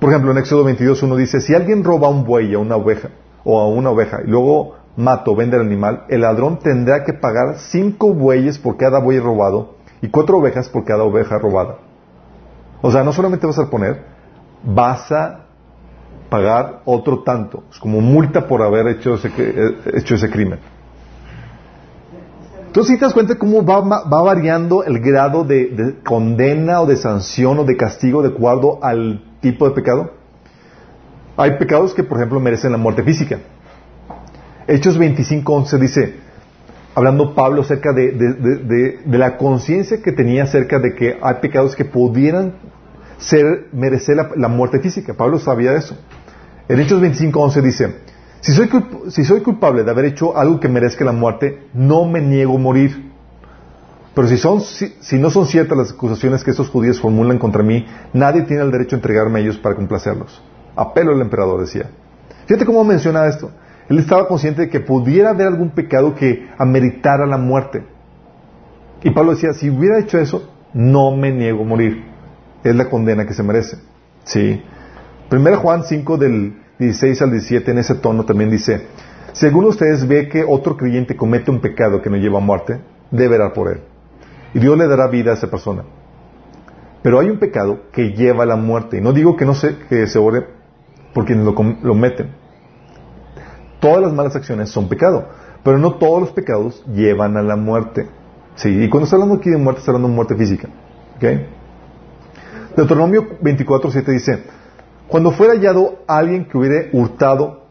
Por 0.00 0.10
ejemplo, 0.10 0.30
en 0.30 0.38
Éxodo 0.38 0.64
22, 0.64 1.02
uno 1.02 1.16
dice, 1.16 1.40
si 1.40 1.54
alguien 1.54 1.82
roba 1.82 2.08
un 2.08 2.24
buey 2.24 2.54
a 2.54 2.58
una 2.58 2.76
oveja, 2.76 3.08
o 3.44 3.60
a 3.60 3.68
una 3.68 3.90
oveja, 3.90 4.20
y 4.24 4.28
luego 4.28 4.74
mata 4.96 5.30
o 5.30 5.36
vende 5.36 5.56
el 5.56 5.62
animal, 5.62 6.04
el 6.08 6.22
ladrón 6.22 6.58
tendrá 6.58 7.04
que 7.04 7.12
pagar 7.12 7.58
cinco 7.58 8.12
bueyes 8.12 8.58
por 8.58 8.76
cada 8.76 9.00
buey 9.00 9.18
robado 9.18 9.76
y 10.02 10.08
cuatro 10.08 10.38
ovejas 10.38 10.68
por 10.68 10.84
cada 10.84 11.04
oveja 11.04 11.38
robada. 11.38 11.76
O 12.82 12.90
sea, 12.90 13.04
no 13.04 13.12
solamente 13.12 13.46
vas 13.46 13.58
a 13.58 13.70
poner, 13.70 14.02
vas 14.62 15.10
a 15.12 15.46
pagar 16.28 16.82
otro 16.84 17.22
tanto, 17.22 17.64
es 17.70 17.78
como 17.78 18.00
multa 18.00 18.46
por 18.46 18.62
haber 18.62 18.88
hecho 18.88 19.14
ese, 19.14 19.30
eh, 19.38 19.76
hecho 19.94 20.16
crimen. 20.30 20.58
Entonces, 22.66 22.92
si 22.92 22.98
te 22.98 23.06
das 23.06 23.14
cuenta 23.14 23.38
cómo 23.38 23.64
va, 23.64 23.80
va 23.80 24.22
variando 24.22 24.84
el 24.84 25.00
grado 25.00 25.44
de, 25.44 25.68
de, 25.68 26.02
condena 26.02 26.82
o 26.82 26.86
de 26.86 26.96
sanción 26.96 27.58
o 27.58 27.64
de 27.64 27.76
castigo 27.76 28.20
de 28.20 28.28
acuerdo 28.28 28.78
al 28.82 29.22
tipo 29.40 29.68
de 29.68 29.74
pecado. 29.74 30.12
Hay 31.36 31.58
pecados 31.58 31.94
que, 31.94 32.02
por 32.02 32.18
ejemplo, 32.18 32.40
merecen 32.40 32.72
la 32.72 32.78
muerte 32.78 33.02
física. 33.02 33.38
Hechos 34.66 34.98
25.11 34.98 35.78
dice, 35.78 36.14
hablando 36.94 37.34
Pablo 37.34 37.62
acerca 37.62 37.92
de, 37.92 39.00
la 39.06 39.36
conciencia 39.36 40.02
que 40.02 40.12
tenía 40.12 40.44
acerca 40.44 40.78
de 40.78 40.94
que 40.94 41.18
hay 41.20 41.34
pecados 41.42 41.76
que 41.76 41.84
pudieran 41.84 42.54
ser, 43.18 43.68
merecer 43.72 44.16
la, 44.34 44.48
muerte 44.48 44.80
física. 44.80 45.14
Pablo 45.14 45.38
sabía 45.38 45.74
eso. 45.74 45.96
En 46.68 46.80
Hechos 46.80 47.00
25.11 47.00 47.62
dice, 47.62 47.96
si 48.40 48.52
soy, 48.52 48.70
si 49.10 49.24
soy 49.24 49.42
culpable 49.42 49.84
de 49.84 49.90
haber 49.90 50.06
hecho 50.06 50.36
algo 50.36 50.58
que 50.58 50.68
merezca 50.68 51.04
la 51.04 51.12
muerte, 51.12 51.68
no 51.74 52.06
me 52.06 52.20
niego 52.20 52.56
a 52.56 52.58
morir. 52.58 53.05
Pero 54.16 54.28
si, 54.28 54.38
son, 54.38 54.62
si, 54.62 55.18
no 55.18 55.28
son 55.28 55.44
ciertas 55.44 55.76
las 55.76 55.92
acusaciones 55.92 56.42
que 56.42 56.50
estos 56.50 56.70
judíos 56.70 56.98
formulan 56.98 57.38
contra 57.38 57.62
mí, 57.62 57.84
nadie 58.14 58.44
tiene 58.44 58.62
el 58.62 58.70
derecho 58.70 58.96
a 58.96 58.98
entregarme 58.98 59.38
a 59.40 59.42
ellos 59.42 59.58
para 59.58 59.74
complacerlos. 59.74 60.42
Apelo 60.74 61.12
al 61.12 61.20
emperador, 61.20 61.60
decía. 61.60 61.90
Fíjate 62.46 62.64
cómo 62.64 62.82
menciona 62.82 63.26
esto. 63.26 63.50
Él 63.90 63.98
estaba 63.98 64.26
consciente 64.26 64.62
de 64.62 64.68
que 64.70 64.80
pudiera 64.80 65.30
haber 65.30 65.48
algún 65.48 65.68
pecado 65.68 66.14
que 66.14 66.48
ameritara 66.56 67.26
la 67.26 67.36
muerte. 67.36 67.84
Y 69.02 69.10
Pablo 69.10 69.32
decía, 69.32 69.52
si 69.52 69.68
hubiera 69.68 69.98
hecho 69.98 70.18
eso, 70.18 70.50
no 70.72 71.14
me 71.14 71.30
niego 71.30 71.60
a 71.60 71.66
morir. 71.66 72.02
Es 72.64 72.74
la 72.74 72.88
condena 72.88 73.26
que 73.26 73.34
se 73.34 73.42
merece. 73.42 73.76
Sí. 74.24 74.62
Primero 75.28 75.58
Juan 75.58 75.84
5 75.84 76.16
del 76.16 76.56
16 76.78 77.20
al 77.20 77.32
17 77.32 77.70
en 77.70 77.78
ese 77.80 77.96
tono 77.96 78.24
también 78.24 78.50
dice, 78.50 78.80
de 79.38 79.50
ustedes 79.50 80.08
ve 80.08 80.30
que 80.30 80.42
otro 80.42 80.74
creyente 80.74 81.16
comete 81.16 81.50
un 81.50 81.60
pecado 81.60 82.00
que 82.00 82.08
no 82.08 82.16
lleva 82.16 82.38
a 82.38 82.42
muerte, 82.42 82.80
debe 83.10 83.38
por 83.50 83.68
él. 83.68 83.80
Y 84.54 84.58
Dios 84.58 84.76
le 84.78 84.86
dará 84.86 85.08
vida 85.08 85.32
a 85.32 85.34
esa 85.34 85.50
persona. 85.50 85.84
Pero 87.02 87.20
hay 87.20 87.28
un 87.28 87.38
pecado 87.38 87.90
que 87.92 88.12
lleva 88.12 88.44
a 88.44 88.46
la 88.46 88.56
muerte. 88.56 88.98
Y 88.98 89.00
no 89.00 89.12
digo 89.12 89.36
que 89.36 89.44
no 89.44 89.54
se, 89.54 89.78
que 89.88 90.06
se 90.06 90.18
ore 90.18 90.46
por 91.12 91.24
quienes 91.24 91.44
lo, 91.44 91.54
lo 91.82 91.94
meten 91.94 92.46
todas 93.80 94.02
las 94.02 94.12
malas 94.12 94.34
acciones 94.34 94.70
son 94.70 94.88
pecado, 94.88 95.28
pero 95.62 95.78
no 95.78 95.94
todos 95.94 96.20
los 96.20 96.30
pecados 96.30 96.84
llevan 96.92 97.36
a 97.36 97.42
la 97.42 97.56
muerte. 97.56 98.08
Sí, 98.56 98.68
y 98.68 98.88
cuando 98.88 99.04
está 99.04 99.16
hablando 99.16 99.36
aquí 99.36 99.50
de 99.50 99.58
muerte, 99.58 99.80
está 99.80 99.92
hablando 99.92 100.08
de 100.08 100.14
muerte 100.14 100.34
física. 100.34 100.68
¿Ok? 101.16 101.24
Deuteronomio 102.76 103.38
24.7 103.40 104.04
dice, 104.06 104.42
cuando 105.08 105.30
fuera 105.30 105.54
hallado 105.54 106.00
alguien 106.06 106.46
que 106.46 106.58
hubiera 106.58 106.88
hurtado, 106.92 107.64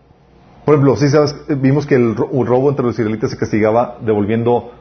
por 0.64 0.76
ejemplo, 0.76 0.96
si 0.96 1.10
sabes, 1.10 1.36
vimos 1.60 1.86
que 1.86 1.96
el 1.96 2.16
robo 2.16 2.70
entre 2.70 2.86
los 2.86 2.98
israelitas 2.98 3.32
se 3.32 3.38
castigaba 3.38 3.98
devolviendo 4.02 4.72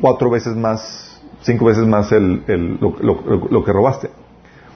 cuatro 0.00 0.30
veces 0.30 0.54
más, 0.54 1.11
cinco 1.42 1.66
veces 1.66 1.86
más 1.86 2.10
el, 2.12 2.78
lo, 2.80 3.64
que 3.64 3.72
robaste. 3.72 4.10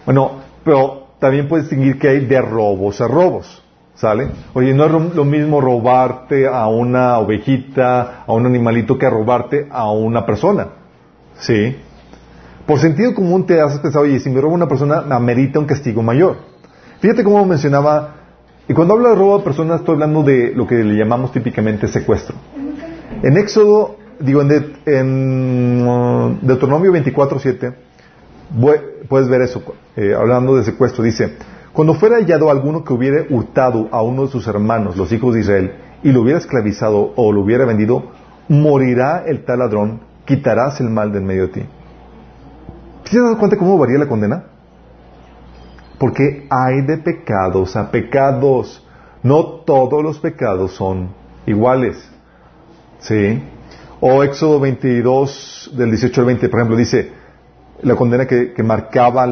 Bueno, 0.05 0.33
pero 0.65 1.07
también 1.19 1.49
puedes 1.49 1.69
distinguir 1.69 1.99
que 1.99 2.09
hay 2.09 2.27
de 2.27 2.41
robos 2.41 3.01
a 3.01 3.09
robos. 3.09 3.63
¿Sale? 3.95 4.29
Oye, 4.53 4.75
no 4.75 4.85
es 4.85 5.15
lo 5.15 5.25
mismo 5.25 5.59
robarte 5.59 6.47
a 6.47 6.69
una 6.69 7.19
ovejita, 7.19 8.25
a 8.27 8.33
un 8.35 8.45
animalito, 8.45 8.99
que 8.99 9.09
robarte 9.09 9.69
a 9.71 9.91
una 9.91 10.27
persona. 10.27 10.69
¿Sí? 11.39 11.77
Por 12.67 12.79
sentido 12.79 13.15
común 13.15 13.47
te 13.47 13.59
has 13.59 13.79
pensado, 13.79 14.05
oye, 14.05 14.21
si 14.21 14.29
me 14.29 14.39
roba 14.41 14.53
una 14.53 14.69
persona, 14.69 15.05
amerita 15.09 15.59
un 15.59 15.65
castigo 15.65 16.03
mayor. 16.03 16.37
Fíjate 17.01 17.25
cómo 17.25 17.45
mencionaba, 17.47 18.17
y 18.69 18.75
cuando 18.75 18.95
hablo 18.95 19.09
de 19.09 19.15
robo 19.15 19.37
a 19.37 19.45
personas, 19.45 19.81
estoy 19.81 19.95
hablando 19.95 20.25
de 20.25 20.53
lo 20.55 20.67
que 20.67 20.75
le 20.75 20.97
llamamos 20.97 21.31
típicamente 21.33 21.87
secuestro. 21.87 22.37
En 23.23 23.37
Éxodo, 23.39 23.97
digo, 24.21 24.43
en, 24.43 24.77
en 24.87 25.87
uh, 25.87 26.39
Deuteronomio 26.43 26.93
24.7, 26.93 27.75
puedes 29.09 29.29
ver 29.29 29.43
eso, 29.43 29.63
eh, 29.97 30.15
hablando 30.15 30.57
de 30.57 30.65
secuestro, 30.65 31.03
dice, 31.03 31.37
cuando 31.73 31.95
fuera 31.95 32.17
hallado 32.17 32.51
alguno 32.51 32.85
que 32.85 32.93
hubiera 32.93 33.25
hurtado 33.29 33.89
a 33.93 34.03
uno 34.03 34.23
de 34.23 34.29
sus 34.29 34.47
hermanos, 34.47 34.97
los 34.97 35.13
hijos 35.13 35.35
de 35.35 35.41
Israel, 35.41 35.75
y 36.03 36.13
lo 36.13 36.23
hubiera 36.23 36.39
esclavizado 36.39 37.13
o 37.17 37.33
lo 37.33 37.43
hubiera 37.43 37.65
vendido, 37.67 38.13
morirá 38.49 39.25
el 39.27 39.45
tal 39.45 39.59
ladrón, 39.59 40.01
quitarás 40.25 40.81
el 40.81 40.89
mal 40.89 41.13
del 41.13 41.23
medio 41.23 41.49
de 41.49 41.49
ti. 41.49 41.63
¿Te 43.11 43.21
das 43.21 43.37
cuenta 43.37 43.57
cómo 43.57 43.79
varía 43.79 43.99
la 43.99 44.09
condena? 44.09 44.45
Porque 45.99 46.47
hay 46.51 46.83
de 46.83 46.99
pecados 46.99 47.77
a 47.77 47.91
pecados. 47.91 48.85
No 49.23 49.45
todos 49.65 50.03
los 50.03 50.19
pecados 50.19 50.73
son 50.73 51.11
iguales. 51.47 51.97
¿Sí? 52.99 53.43
O 54.01 54.23
Éxodo 54.23 54.61
22, 54.61 55.73
del 55.75 55.91
18 55.91 56.21
al 56.21 56.27
20, 56.27 56.49
por 56.49 56.61
ejemplo, 56.61 56.77
dice, 56.77 57.13
la 57.83 57.95
condena 57.95 58.27
que, 58.27 58.55
marcaba 58.63 59.25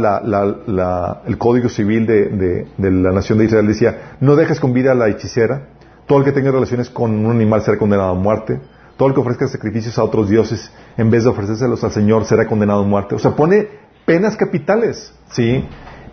el 1.27 1.39
código 1.39 1.69
civil 1.69 2.07
de, 2.07 2.67
la 2.79 3.13
nación 3.13 3.39
de 3.39 3.45
Israel 3.45 3.67
decía, 3.67 4.17
no 4.21 4.37
dejes 4.37 4.61
con 4.61 4.73
vida 4.73 4.93
a 4.93 4.95
la 4.95 5.09
hechicera, 5.09 5.69
todo 6.07 6.19
el 6.19 6.25
que 6.25 6.33
tenga 6.33 6.51
relaciones 6.51 6.89
con 6.89 7.13
un 7.27 7.31
animal 7.31 7.63
será 7.63 7.79
condenado 7.79 8.11
a 8.11 8.15
muerte, 8.15 8.61
todo 8.97 9.09
el 9.09 9.15
que 9.15 9.21
ofrezca 9.21 9.49
sacrificios 9.49 9.99
a 9.99 10.05
otros 10.05 10.29
dioses 10.29 10.71
en 10.97 11.11
vez 11.11 11.25
de 11.25 11.31
ofrecérselos 11.31 11.83
al 11.85 11.91
Señor 11.91 12.25
será 12.25 12.47
condenado 12.47 12.83
a 12.83 12.87
muerte. 12.87 13.15
O 13.15 13.19
sea, 13.19 13.33
pone 13.33 13.69
penas 14.05 14.37
capitales, 14.37 15.13
¿sí? 15.31 15.65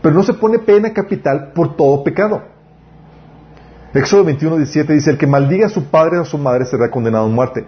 Pero 0.01 0.15
no 0.15 0.23
se 0.23 0.33
pone 0.33 0.59
pena 0.59 0.91
capital 0.93 1.51
por 1.53 1.75
todo 1.75 2.03
pecado. 2.03 2.41
Éxodo 3.93 4.23
21, 4.23 4.57
17 4.57 4.93
dice, 4.93 5.11
el 5.11 5.17
que 5.17 5.27
maldiga 5.27 5.67
a 5.67 5.69
su 5.69 5.85
padre 5.85 6.17
o 6.17 6.21
a 6.21 6.25
su 6.25 6.37
madre 6.37 6.65
será 6.65 6.89
condenado 6.89 7.25
a 7.25 7.29
muerte. 7.29 7.65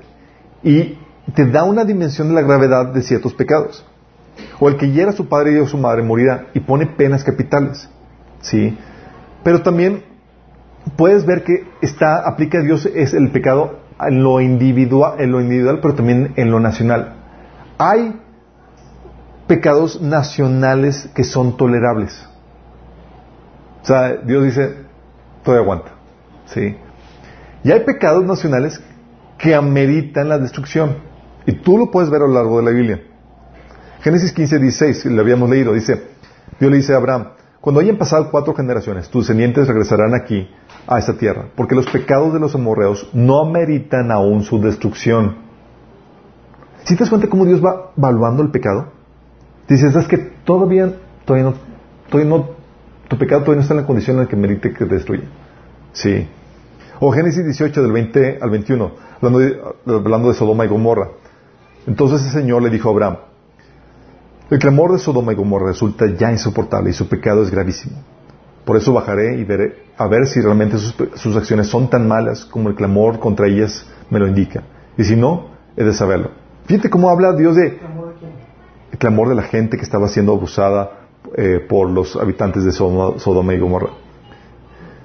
Y 0.64 0.98
te 1.36 1.46
da 1.46 1.64
una 1.64 1.86
dimensión 1.86 2.30
de 2.30 2.36
la 2.36 2.42
gravedad 2.42 2.94
de 2.94 3.02
ciertos 3.02 3.34
pecados. 3.34 3.86
O 4.60 4.70
el 4.70 4.78
que 4.78 4.92
hiera 4.92 5.12
a 5.12 5.14
su 5.14 5.28
padre 5.28 5.60
o 5.60 5.66
a 5.66 5.68
su 5.68 5.78
madre 5.78 6.04
morirá 6.04 6.48
y 6.54 6.60
pone 6.60 6.88
penas 6.88 7.24
capitales. 7.24 7.90
¿Sí? 8.42 8.78
Pero 9.44 9.62
también 9.62 10.04
puedes 10.96 11.26
ver 11.26 11.44
que 11.44 11.66
está, 11.82 12.28
aplica 12.28 12.60
a 12.60 12.62
Dios 12.62 12.86
es 12.86 13.14
el 13.14 13.32
pecado 13.32 13.80
en 14.00 14.24
lo 14.24 14.42
individual, 14.42 15.20
en 15.20 15.32
lo 15.32 15.42
individual, 15.42 15.80
pero 15.82 15.96
también 15.96 16.34
en 16.36 16.52
lo 16.52 16.60
nacional. 16.60 17.14
Hay 17.78 18.20
pecados 19.48 20.02
nacionales 20.02 21.10
que 21.14 21.24
son 21.24 21.58
tolerables. 21.58 22.28
O 23.82 23.86
sea, 23.86 24.16
Dios 24.16 24.44
dice, 24.46 24.78
todavía 25.44 25.64
aguanta. 25.64 25.92
¿Sí? 26.46 26.78
Y 27.64 27.72
hay 27.72 27.82
pecados 27.82 28.24
nacionales 28.26 28.82
que 29.44 29.54
ameritan 29.54 30.30
la 30.30 30.38
destrucción. 30.38 30.96
Y 31.46 31.52
tú 31.52 31.78
lo 31.78 31.92
puedes 31.92 32.10
ver 32.10 32.22
a 32.22 32.28
lo 32.28 32.34
largo 32.34 32.60
de 32.60 32.64
la 32.64 32.72
Biblia. 32.72 33.02
Génesis 34.02 34.32
15, 34.32 34.58
16, 34.58 35.06
lo 35.08 35.22
habíamos 35.22 35.50
leído, 35.50 35.74
dice, 35.74 36.02
Dios 36.60 36.72
le 36.72 36.78
dice 36.78 36.94
a 36.94 36.98
Abraham, 36.98 37.28
cuando 37.60 37.82
hayan 37.82 37.98
pasado 37.98 38.32
cuatro 38.32 38.54
generaciones, 38.54 39.10
tus 39.10 39.26
descendientes 39.26 39.68
regresarán 39.68 40.14
aquí, 40.16 40.50
a 40.88 41.00
esta 41.00 41.14
tierra, 41.18 41.46
porque 41.56 41.76
los 41.76 41.90
pecados 41.90 42.34
de 42.34 42.40
los 42.40 42.56
amorreos 42.56 43.10
no 43.14 43.42
ameritan 43.42 44.12
aún 44.12 44.44
su 44.44 44.60
destrucción. 44.60 45.38
Si 46.84 46.96
te 46.96 47.02
das 47.02 47.10
cuenta 47.10 47.30
cómo 47.30 47.46
Dios 47.46 47.64
va 47.64 47.92
evaluando 47.98 48.44
el 48.44 48.52
pecado? 48.52 48.92
Dices, 49.68 49.96
es 49.96 50.08
que 50.08 50.18
todavía, 50.18 50.94
todavía 51.26 51.52
no, 51.52 51.56
todavía 52.10 52.30
no, 52.30 52.50
tu 53.08 53.18
pecado 53.18 53.42
todavía 53.42 53.58
no 53.58 53.62
está 53.62 53.74
en 53.74 53.80
la 53.82 53.88
condición 53.88 54.18
en 54.18 54.24
la 54.24 54.30
que 54.30 54.36
merite 54.36 54.74
que 54.74 54.86
te 54.86 54.96
destruya. 54.96 55.24
Sí. 55.94 56.28
O 57.06 57.12
Génesis 57.12 57.44
18, 57.44 57.82
del 57.82 57.92
20 57.92 58.38
al 58.40 58.50
21, 58.50 58.92
hablando 59.18 59.40
de, 59.40 59.60
hablando 59.88 60.30
de 60.30 60.36
Sodoma 60.36 60.64
y 60.64 60.70
Gomorra. 60.70 61.10
Entonces 61.86 62.26
el 62.28 62.32
Señor 62.32 62.62
le 62.62 62.70
dijo 62.70 62.88
a 62.88 62.94
Abraham, 62.94 63.18
el 64.50 64.58
clamor 64.58 64.94
de 64.94 65.00
Sodoma 65.00 65.34
y 65.34 65.36
Gomorra 65.36 65.66
resulta 65.66 66.06
ya 66.18 66.32
insoportable 66.32 66.92
y 66.92 66.94
su 66.94 67.10
pecado 67.10 67.44
es 67.44 67.52
gravísimo. 67.52 67.98
Por 68.64 68.78
eso 68.78 68.94
bajaré 68.94 69.36
y 69.36 69.44
veré 69.44 69.84
a 69.98 70.08
ver 70.08 70.28
si 70.28 70.40
realmente 70.40 70.78
sus, 70.78 71.36
acciones 71.36 71.68
son 71.68 71.90
tan 71.90 72.08
malas 72.08 72.46
como 72.46 72.70
el 72.70 72.76
clamor 72.76 73.20
contra 73.20 73.48
ellas 73.48 73.86
me 74.10 74.20
lo 74.20 74.26
indica. 74.26 74.64
Y 74.98 75.04
si 75.04 75.18
no, 75.18 75.50
he 75.76 75.84
de 75.84 75.92
saberlo. 75.92 76.32
Fíjate 76.68 76.90
cómo 76.90 77.10
habla 77.10 77.34
Dios 77.34 77.58
de 77.58 77.82
el 78.94 78.98
clamor 78.98 79.28
de 79.28 79.36
la 79.36 79.44
gente 79.44 79.76
que 79.76 79.84
estaba 79.84 80.08
siendo 80.08 80.32
abusada 80.32 81.02
eh, 81.36 81.60
por 81.68 81.90
los 81.90 82.16
habitantes 82.16 82.64
de 82.64 82.72
Sodoma, 82.72 83.54
y 83.54 83.60
Gomorra. 83.60 83.90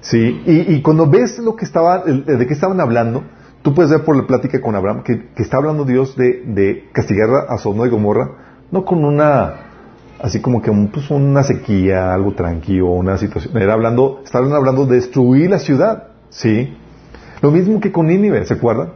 Sí, 0.00 0.42
y, 0.46 0.80
cuando 0.82 1.08
ves 1.08 1.38
lo 1.38 1.56
que 1.56 1.64
estaba, 1.64 2.04
de 2.04 2.46
qué 2.46 2.54
estaban 2.54 2.80
hablando, 2.80 3.24
tú 3.62 3.74
puedes 3.74 3.90
ver 3.90 4.04
por 4.04 4.16
la 4.16 4.26
plática 4.26 4.60
con 4.60 4.76
Abraham 4.76 5.02
que, 5.02 5.28
está 5.36 5.56
hablando 5.56 5.84
Dios 5.84 6.16
de, 6.16 6.44
de 6.46 6.88
castigar 6.92 7.28
a 7.48 7.58
Sodoma 7.58 7.86
y 7.86 7.90
Gomorra, 7.90 8.30
no 8.70 8.84
con 8.84 9.04
una 9.04 9.68
así 10.20 10.40
como 10.40 10.60
que 10.60 10.70
pues, 10.92 11.10
una 11.10 11.42
sequía, 11.42 12.12
algo 12.12 12.32
tranquilo, 12.32 12.90
una 12.90 13.16
situación. 13.18 13.56
Era 13.56 13.74
hablando, 13.74 14.20
estaban 14.24 14.52
hablando 14.52 14.86
de 14.86 14.96
destruir 14.96 15.50
la 15.50 15.58
ciudad, 15.58 16.08
¿sí? 16.28 16.76
Lo 17.40 17.50
mismo 17.50 17.80
que 17.80 17.92
con 17.92 18.06
Nínive, 18.06 18.44
¿se 18.46 18.54
acuerdan? 18.54 18.92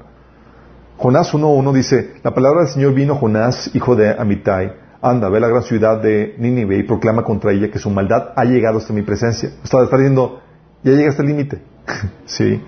Jonás 0.97 1.33
1.1 1.33 1.73
dice, 1.73 2.15
la 2.23 2.35
palabra 2.35 2.63
del 2.63 2.71
Señor 2.71 2.95
vino 2.95 3.15
a 3.15 3.17
Jonás, 3.17 3.75
hijo 3.75 3.97
de 3.97 4.11
Amitai, 4.11 4.73
anda, 5.01 5.29
ve 5.29 5.41
la 5.41 5.49
gran 5.49 5.63
ciudad 5.63 6.01
de 6.01 6.35
Nínive 6.39 6.79
y 6.79 6.83
proclama 6.85 7.23
contra 7.23 7.53
ella 7.53 7.71
que 7.71 7.79
su 7.79 7.91
maldad 7.91 8.33
ha 8.37 8.45
llegado 8.45 8.79
hasta 8.79 8.93
mi 8.93 9.03
presencia. 9.03 9.51
Estaba 9.63 9.85
está 9.85 9.97
diciendo, 9.97 10.41
ya 10.83 10.93
llega 10.93 11.11
hasta 11.11 11.23
el 11.23 11.29
límite, 11.29 11.59
¿sí? 12.27 12.61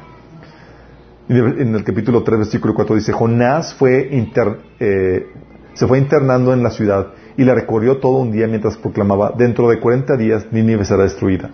En 1.29 1.75
el 1.75 1.85
capítulo 1.85 2.23
3, 2.23 2.39
versículo 2.39 2.75
4 2.75 2.97
dice, 2.97 3.13
Jonás 3.13 3.77
eh, 3.81 5.27
se 5.73 5.87
fue 5.87 5.99
internando 5.99 6.53
en 6.53 6.63
la 6.63 6.71
ciudad 6.71 7.15
y 7.37 7.45
la 7.45 7.55
recorrió 7.55 7.99
todo 7.99 8.19
un 8.19 8.31
día 8.31 8.47
mientras 8.47 8.77
proclamaba, 8.77 9.33
dentro 9.37 9.69
de 9.69 9.81
40 9.81 10.17
días 10.17 10.47
Nínive 10.53 10.85
será 10.85 11.05
destruida. 11.05 11.51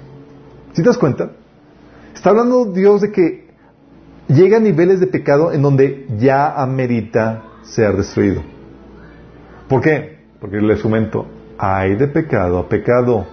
¿Sí 0.72 0.82
te 0.82 0.88
das 0.88 0.98
cuenta? 0.98 1.30
Está 2.14 2.30
hablando 2.30 2.66
Dios 2.66 3.00
de 3.00 3.12
que 3.12 3.48
llega 4.28 4.58
a 4.58 4.60
niveles 4.60 5.00
de 5.00 5.06
pecado 5.06 5.52
en 5.52 5.62
donde 5.62 6.06
ya 6.18 6.60
amerita 6.60 7.44
ser 7.62 7.96
destruido. 7.96 8.42
¿Por 9.68 9.80
qué? 9.80 10.18
Porque 10.40 10.60
les 10.60 10.82
comento, 10.82 11.26
hay 11.58 11.94
de 11.94 12.08
pecado 12.08 12.58
a 12.58 12.68
pecado, 12.68 13.26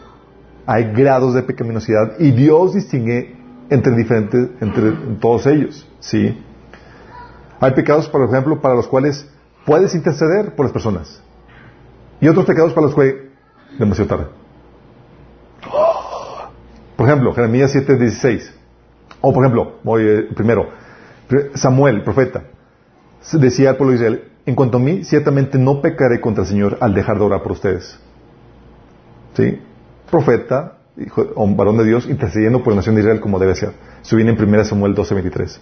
hay 0.68 0.92
grados 0.92 1.34
de 1.34 1.44
pecaminosidad 1.44 2.20
y 2.20 2.32
Dios 2.32 2.74
distingue 2.74 3.38
entre 3.70 3.96
diferentes, 3.96 4.50
entre 4.60 4.92
todos 5.20 5.48
ellos, 5.48 5.90
¿sí? 6.02 6.38
Hay 7.62 7.72
pecados, 7.72 8.10
por 8.10 8.22
ejemplo, 8.28 8.62
para 8.62 8.76
los 8.76 8.88
cuales 8.88 9.28
puedes 9.66 9.96
interceder 9.96 10.56
por 10.56 10.66
las 10.66 10.74
personas. 10.74 11.24
Y 12.20 12.28
otros 12.28 12.46
pecados 12.46 12.74
para 12.74 12.88
los 12.88 12.96
que 12.96 13.30
demasiado 13.80 14.10
tarde. 14.10 14.26
Por 16.98 17.08
ejemplo, 17.08 17.34
Jeremías 17.34 17.74
7:16. 17.74 18.52
O 19.22 19.34
por 19.34 19.44
ejemplo, 19.44 19.78
voy 19.84 20.04
eh, 20.04 20.28
primero, 20.36 20.70
Samuel, 21.56 22.04
profeta, 22.04 22.44
decía 23.34 23.70
al 23.70 23.78
pueblo 23.78 23.92
de 23.92 23.98
Israel, 23.98 24.32
en 24.46 24.56
cuanto 24.56 24.78
a 24.78 24.80
mí, 24.82 25.04
ciertamente 25.06 25.58
no 25.58 25.82
pecaré 25.82 26.20
contra 26.20 26.44
el 26.44 26.50
Señor 26.50 26.78
al 26.82 26.94
dejar 26.94 27.18
de 27.18 27.24
orar 27.24 27.42
por 27.42 27.54
ustedes. 27.54 28.00
¿Sí? 29.34 29.60
Profeta, 30.10 30.78
hijo, 30.98 31.26
varón 31.56 31.78
de 31.78 31.86
Dios, 31.86 32.08
intercediendo 32.08 32.64
por 32.64 32.74
la 32.74 32.78
nación 32.78 32.96
de 32.96 33.02
Israel 33.02 33.20
como 33.20 33.40
debe 33.40 33.56
ser. 33.56 33.74
Eso 34.02 34.16
viene 34.16 34.32
en 34.32 34.38
1 34.38 34.66
Samuel 34.66 34.96
12:23. 34.96 35.60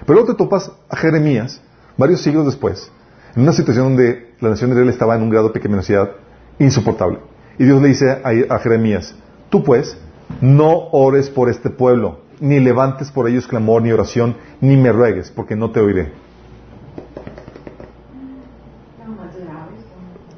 Pero 0.00 0.14
luego 0.14 0.32
te 0.32 0.38
topas 0.38 0.70
a 0.88 0.96
Jeremías, 0.96 1.60
varios 1.96 2.22
siglos 2.22 2.46
después, 2.46 2.90
en 3.34 3.42
una 3.42 3.52
situación 3.52 3.84
donde 3.94 4.34
la 4.40 4.50
nación 4.50 4.70
de 4.70 4.76
Israel 4.76 4.88
estaba 4.88 5.16
en 5.16 5.22
un 5.22 5.30
grado 5.30 5.48
de 5.48 5.54
pecaminosidad 5.54 6.10
insoportable. 6.58 7.18
Y 7.58 7.64
Dios 7.64 7.82
le 7.82 7.88
dice 7.88 8.10
a, 8.10 8.58
Jeremías, 8.58 9.14
tú 9.50 9.64
pues, 9.64 9.98
no 10.40 10.88
ores 10.92 11.28
por 11.28 11.48
este 11.48 11.70
pueblo, 11.70 12.20
ni 12.40 12.60
levantes 12.60 13.10
por 13.10 13.28
ellos 13.28 13.48
clamor 13.48 13.82
ni 13.82 13.90
oración, 13.90 14.36
ni 14.60 14.76
me 14.76 14.92
ruegues, 14.92 15.30
porque 15.30 15.56
no 15.56 15.70
te 15.70 15.80
oiré. 15.80 16.12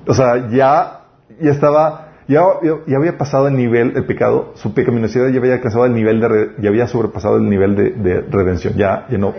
O 0.07 0.15
sea, 0.15 0.49
ya, 0.51 1.05
ya 1.41 1.51
estaba, 1.51 2.10
ya, 2.31 2.43
ya, 2.87 2.97
había 2.97 3.19
pasado 3.19 3.49
el 3.49 3.57
nivel, 3.57 3.97
el 3.97 4.05
pecado, 4.05 4.53
su 4.55 4.73
pecaminosidad 4.73 5.29
ya 5.31 5.39
había 5.41 5.55
alcanzado 5.55 5.85
el 5.85 5.95
nivel 5.95 6.21
de, 6.21 6.53
ya 6.63 6.69
había 6.69 6.87
sobrepasado 6.87 7.39
el 7.39 7.49
nivel 7.49 7.75
de, 7.75 8.21
redención, 8.31 8.75
ya, 8.75 9.07
ya 9.11 9.19
no, 9.19 9.35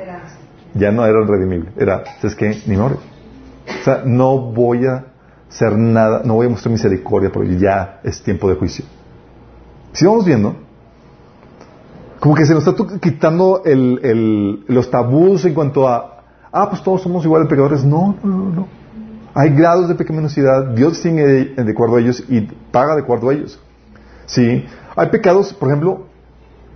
ya 0.74 0.92
no 0.92 1.06
era 1.06 1.26
redimible, 1.26 1.72
era, 1.78 2.04
¿sabes 2.20 2.36
qué? 2.36 2.62
Ni 2.68 2.76
me 2.76 2.84
ores. 2.84 3.00
O 3.80 3.84
sea, 3.86 4.04
no 4.06 4.38
voy 4.38 4.86
a 4.88 5.06
hacer 5.50 5.78
nada, 5.78 6.24
no 6.26 6.34
voy 6.34 6.48
a 6.48 6.50
mostrar 6.50 6.74
misericordia 6.74 7.32
porque 7.32 7.58
ya 7.58 8.02
es 8.04 8.22
tiempo 8.22 8.50
de 8.50 8.56
juicio. 8.56 8.84
Si 9.94 10.06
vamos 10.06 10.26
viendo, 10.26 10.58
como 12.20 12.36
que 12.36 12.46
se 12.46 12.54
nos 12.54 12.68
está 12.68 13.00
quitando 13.00 13.62
el, 13.64 14.66
los 14.68 14.92
tabús 14.92 15.46
en 15.46 15.54
cuanto 15.54 15.88
a, 15.88 16.24
ah, 16.52 16.70
pues 16.70 16.84
todos 16.84 17.02
somos 17.02 17.24
iguales 17.24 17.48
pecadores. 17.48 17.86
No, 17.86 18.18
no, 18.22 18.50
no. 18.50 18.81
Hay 19.34 19.52
grados 19.52 19.88
de 19.88 19.96
pecaminosidad, 19.96 20.74
Dios 20.76 20.98
sigue 20.98 21.54
de 21.56 21.72
acuerdo 21.72 21.96
a 21.98 22.02
ellos 22.02 22.24
y 22.28 22.42
paga 22.42 22.96
de 22.96 23.02
acuerdo 23.02 23.30
a 23.30 23.34
ellos. 23.34 23.60
Sí, 24.26 24.66
hay 24.96 25.10
pecados, 25.10 25.54
por 25.54 25.70
ejemplo, 25.70 26.06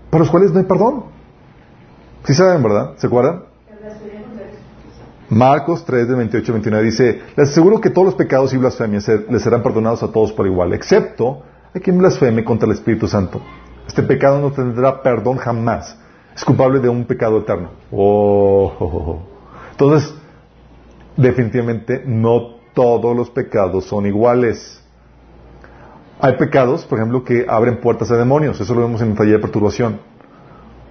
para 0.09 0.23
los 0.23 0.31
cuales 0.31 0.51
no 0.51 0.59
hay 0.59 0.65
perdón. 0.65 1.05
¿Sí 2.23 2.33
saben, 2.33 2.63
verdad? 2.63 2.93
¿Se 2.97 3.07
acuerdan? 3.07 3.43
Marcos 5.29 5.83
3, 5.85 6.07
de 6.07 6.15
28 6.15 6.53
29 6.53 6.85
dice, 6.85 7.21
les 7.35 7.49
aseguro 7.49 7.81
que 7.81 7.89
todos 7.89 8.05
los 8.05 8.15
pecados 8.15 8.53
y 8.53 8.57
blasfemias 8.57 9.07
les 9.07 9.41
serán 9.41 9.63
perdonados 9.63 10.03
a 10.03 10.11
todos 10.11 10.31
por 10.31 10.45
igual, 10.45 10.73
excepto 10.73 11.41
a 11.73 11.79
quien 11.79 11.97
blasfeme 11.97 12.43
contra 12.43 12.67
el 12.67 12.73
Espíritu 12.73 13.07
Santo. 13.07 13.41
Este 13.87 14.03
pecado 14.03 14.39
no 14.39 14.51
tendrá 14.51 15.01
perdón 15.01 15.37
jamás. 15.37 15.97
Es 16.35 16.43
culpable 16.43 16.79
de 16.79 16.89
un 16.89 17.05
pecado 17.05 17.39
eterno. 17.39 17.69
Oh, 17.91 18.71
oh, 18.77 18.85
oh, 18.85 19.11
oh. 19.11 19.19
Entonces, 19.71 20.13
definitivamente 21.17 22.03
no 22.05 22.55
todos 22.73 23.15
los 23.15 23.29
pecados 23.29 23.85
son 23.85 24.05
iguales. 24.05 24.81
Hay 26.19 26.37
pecados, 26.37 26.85
por 26.85 26.99
ejemplo, 26.99 27.23
que 27.23 27.45
abren 27.47 27.79
puertas 27.81 28.11
a 28.11 28.17
demonios. 28.17 28.59
Eso 28.59 28.73
lo 28.73 28.81
vemos 28.81 29.01
en 29.01 29.11
el 29.11 29.15
taller 29.15 29.33
de 29.33 29.39
perturbación. 29.39 29.99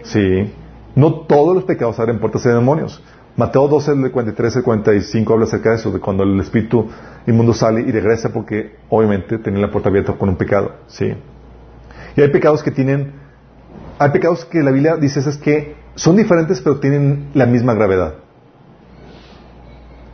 Sí. 0.03 0.53
No 0.95 1.27
todos 1.27 1.55
los 1.55 1.64
pecados 1.64 1.99
abren 1.99 2.20
puertas 2.20 2.45
a 2.47 2.55
demonios. 2.55 3.03
Mateo 3.37 3.66
12, 3.66 3.97
del 3.97 4.12
43 4.12 4.57
al 4.59 4.62
45 4.62 5.33
habla 5.33 5.47
acerca 5.47 5.70
de 5.70 5.77
eso, 5.77 5.91
de 5.91 5.99
cuando 5.99 6.22
el 6.22 6.39
espíritu 6.39 6.89
inmundo 7.27 7.53
sale 7.53 7.81
y 7.81 7.91
regresa 7.91 8.33
porque 8.33 8.77
obviamente 8.89 9.39
tenía 9.39 9.61
la 9.61 9.72
puerta 9.72 9.89
abierta 9.89 10.12
con 10.12 10.29
un 10.29 10.37
pecado. 10.37 10.72
¿sí? 10.87 11.14
Y 12.16 12.20
hay 12.20 12.29
pecados 12.29 12.62
que 12.62 12.70
tienen, 12.70 13.12
hay 13.99 14.11
pecados 14.11 14.45
que 14.45 14.62
la 14.62 14.70
Biblia 14.70 14.97
dice 14.97 15.18
es 15.18 15.37
que 15.37 15.75
son 15.97 16.16
diferentes 16.16 16.61
pero 16.61 16.79
tienen 16.79 17.31
la 17.35 17.47
misma 17.47 17.75
gravedad. 17.75 18.24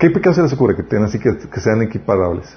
¿Qué 0.01 0.09
pecados 0.09 0.37
se 0.37 0.43
les 0.43 0.53
ocurre 0.55 0.75
que 0.75 0.83
tengan 0.83 1.09
así 1.09 1.19
que, 1.19 1.29
que 1.37 1.61
sean 1.61 1.83
equiparables? 1.83 2.57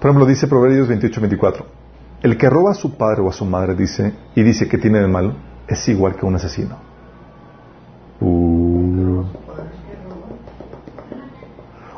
Por 0.00 0.10
ejemplo, 0.10 0.24
dice 0.24 0.48
Proverbios 0.48 0.88
28, 0.88 1.20
24. 1.20 1.66
El 2.22 2.38
que 2.38 2.48
roba 2.48 2.70
a 2.70 2.74
su 2.74 2.96
padre 2.96 3.20
o 3.20 3.28
a 3.28 3.32
su 3.34 3.44
madre 3.44 3.74
dice 3.74 4.14
y 4.34 4.42
dice 4.42 4.68
que 4.68 4.78
tiene 4.78 5.00
de 5.00 5.08
malo 5.08 5.34
es 5.68 5.86
igual 5.90 6.16
que 6.16 6.24
un 6.24 6.36
asesino. 6.36 6.78
Uh. 8.20 9.24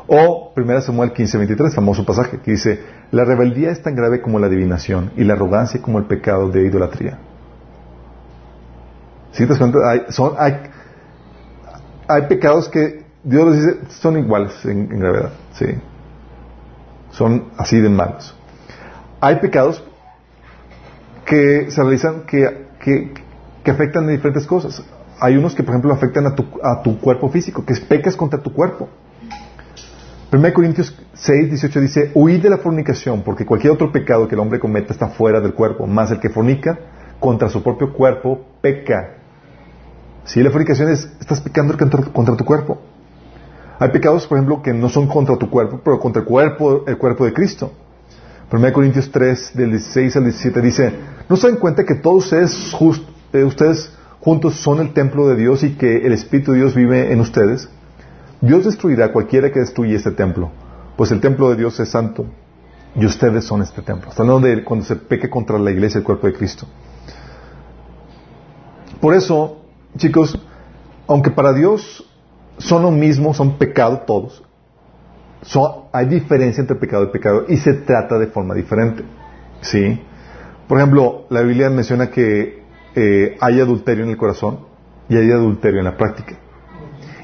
O 0.07 0.51
1 0.57 0.81
Samuel 0.81 1.13
15, 1.13 1.37
23, 1.37 1.73
famoso 1.73 2.05
pasaje, 2.05 2.41
que 2.41 2.51
dice, 2.51 2.83
la 3.11 3.23
rebeldía 3.23 3.71
es 3.71 3.81
tan 3.81 3.95
grave 3.95 4.21
como 4.21 4.39
la 4.39 4.47
adivinación 4.47 5.13
y 5.15 5.23
la 5.23 5.35
arrogancia 5.35 5.81
como 5.81 5.99
el 5.99 6.05
pecado 6.05 6.49
de 6.49 6.67
idolatría. 6.67 7.17
¿Sí 9.33 9.45
te 9.45 9.57
cuenta? 9.57 9.79
Hay, 9.89 10.05
son, 10.09 10.33
hay, 10.37 10.59
hay 12.07 12.21
pecados 12.23 12.69
que 12.69 13.03
Dios 13.23 13.47
les 13.47 13.65
dice 13.65 13.79
son 14.01 14.17
iguales 14.17 14.53
en, 14.65 14.87
gravedad. 14.87 15.31
¿sí? 15.53 15.65
Son 17.11 17.45
así 17.57 17.79
de 17.79 17.89
malos. 17.89 18.35
Hay 19.19 19.37
pecados 19.37 19.83
que 21.25 21.71
se 21.71 21.81
realizan 21.81 22.23
que, 22.27 22.67
que, 22.79 23.13
que 23.63 23.71
afectan 23.71 24.07
a 24.07 24.11
diferentes 24.11 24.45
cosas. 24.45 24.83
Hay 25.19 25.37
unos 25.37 25.55
que, 25.55 25.63
por 25.63 25.73
ejemplo, 25.73 25.93
afectan 25.93 26.27
a 26.27 26.35
tu, 26.35 26.45
a 26.61 26.81
tu 26.81 26.99
cuerpo 26.99 27.29
físico, 27.29 27.65
que 27.65 27.73
es 27.73 27.79
pecas 27.79 28.15
contra 28.15 28.39
tu 28.39 28.51
cuerpo. 28.53 28.89
1 30.31 30.53
Corintios 30.53 30.99
6, 31.13 31.49
18 31.49 31.79
dice, 31.79 32.11
huid 32.15 32.41
de 32.41 32.49
la 32.49 32.57
fornicación, 32.57 33.21
porque 33.21 33.45
cualquier 33.45 33.71
otro 33.71 33.91
pecado 33.91 34.27
que 34.27 34.35
el 34.35 34.41
hombre 34.41 34.59
cometa 34.59 34.91
está 34.91 35.09
fuera 35.09 35.39
del 35.39 35.53
cuerpo, 35.53 35.85
más 35.85 36.11
el 36.11 36.19
que 36.19 36.29
fornica 36.29 36.77
contra 37.19 37.47
su 37.49 37.63
propio 37.63 37.93
cuerpo 37.93 38.41
peca. 38.59 39.22
Si 40.25 40.41
la 40.41 40.51
fornicación 40.51 40.89
es, 40.89 41.09
estás 41.19 41.41
pecando 41.41 41.77
contra, 41.77 42.35
tu 42.35 42.45
cuerpo. 42.45 42.79
Hay 43.79 43.89
pecados, 43.89 44.25
por 44.25 44.37
ejemplo, 44.37 44.61
que 44.61 44.73
no 44.73 44.89
son 44.89 45.07
contra 45.07 45.37
tu 45.37 45.49
cuerpo, 45.49 45.81
pero 45.83 45.99
contra 45.99 46.21
el 46.21 46.27
cuerpo, 46.27 46.83
el 46.87 46.97
cuerpo 46.97 47.25
de 47.25 47.33
Cristo. 47.33 47.71
1 48.51 48.73
Corintios 48.73 49.11
3, 49.11 49.51
del 49.55 49.71
16 49.71 50.15
al 50.15 50.23
17 50.23 50.61
dice, 50.61 50.93
¿no 51.27 51.35
se 51.35 51.47
dan 51.47 51.57
cuenta 51.57 51.83
que 51.83 51.95
todos 51.95 52.25
ustedes, 52.25 52.75
eh, 53.33 53.43
ustedes 53.43 53.91
juntos 54.19 54.55
son 54.55 54.79
el 54.79 54.93
templo 54.93 55.27
de 55.27 55.35
Dios 55.35 55.63
y 55.63 55.73
que 55.73 56.05
el 56.05 56.13
Espíritu 56.13 56.51
de 56.51 56.59
Dios 56.59 56.75
vive 56.75 57.11
en 57.11 57.19
ustedes? 57.19 57.67
Dios 58.41 58.65
destruirá 58.65 59.05
a 59.05 59.11
cualquiera 59.11 59.51
que 59.51 59.59
destruya 59.59 59.95
este 59.95 60.11
templo, 60.11 60.51
pues 60.97 61.11
el 61.11 61.19
templo 61.19 61.49
de 61.49 61.55
Dios 61.55 61.79
es 61.79 61.89
santo 61.89 62.27
y 62.95 63.05
ustedes 63.05 63.45
son 63.45 63.61
este 63.61 63.81
templo. 63.81 64.11
Está 64.11 64.21
hablando 64.21 64.47
de 64.47 64.63
cuando 64.63 64.85
se 64.85 64.97
peque 64.97 65.29
contra 65.29 65.57
la 65.57 65.71
iglesia, 65.71 65.97
el 65.97 66.03
cuerpo 66.03 66.27
de 66.27 66.33
Cristo. 66.33 66.67
Por 69.01 69.15
eso, 69.15 69.62
chicos, 69.97 70.39
aunque 71.07 71.31
para 71.31 71.53
Dios 71.53 72.09
son 72.57 72.83
lo 72.83 72.91
mismo, 72.91 73.33
son 73.33 73.57
pecado 73.57 73.99
todos, 74.05 74.43
hay 75.91 76.05
diferencia 76.07 76.61
entre 76.61 76.75
pecado 76.77 77.03
y 77.03 77.07
pecado 77.07 77.45
y 77.47 77.57
se 77.57 77.73
trata 77.73 78.17
de 78.17 78.27
forma 78.27 78.53
diferente. 78.53 79.03
¿Sí? 79.61 80.01
Por 80.67 80.77
ejemplo, 80.77 81.25
la 81.29 81.41
Biblia 81.41 81.69
menciona 81.69 82.09
que 82.09 82.63
eh, 82.95 83.37
hay 83.39 83.59
adulterio 83.59 84.03
en 84.03 84.11
el 84.11 84.17
corazón 84.17 84.59
y 85.09 85.17
hay 85.17 85.31
adulterio 85.31 85.79
en 85.79 85.85
la 85.85 85.97
práctica. 85.97 86.35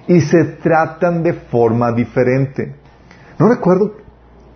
Y 0.08 0.22
se 0.22 0.44
tratan 0.44 1.24
de 1.24 1.34
forma 1.34 1.92
diferente. 1.92 2.76
No 3.38 3.48
recuerdo, 3.48 3.96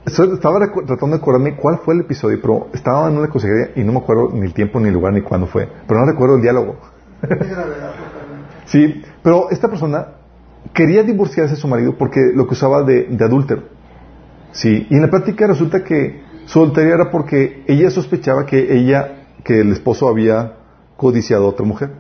estaba 0.05 0.59
tratando 0.85 1.15
de 1.15 1.21
acordarme 1.21 1.55
cuál 1.55 1.79
fue 1.79 1.93
el 1.93 2.01
episodio, 2.01 2.39
pero 2.41 2.67
estaba 2.73 3.07
en 3.07 3.17
una 3.17 3.29
consejería 3.29 3.71
y 3.75 3.83
no 3.83 3.93
me 3.93 3.99
acuerdo 3.99 4.29
ni 4.33 4.41
el 4.41 4.53
tiempo, 4.53 4.79
ni 4.79 4.87
el 4.87 4.93
lugar, 4.93 5.13
ni 5.13 5.21
cuándo 5.21 5.47
fue. 5.47 5.69
Pero 5.87 5.99
no 5.99 6.05
recuerdo 6.05 6.35
el 6.35 6.41
diálogo. 6.41 6.77
Sí, 8.65 9.01
pero 9.21 9.49
esta 9.51 9.67
persona 9.67 10.07
quería 10.73 11.03
divorciarse 11.03 11.55
de 11.55 11.61
su 11.61 11.67
marido 11.67 11.97
porque 11.97 12.19
lo 12.33 12.47
que 12.47 12.53
usaba 12.53 12.83
de, 12.83 13.17
adúltero. 13.19 13.63
Sí, 14.51 14.87
y 14.89 14.95
en 14.95 15.01
la 15.01 15.09
práctica 15.09 15.47
resulta 15.47 15.83
que 15.83 16.21
su 16.45 16.59
adulterio 16.59 16.93
era 16.93 17.09
porque 17.09 17.63
ella 17.67 17.89
sospechaba 17.89 18.45
que 18.45 18.77
ella, 18.77 19.25
que 19.43 19.61
el 19.61 19.71
esposo 19.71 20.07
había 20.07 20.53
codiciado 20.95 21.45
a 21.45 21.49
otra 21.49 21.65
mujer. 21.65 21.91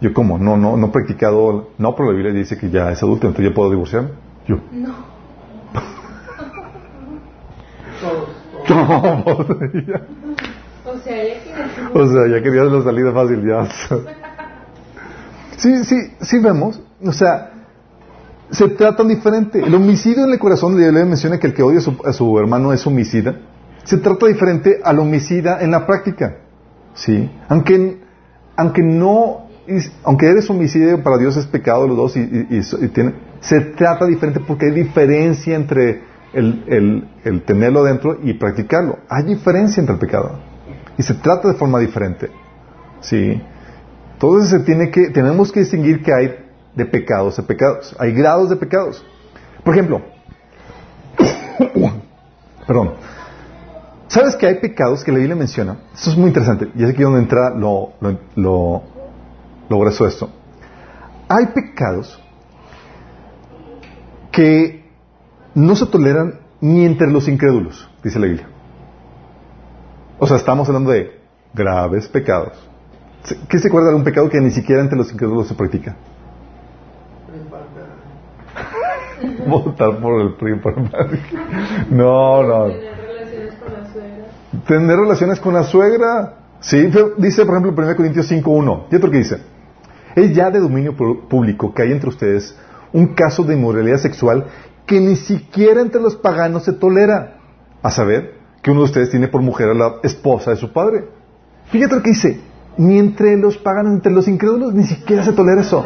Yo, 0.00 0.12
como 0.12 0.38
No, 0.38 0.58
no, 0.58 0.76
no 0.76 0.86
he 0.88 0.90
practicado. 0.90 1.70
No, 1.78 1.94
pero 1.96 2.10
la 2.10 2.16
Biblia 2.16 2.34
dice 2.34 2.58
que 2.58 2.68
ya 2.68 2.90
es 2.90 3.02
adulto, 3.02 3.26
entonces 3.26 3.50
ya 3.50 3.54
puedo 3.54 3.70
divorciarme. 3.70 4.10
Yo. 4.46 4.56
No. 4.72 4.94
o 10.84 10.98
sea, 10.98 11.16
ya 11.24 11.42
quería. 11.42 11.92
O 11.94 12.06
sea, 12.06 12.26
ya 12.28 12.42
querías 12.42 12.66
la 12.66 12.82
salida 12.82 13.12
fácil, 13.12 13.46
ya. 13.46 13.68
sí, 15.56 15.84
sí, 15.84 15.96
sí 16.20 16.38
vemos. 16.38 16.80
O 17.04 17.12
sea, 17.12 17.52
se 18.50 18.68
tratan 18.68 19.08
diferente. 19.08 19.60
El 19.60 19.74
homicidio 19.74 20.24
en 20.24 20.32
el 20.32 20.38
corazón, 20.38 20.72
la 20.78 20.86
Biblia 20.86 21.04
menciona 21.04 21.38
que 21.38 21.48
el 21.48 21.54
que 21.54 21.62
odia 21.62 21.78
a 21.78 22.12
su, 22.12 22.38
hermano 22.38 22.72
es 22.72 22.86
homicida. 22.86 23.36
Se 23.84 23.98
trata 23.98 24.26
diferente 24.26 24.80
al 24.82 24.98
homicida 24.98 25.60
en 25.60 25.70
la 25.72 25.86
práctica. 25.86 26.36
¿Sí? 26.94 27.30
Aunque, 27.48 28.00
aunque 28.56 28.82
no, 28.82 29.46
aunque 30.04 30.26
eres 30.26 30.48
homicidio, 30.48 31.02
para 31.02 31.18
Dios 31.18 31.36
es 31.36 31.46
pecado 31.46 31.86
los 31.86 31.96
dos 31.96 32.16
y, 32.16 32.88
tiene, 32.88 33.14
se 33.40 33.60
trata 33.60 34.06
diferente 34.06 34.40
porque 34.40 34.66
hay 34.66 34.72
diferencia 34.72 35.54
entre 35.54 36.02
el, 36.32 37.42
tenerlo 37.44 37.84
dentro 37.84 38.18
y 38.22 38.34
practicarlo. 38.34 38.98
Hay 39.08 39.24
diferencia 39.24 39.80
entre 39.80 39.94
el 39.94 40.00
pecado. 40.00 40.38
Y 40.98 41.02
se 41.02 41.14
trata 41.14 41.48
de 41.48 41.54
forma 41.54 41.78
diferente. 41.78 42.30
¿Sí? 43.00 43.40
Entonces 44.16 44.48
se 44.48 44.60
tiene 44.60 44.90
que, 44.90 45.10
tenemos 45.10 45.52
que 45.52 45.60
distinguir 45.60 46.02
que 46.02 46.10
hay 46.10 46.36
de 46.74 46.86
pecados 46.86 47.38
a 47.38 47.46
pecados. 47.46 47.94
Hay 47.98 48.12
grados 48.12 48.48
de 48.48 48.56
pecados. 48.56 49.04
Por 49.62 49.74
ejemplo, 49.74 50.00
perdón, 52.66 52.94
¿sabes 54.08 54.34
que 54.36 54.46
hay 54.46 54.54
pecados 54.54 55.04
que 55.04 55.12
la 55.12 55.18
Biblia 55.18 55.36
menciona? 55.36 55.76
Esto 55.94 56.10
es 56.10 56.16
muy 56.16 56.28
interesante, 56.28 56.70
y 56.74 56.82
es 56.82 56.90
aquí 56.90 57.02
donde 57.02 57.20
entra 57.20 57.50
lo, 57.50 57.92
lo, 58.00 58.82
lo, 59.68 59.78
grueso 59.78 60.04
de 60.04 60.10
esto. 60.10 60.30
Hay 61.28 61.46
pecados 61.46 62.18
que 64.32 64.82
no 65.54 65.76
se 65.76 65.84
toleran 65.86 66.40
ni 66.62 66.86
entre 66.86 67.10
los 67.10 67.28
incrédulos, 67.28 67.86
dice 68.02 68.18
la 68.18 68.26
Biblia. 68.28 68.48
O 70.18 70.26
sea, 70.26 70.38
estamos 70.38 70.68
hablando 70.68 70.90
de 70.90 71.20
graves 71.52 72.08
pecados. 72.08 72.56
¿Qué 73.48 73.58
se 73.58 73.68
acuerda 73.68 73.90
de 73.90 73.96
un 73.96 74.04
pecado 74.04 74.28
que 74.28 74.40
ni 74.40 74.50
siquiera 74.50 74.82
entre 74.82 74.96
los 74.96 75.12
incrédulos 75.12 75.48
se 75.48 75.54
practica? 75.54 75.96
votar 79.46 79.98
por 79.98 80.20
el 80.20 80.34
PRI, 80.34 80.58
por 80.58 80.76
No, 81.90 82.42
no. 82.42 82.66
Tener 82.66 82.96
relaciones 82.98 83.54
con 83.54 83.72
la 83.72 83.92
suegra. 83.92 84.64
Tener 84.66 84.96
relaciones 84.96 85.40
con 85.40 85.54
la 85.54 85.62
suegra. 85.64 86.34
Sí, 86.60 86.90
dice 87.18 87.44
por 87.44 87.56
ejemplo 87.56 87.84
1 87.84 87.96
Corintios 87.96 88.30
5.1. 88.30 88.84
¿Y 88.90 88.96
otro 88.96 89.10
que 89.10 89.18
dice? 89.18 89.38
Es 90.14 90.34
ya 90.34 90.50
de 90.50 90.60
dominio 90.60 90.96
público 90.96 91.74
que 91.74 91.82
hay 91.82 91.92
entre 91.92 92.08
ustedes 92.08 92.56
un 92.92 93.08
caso 93.08 93.42
de 93.42 93.54
inmoralidad 93.54 93.98
sexual 93.98 94.46
que 94.86 95.00
ni 95.00 95.16
siquiera 95.16 95.80
entre 95.80 96.00
los 96.00 96.16
paganos 96.16 96.64
se 96.64 96.72
tolera. 96.72 97.38
A 97.82 97.90
saber, 97.90 98.34
que 98.62 98.70
uno 98.70 98.80
de 98.80 98.86
ustedes 98.86 99.10
tiene 99.10 99.28
por 99.28 99.42
mujer 99.42 99.68
a 99.68 99.74
la 99.74 99.94
esposa 100.02 100.50
de 100.50 100.56
su 100.56 100.72
padre. 100.72 101.08
Fíjate 101.70 101.96
lo 101.96 102.02
que 102.02 102.10
dice. 102.10 102.40
Ni 102.78 102.98
entre 102.98 103.36
los 103.36 103.56
paganos, 103.58 103.92
entre 103.92 104.12
los 104.12 104.28
incrédulos, 104.28 104.74
ni 104.74 104.84
siquiera 104.84 105.24
se 105.24 105.32
tolera 105.32 105.62
eso. 105.62 105.84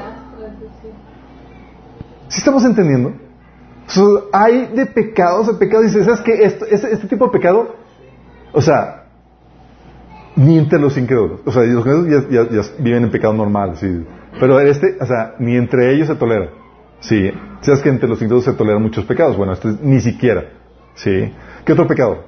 ¿Sí 2.29 2.39
estamos 2.39 2.65
entendiendo? 2.65 3.13
hay 4.33 4.67
de 4.67 4.87
pecados, 4.87 5.47
de 5.49 5.55
pecados, 5.55 5.87
dice, 5.87 6.05
¿sabes 6.05 6.21
qué? 6.21 6.45
Este, 6.45 6.75
este, 6.75 7.09
tipo 7.09 7.27
de 7.27 7.33
pecado, 7.33 7.75
o 8.53 8.61
sea, 8.61 9.07
ni 10.37 10.59
entre 10.59 10.79
los 10.79 10.97
incrédulos, 10.97 11.41
o 11.45 11.51
sea, 11.51 11.63
los 11.63 11.81
incrédulos 11.87 12.29
ya, 12.31 12.63
viven 12.79 13.05
en 13.05 13.11
pecado 13.11 13.35
normal, 13.35 13.77
sí, 13.77 14.07
pero 14.39 14.61
este, 14.61 14.97
o 15.01 15.07
sea, 15.07 15.35
ni 15.39 15.57
entre 15.57 15.93
ellos 15.93 16.07
se 16.07 16.15
tolera, 16.15 16.51
sí, 17.01 17.31
sabes 17.63 17.81
que 17.81 17.89
entre 17.89 18.09
los 18.09 18.21
incrédulos 18.21 18.45
se 18.45 18.53
toleran 18.53 18.83
muchos 18.83 19.05
pecados, 19.05 19.37
bueno, 19.37 19.53
este 19.53 19.69
ni 19.83 20.01
siquiera, 20.01 20.45
sí, 20.95 21.33
¿qué 21.65 21.73
otro 21.73 21.87
pecado? 21.87 22.25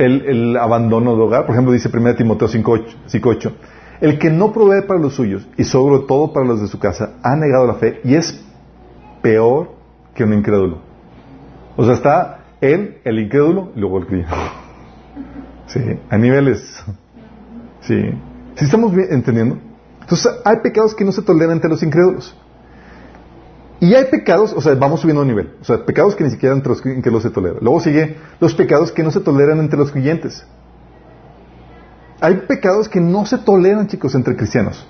El, 0.00 0.56
abandono 0.56 1.14
de 1.14 1.22
hogar, 1.22 1.44
por 1.44 1.54
ejemplo, 1.54 1.72
dice 1.72 1.90
1 1.92 2.14
Timoteo 2.14 2.48
5.8, 2.48 3.52
el 4.00 4.18
que 4.18 4.30
no 4.30 4.52
provee 4.52 4.86
para 4.86 4.98
los 4.98 5.14
suyos 5.14 5.46
y 5.58 5.64
sobre 5.64 6.06
todo 6.06 6.32
para 6.32 6.46
los 6.46 6.60
de 6.62 6.68
su 6.68 6.78
casa 6.78 7.18
ha 7.22 7.36
negado 7.36 7.66
la 7.66 7.74
fe 7.74 8.00
y 8.02 8.14
es 8.14 8.42
peor 9.20 9.72
que 10.14 10.24
un 10.24 10.32
incrédulo. 10.32 10.78
O 11.76 11.84
sea, 11.84 11.94
está 11.94 12.44
él, 12.60 12.98
el 13.04 13.18
incrédulo, 13.18 13.72
y 13.76 13.80
luego 13.80 13.98
el 13.98 14.06
creyente. 14.06 14.34
Sí, 15.66 15.80
a 16.08 16.18
niveles. 16.18 16.82
Sí. 17.80 18.10
¿Sí 18.56 18.64
estamos 18.64 18.92
entendiendo? 18.92 19.58
Entonces, 20.00 20.32
hay 20.44 20.56
pecados 20.62 20.94
que 20.94 21.04
no 21.04 21.12
se 21.12 21.22
toleran 21.22 21.52
entre 21.56 21.70
los 21.70 21.82
incrédulos. 21.82 22.36
Y 23.80 23.94
hay 23.94 24.04
pecados, 24.04 24.52
o 24.52 24.60
sea, 24.60 24.74
vamos 24.74 25.00
subiendo 25.00 25.22
a 25.22 25.24
nivel. 25.24 25.54
O 25.60 25.64
sea, 25.64 25.84
pecados 25.86 26.14
que 26.14 26.22
ni 26.22 26.30
siquiera 26.30 26.54
entre 26.54 26.68
los 26.68 26.84
incrédulos 26.84 27.22
se 27.22 27.30
toleran. 27.30 27.58
Luego 27.62 27.80
sigue 27.80 28.16
los 28.38 28.54
pecados 28.54 28.92
que 28.92 29.02
no 29.02 29.10
se 29.10 29.20
toleran 29.20 29.58
entre 29.58 29.78
los 29.78 29.90
creyentes. 29.90 30.46
Hay 32.20 32.34
pecados 32.46 32.90
que 32.90 33.00
no 33.00 33.24
se 33.24 33.38
toleran, 33.38 33.88
chicos, 33.88 34.14
entre 34.14 34.36
cristianos. 34.36 34.86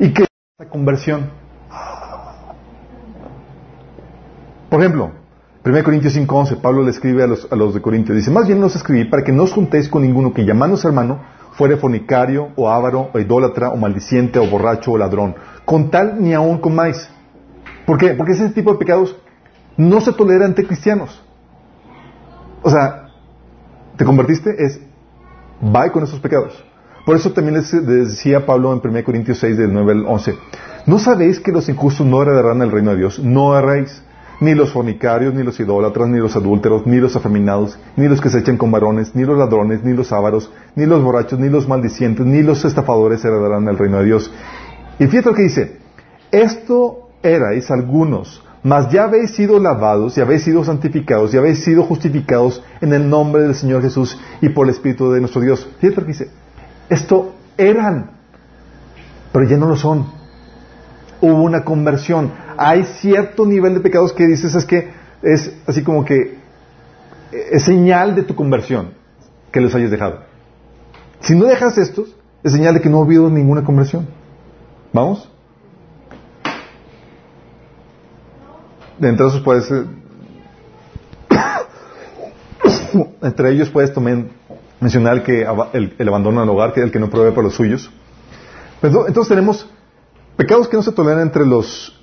Y 0.00 0.12
que 0.12 0.24
la 0.58 0.66
conversión. 0.66 1.30
Por 4.68 4.80
ejemplo, 4.80 5.12
1 5.64 5.84
Corintios 5.84 6.16
5.11, 6.16 6.60
Pablo 6.60 6.82
le 6.82 6.90
escribe 6.90 7.22
a 7.22 7.28
los, 7.28 7.46
a 7.52 7.54
los 7.54 7.72
de 7.72 7.80
Corintios, 7.80 8.16
dice, 8.16 8.32
más 8.32 8.48
bien 8.48 8.60
los 8.60 8.74
escribí 8.74 9.04
para 9.04 9.22
que 9.22 9.30
no 9.30 9.44
os 9.44 9.52
juntéis 9.52 9.88
con 9.88 10.02
ninguno 10.02 10.32
que 10.34 10.44
llamándose 10.44 10.88
hermano 10.88 11.20
fuere 11.52 11.76
fornicario 11.76 12.48
o 12.56 12.68
ávaro 12.68 13.10
o 13.12 13.18
idólatra 13.20 13.68
o 13.68 13.76
maldiciente 13.76 14.40
o 14.40 14.48
borracho 14.48 14.92
o 14.92 14.98
ladrón. 14.98 15.36
Con 15.64 15.90
tal 15.90 16.20
ni 16.20 16.34
aún 16.34 16.58
comáis. 16.58 17.08
¿Por 17.86 17.98
qué? 17.98 18.14
Porque 18.14 18.32
ese 18.32 18.48
tipo 18.50 18.72
de 18.72 18.78
pecados 18.78 19.16
no 19.76 20.00
se 20.00 20.12
tolera 20.12 20.46
entre 20.46 20.66
cristianos. 20.66 21.22
O 22.62 22.70
sea, 22.70 23.08
te 23.96 24.04
convertiste, 24.04 24.54
es, 24.58 24.80
va 25.62 25.90
con 25.90 26.04
esos 26.04 26.20
pecados. 26.20 26.64
Por 27.04 27.16
eso 27.16 27.32
también 27.32 27.56
les, 27.56 27.70
decía 27.86 28.46
Pablo 28.46 28.72
en 28.72 28.80
1 28.88 29.04
Corintios 29.04 29.38
6, 29.38 29.58
del 29.58 29.72
9 29.72 29.92
al 29.92 30.06
11, 30.06 30.36
¿no 30.86 30.98
sabéis 30.98 31.40
que 31.40 31.50
los 31.50 31.68
injustos 31.68 32.06
no 32.06 32.22
heredarán 32.22 32.62
el 32.62 32.70
reino 32.70 32.92
de 32.92 32.98
Dios? 32.98 33.18
No 33.18 33.58
erréis 33.58 34.02
ni 34.40 34.54
los 34.54 34.72
fornicarios, 34.72 35.34
ni 35.34 35.42
los 35.42 35.58
idólatras, 35.60 36.08
ni 36.08 36.18
los 36.18 36.34
adúlteros, 36.36 36.86
ni 36.86 36.98
los 36.98 37.14
afeminados, 37.16 37.78
ni 37.96 38.08
los 38.08 38.20
que 38.20 38.28
se 38.28 38.40
echan 38.40 38.56
con 38.56 38.70
varones, 38.70 39.14
ni 39.14 39.24
los 39.24 39.38
ladrones, 39.38 39.84
ni 39.84 39.92
los 39.94 40.12
ávaros, 40.12 40.50
ni 40.74 40.86
los 40.86 41.02
borrachos, 41.02 41.38
ni 41.38 41.48
los 41.48 41.68
maldicientes, 41.68 42.24
ni 42.26 42.42
los 42.42 42.64
estafadores 42.64 43.24
heredarán 43.24 43.68
el 43.68 43.78
reino 43.78 43.98
de 43.98 44.04
Dios. 44.04 44.32
Y 44.98 45.06
fíjate 45.06 45.28
lo 45.28 45.34
que 45.34 45.42
dice, 45.42 45.78
esto 46.30 47.01
erais 47.22 47.70
algunos, 47.70 48.42
mas 48.62 48.90
ya 48.90 49.04
habéis 49.04 49.32
sido 49.32 49.58
lavados, 49.58 50.16
y 50.16 50.20
habéis 50.20 50.42
sido 50.42 50.64
santificados, 50.64 51.34
y 51.34 51.38
habéis 51.38 51.64
sido 51.64 51.82
justificados 51.84 52.62
en 52.80 52.92
el 52.92 53.08
nombre 53.08 53.42
del 53.42 53.54
Señor 53.54 53.82
Jesús 53.82 54.18
y 54.40 54.48
por 54.48 54.66
el 54.66 54.74
Espíritu 54.74 55.10
de 55.12 55.20
nuestro 55.20 55.40
Dios. 55.40 55.68
Fíjate 55.80 56.00
lo 56.00 56.06
que 56.06 56.12
dice, 56.12 56.30
esto 56.88 57.34
eran, 57.56 58.10
pero 59.32 59.48
ya 59.48 59.56
no 59.56 59.66
lo 59.66 59.76
son. 59.76 60.06
Hubo 61.20 61.42
una 61.42 61.64
conversión 61.64 62.32
hay 62.56 62.84
cierto 62.84 63.46
nivel 63.46 63.74
de 63.74 63.80
pecados 63.80 64.12
que 64.12 64.26
dices 64.26 64.54
es 64.54 64.64
que 64.64 64.90
es 65.22 65.52
así 65.66 65.82
como 65.82 66.04
que 66.04 66.38
es 67.32 67.62
señal 67.64 68.14
de 68.14 68.22
tu 68.22 68.34
conversión 68.34 68.92
que 69.50 69.60
los 69.60 69.74
hayas 69.74 69.90
dejado. 69.90 70.20
Si 71.20 71.34
no 71.34 71.46
dejas 71.46 71.78
estos, 71.78 72.14
es 72.42 72.52
señal 72.52 72.74
de 72.74 72.80
que 72.80 72.88
no 72.88 73.00
ha 73.00 73.04
habido 73.04 73.30
ninguna 73.30 73.64
conversión. 73.64 74.06
¿Vamos? 74.92 75.30
Entre 79.02 79.26
esos 79.26 79.40
puedes... 79.40 79.68
entre 83.22 83.50
ellos 83.50 83.68
puedes 83.70 83.92
también 83.92 84.30
mencionar 84.80 85.22
que 85.24 85.42
el, 85.42 86.08
abandono 86.08 86.40
del 86.40 86.48
hogar, 86.50 86.72
que 86.72 86.80
el 86.80 86.90
que 86.92 87.00
no 87.00 87.10
provee 87.10 87.32
para 87.32 87.42
los 87.42 87.54
suyos. 87.54 87.90
Entonces 88.82 89.28
tenemos 89.28 89.68
pecados 90.36 90.68
que 90.68 90.76
no 90.76 90.82
se 90.82 90.92
toleran 90.92 91.22
entre 91.22 91.46
los 91.46 91.98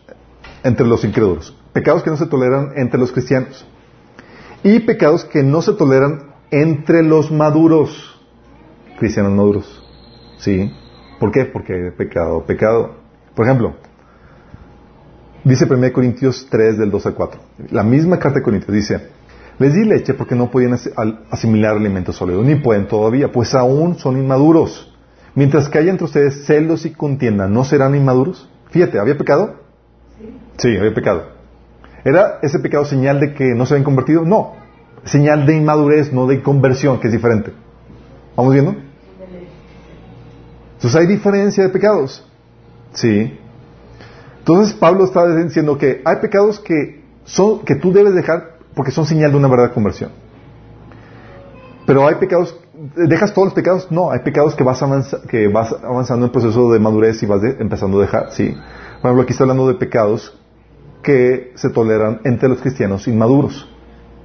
entre 0.61 0.85
los 0.85 1.05
incrédulos, 1.05 1.55
pecados 1.71 2.03
que 2.03 2.09
no 2.09 2.17
se 2.17 2.25
toleran 2.25 2.73
entre 2.75 2.99
los 2.99 3.13
cristianos 3.13 3.65
y 4.61 4.79
pecados 4.81 5.23
que 5.23 5.41
no 5.41 5.61
se 5.61 5.73
toleran 5.73 6.33
entre 6.51 7.01
los 7.03 7.31
maduros, 7.31 8.19
cristianos 8.97 9.31
maduros. 9.31 9.85
¿Sí? 10.37 10.73
¿Por 11.19 11.31
qué? 11.31 11.45
Porque 11.45 11.93
pecado, 11.97 12.45
pecado. 12.45 12.95
Por 13.35 13.45
ejemplo, 13.45 13.75
dice 15.43 15.65
1 15.65 15.93
Corintios 15.93 16.47
3 16.49 16.77
del 16.77 16.91
2 16.91 17.05
al 17.05 17.13
4. 17.13 17.41
La 17.71 17.83
misma 17.83 18.19
carta 18.19 18.39
de 18.39 18.43
Corintios 18.43 18.73
dice, 18.73 18.99
les 19.59 19.73
di 19.73 19.83
leche 19.83 20.13
porque 20.13 20.35
no 20.35 20.49
podían 20.49 20.77
asimilar 21.29 21.75
alimentos 21.75 22.15
sólidos, 22.15 22.45
ni 22.45 22.55
pueden 22.55 22.87
todavía, 22.87 23.31
pues 23.31 23.53
aún 23.53 23.97
son 23.97 24.17
inmaduros. 24.17 24.93
Mientras 25.35 25.69
que 25.69 25.77
haya 25.77 25.91
entre 25.91 26.05
ustedes 26.05 26.45
celos 26.45 26.85
y 26.85 26.91
contienda, 26.91 27.47
¿no 27.47 27.63
serán 27.63 27.95
inmaduros? 27.95 28.49
Fíjate, 28.71 28.99
¿había 28.99 29.17
pecado? 29.17 29.55
Sí, 30.57 30.75
había 30.77 30.93
pecado. 30.93 31.27
¿Era 32.03 32.39
ese 32.41 32.59
pecado 32.59 32.85
señal 32.85 33.19
de 33.19 33.33
que 33.33 33.53
no 33.55 33.65
se 33.65 33.73
habían 33.73 33.83
convertido? 33.83 34.23
No. 34.23 34.53
Señal 35.05 35.45
de 35.45 35.57
inmadurez, 35.57 36.11
no 36.13 36.27
de 36.27 36.41
conversión, 36.41 36.99
que 36.99 37.07
es 37.07 37.13
diferente. 37.13 37.51
¿Vamos 38.35 38.53
viendo? 38.53 38.75
Entonces 40.75 40.99
hay 40.99 41.07
diferencia 41.07 41.63
de 41.63 41.69
pecados. 41.69 42.25
Sí. 42.93 43.37
Entonces 44.49 44.73
Pablo 44.73 45.03
está 45.03 45.27
diciendo 45.35 45.77
que 45.77 46.01
hay 46.03 46.15
pecados 46.15 46.59
que, 46.59 47.03
son, 47.23 47.59
que 47.59 47.75
tú 47.75 47.93
debes 47.93 48.15
dejar 48.15 48.57
porque 48.73 48.89
son 48.89 49.05
señal 49.05 49.29
de 49.29 49.37
una 49.37 49.47
verdadera 49.47 49.75
conversión. 49.75 50.09
Pero 51.85 52.07
hay 52.07 52.15
pecados, 52.15 52.59
¿dejas 52.95 53.31
todos 53.31 53.49
los 53.49 53.53
pecados? 53.53 53.91
No, 53.91 54.09
hay 54.09 54.21
pecados 54.21 54.55
que 54.55 54.63
vas, 54.63 54.83
que 55.29 55.47
vas 55.49 55.71
avanzando 55.83 56.25
en 56.25 56.29
el 56.29 56.31
proceso 56.31 56.71
de 56.71 56.79
madurez 56.79 57.21
y 57.21 57.27
vas 57.27 57.43
empezando 57.43 57.99
a 57.99 58.01
dejar, 58.01 58.31
sí. 58.31 58.49
Por 58.49 59.11
ejemplo, 59.11 59.21
aquí 59.21 59.33
está 59.33 59.43
hablando 59.43 59.67
de 59.67 59.75
pecados 59.75 60.35
que 61.03 61.51
se 61.53 61.69
toleran 61.69 62.21
entre 62.23 62.49
los 62.49 62.59
cristianos 62.59 63.07
inmaduros, 63.07 63.69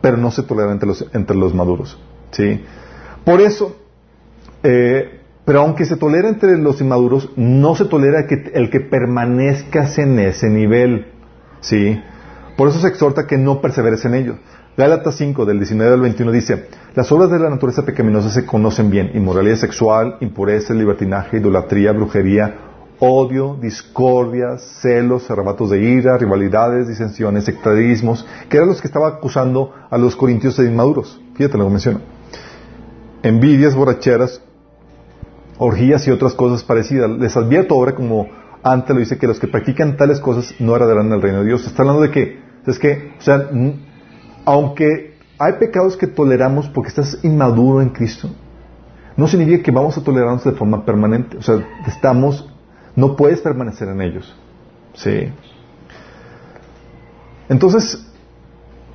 pero 0.01 0.17
no 0.17 0.31
se 0.31 0.43
toleran 0.43 0.73
entre 0.73 0.89
los, 0.89 1.07
entre 1.13 1.37
los 1.37 1.55
maduros. 1.55 2.01
¿sí? 2.31 2.65
Por 3.27 3.43
eso, 3.43 3.77
eh, 4.63 5.21
pero 5.45 5.61
aunque 5.61 5.85
se 5.85 5.97
tolera 5.97 6.29
entre 6.29 6.57
los 6.59 6.81
inmaduros, 6.81 7.31
no 7.37 7.75
se 7.75 7.85
tolera 7.85 8.27
que, 8.27 8.51
el 8.55 8.71
que 8.71 8.81
permanezcas 8.81 9.99
en 9.99 10.19
ese 10.19 10.49
nivel. 10.49 11.09
¿sí? 11.61 12.01
Por 12.57 12.69
eso 12.69 12.81
se 12.81 12.89
exhorta 12.89 13.27
que 13.27 13.37
no 13.37 13.61
perseveres 13.61 14.05
en 14.05 14.15
ello. 14.15 14.37
Gálatas 14.77 15.17
5, 15.17 15.45
del 15.45 15.59
19 15.59 15.95
al 15.95 16.01
21 16.01 16.33
dice, 16.33 16.67
las 16.95 17.13
obras 17.13 17.31
de 17.31 17.39
la 17.39 17.49
naturaleza 17.49 17.85
pecaminosa 17.85 18.31
se 18.31 18.45
conocen 18.45 18.91
bien, 18.91 19.13
inmoralidad 19.15 19.57
sexual, 19.57 20.17
impureza, 20.21 20.75
libertinaje, 20.75 21.37
idolatría, 21.37 21.93
brujería, 21.93 22.57
odio, 22.99 23.57
discordia, 23.61 24.59
celos, 24.59 25.31
arrebatos 25.31 25.71
de 25.71 25.81
ira, 25.81 26.19
rivalidades, 26.19 26.89
disensiones, 26.89 27.45
sectarismos, 27.45 28.27
que 28.49 28.57
eran 28.57 28.69
los 28.69 28.81
que 28.81 28.89
estaba 28.89 29.09
acusando 29.09 29.73
a 29.91 29.97
los 29.97 30.17
corintios 30.17 30.57
de 30.57 30.67
inmaduros. 30.67 31.21
Fíjate 31.35 31.57
lo 31.57 31.67
que 31.67 31.71
menciona. 31.71 32.01
Envidias, 33.23 33.77
borracheras, 33.77 34.43
orgías 35.59 36.07
y 36.07 36.11
otras 36.11 36.35
cosas 36.35 36.63
parecidas. 36.63 37.11
Les 37.11 37.37
advierto 37.37 37.75
ahora, 37.75 37.95
como 37.95 38.29
antes 38.63 38.95
lo 38.95 39.01
dice, 39.01 39.19
que 39.19 39.27
los 39.27 39.39
que 39.39 39.49
practican 39.49 39.97
tales 39.97 40.21
cosas 40.21 40.55
no 40.59 40.75
heredarán 40.75 41.13
el 41.13 41.23
reino 41.23 41.41
de 41.41 41.47
Dios. 41.47 41.67
Está 41.67 41.83
hablando 41.83 42.03
de 42.03 42.11
que, 42.11 42.41
es 42.67 42.79
que, 42.79 43.13
o 43.19 43.23
sea, 43.23 43.49
aunque 44.45 45.15
hay 45.39 45.55
pecados 45.55 45.97
que 45.97 46.07
toleramos 46.07 46.69
porque 46.69 46.89
estás 46.89 47.19
inmaduro 47.23 47.83
en 47.83 47.91
Cristo, 47.91 48.31
no 49.17 49.29
significa 49.29 49.63
que 49.63 49.71
vamos 49.71 49.97
a 49.97 50.03
tolerarnos 50.03 50.45
de 50.45 50.53
forma 50.53 50.85
permanente. 50.85 51.37
O 51.37 51.43
sea, 51.43 51.65
estamos 51.87 52.49
no 52.97 53.17
puedes 53.17 53.41
permanecer 53.41 53.89
en 53.89 54.01
ellos. 54.01 54.35
¿Sí? 54.95 55.33
Entonces, 57.49 58.07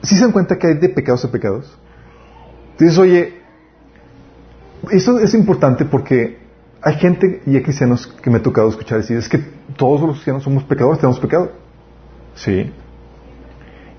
si 0.01 0.15
se 0.15 0.21
dan 0.21 0.31
cuenta 0.31 0.57
que 0.57 0.67
hay 0.67 0.75
de 0.75 0.89
pecados 0.89 1.25
a 1.25 1.31
pecados? 1.31 1.77
Dices, 2.77 2.97
oye, 2.97 3.41
eso 4.91 5.19
es 5.19 5.33
importante 5.33 5.85
porque 5.85 6.38
hay 6.81 6.95
gente 6.95 7.41
y 7.45 7.55
hay 7.55 7.63
cristianos 7.63 8.07
que 8.07 8.29
me 8.29 8.37
ha 8.37 8.43
tocado 8.43 8.69
escuchar 8.69 8.99
decir, 8.99 9.17
es 9.17 9.27
que 9.27 9.39
todos 9.75 10.01
los 10.01 10.11
cristianos 10.11 10.43
somos 10.43 10.63
pecadores, 10.63 10.99
tenemos 10.99 11.19
pecado. 11.19 11.51
Sí. 12.35 12.71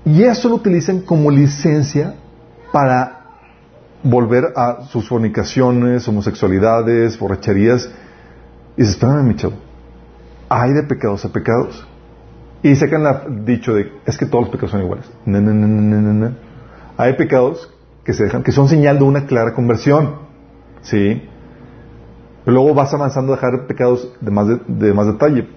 Y 0.05 0.23
eso 0.23 0.49
lo 0.49 0.55
utilizan 0.55 1.01
como 1.01 1.29
licencia 1.29 2.15
para 2.71 3.19
volver 4.03 4.53
a 4.55 4.85
sus 4.89 5.07
fornicaciones, 5.07 6.07
homosexualidades, 6.07 7.19
borracherías. 7.19 7.89
Y 8.75 8.81
dices, 8.81 8.95
espérame, 8.95 9.23
mi 9.27 9.35
chavo 9.35 9.71
hay 10.51 10.73
de 10.73 10.83
pecados 10.83 11.23
a 11.23 11.29
pecados. 11.29 11.87
Y 12.61 12.75
sacan 12.75 13.05
el 13.05 13.45
dicho 13.45 13.73
de, 13.73 13.89
es 14.05 14.17
que 14.17 14.25
todos 14.25 14.43
los 14.43 14.51
pecados 14.51 14.71
son 14.71 14.81
iguales. 14.81 15.09
No, 15.25 15.39
no, 15.39 15.53
no, 15.53 15.65
no, 15.65 16.13
no, 16.13 16.35
Hay 16.97 17.13
pecados 17.13 17.73
que 18.03 18.13
se 18.13 18.25
dejan, 18.25 18.43
que 18.43 18.51
son 18.51 18.67
señal 18.67 18.99
de 18.99 19.05
una 19.05 19.25
clara 19.25 19.53
conversión. 19.53 20.15
¿Sí? 20.81 21.23
Pero 22.43 22.55
luego 22.55 22.73
vas 22.73 22.93
avanzando 22.93 23.33
a 23.33 23.35
dejar 23.35 23.67
pecados 23.67 24.11
de 24.19 24.31
más, 24.31 24.47
de, 24.67 24.93
más 24.93 25.07
detalle. 25.07 25.47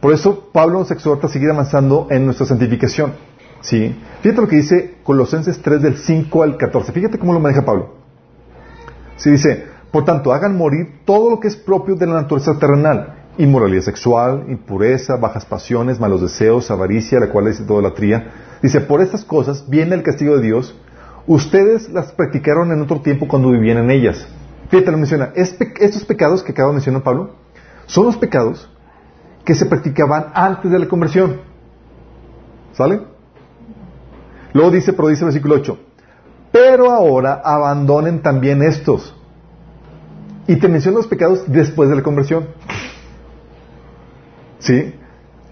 Por 0.00 0.12
eso 0.12 0.48
Pablo 0.52 0.80
nos 0.80 0.90
exhorta 0.90 1.26
a 1.26 1.30
seguir 1.30 1.50
avanzando 1.50 2.08
en 2.10 2.24
nuestra 2.24 2.46
santificación. 2.46 3.12
¿Sí? 3.60 3.96
Fíjate 4.22 4.40
lo 4.40 4.48
que 4.48 4.56
dice 4.56 4.96
Colosenses 5.04 5.62
3 5.62 5.82
del 5.82 5.96
5 5.96 6.42
al 6.42 6.56
14. 6.56 6.92
Fíjate 6.92 7.18
cómo 7.18 7.32
lo 7.32 7.40
maneja 7.40 7.64
Pablo. 7.64 7.94
Sí, 9.16 9.30
dice, 9.30 9.66
por 9.92 10.04
tanto, 10.04 10.32
hagan 10.32 10.56
morir 10.56 11.00
todo 11.04 11.30
lo 11.30 11.38
que 11.38 11.46
es 11.46 11.56
propio 11.56 11.94
de 11.94 12.06
la 12.06 12.14
naturaleza 12.14 12.58
terrenal 12.58 13.22
inmoralidad 13.38 13.82
sexual, 13.82 14.44
impureza, 14.48 15.16
bajas 15.16 15.44
pasiones, 15.44 15.98
malos 15.98 16.20
deseos, 16.20 16.70
avaricia, 16.70 17.20
la 17.20 17.30
cual 17.30 17.48
es 17.48 17.60
idolatría. 17.60 18.30
Dice, 18.62 18.80
por 18.80 19.00
estas 19.00 19.24
cosas 19.24 19.68
viene 19.68 19.94
el 19.94 20.02
castigo 20.02 20.36
de 20.36 20.42
Dios. 20.42 20.78
Ustedes 21.26 21.88
las 21.90 22.12
practicaron 22.12 22.72
en 22.72 22.82
otro 22.82 23.00
tiempo 23.00 23.28
cuando 23.28 23.50
vivían 23.50 23.78
en 23.78 23.90
ellas. 23.90 24.26
Fíjate, 24.72 24.90
lo 24.90 24.96
menciona. 24.96 25.32
estos 25.34 26.06
pecados 26.06 26.42
que 26.42 26.52
acaba 26.52 26.68
de 26.68 26.76
mencionar 26.76 27.02
Pablo 27.02 27.34
son 27.84 28.06
los 28.06 28.16
pecados 28.16 28.70
que 29.44 29.54
se 29.54 29.66
practicaban 29.66 30.28
antes 30.32 30.70
de 30.70 30.78
la 30.78 30.88
conversión. 30.88 31.42
¿Sale? 32.72 33.02
Luego 34.54 34.70
dice, 34.70 34.94
pero 34.94 35.08
dice 35.08 35.24
el 35.24 35.26
versículo 35.26 35.56
8, 35.56 35.78
pero 36.52 36.90
ahora 36.90 37.42
abandonen 37.44 38.22
también 38.22 38.62
estos. 38.62 39.14
Y 40.46 40.56
te 40.56 40.68
menciona 40.68 40.96
los 40.96 41.06
pecados 41.06 41.44
después 41.48 41.90
de 41.90 41.96
la 41.96 42.02
conversión. 42.02 42.46
¿Sí? 44.58 44.94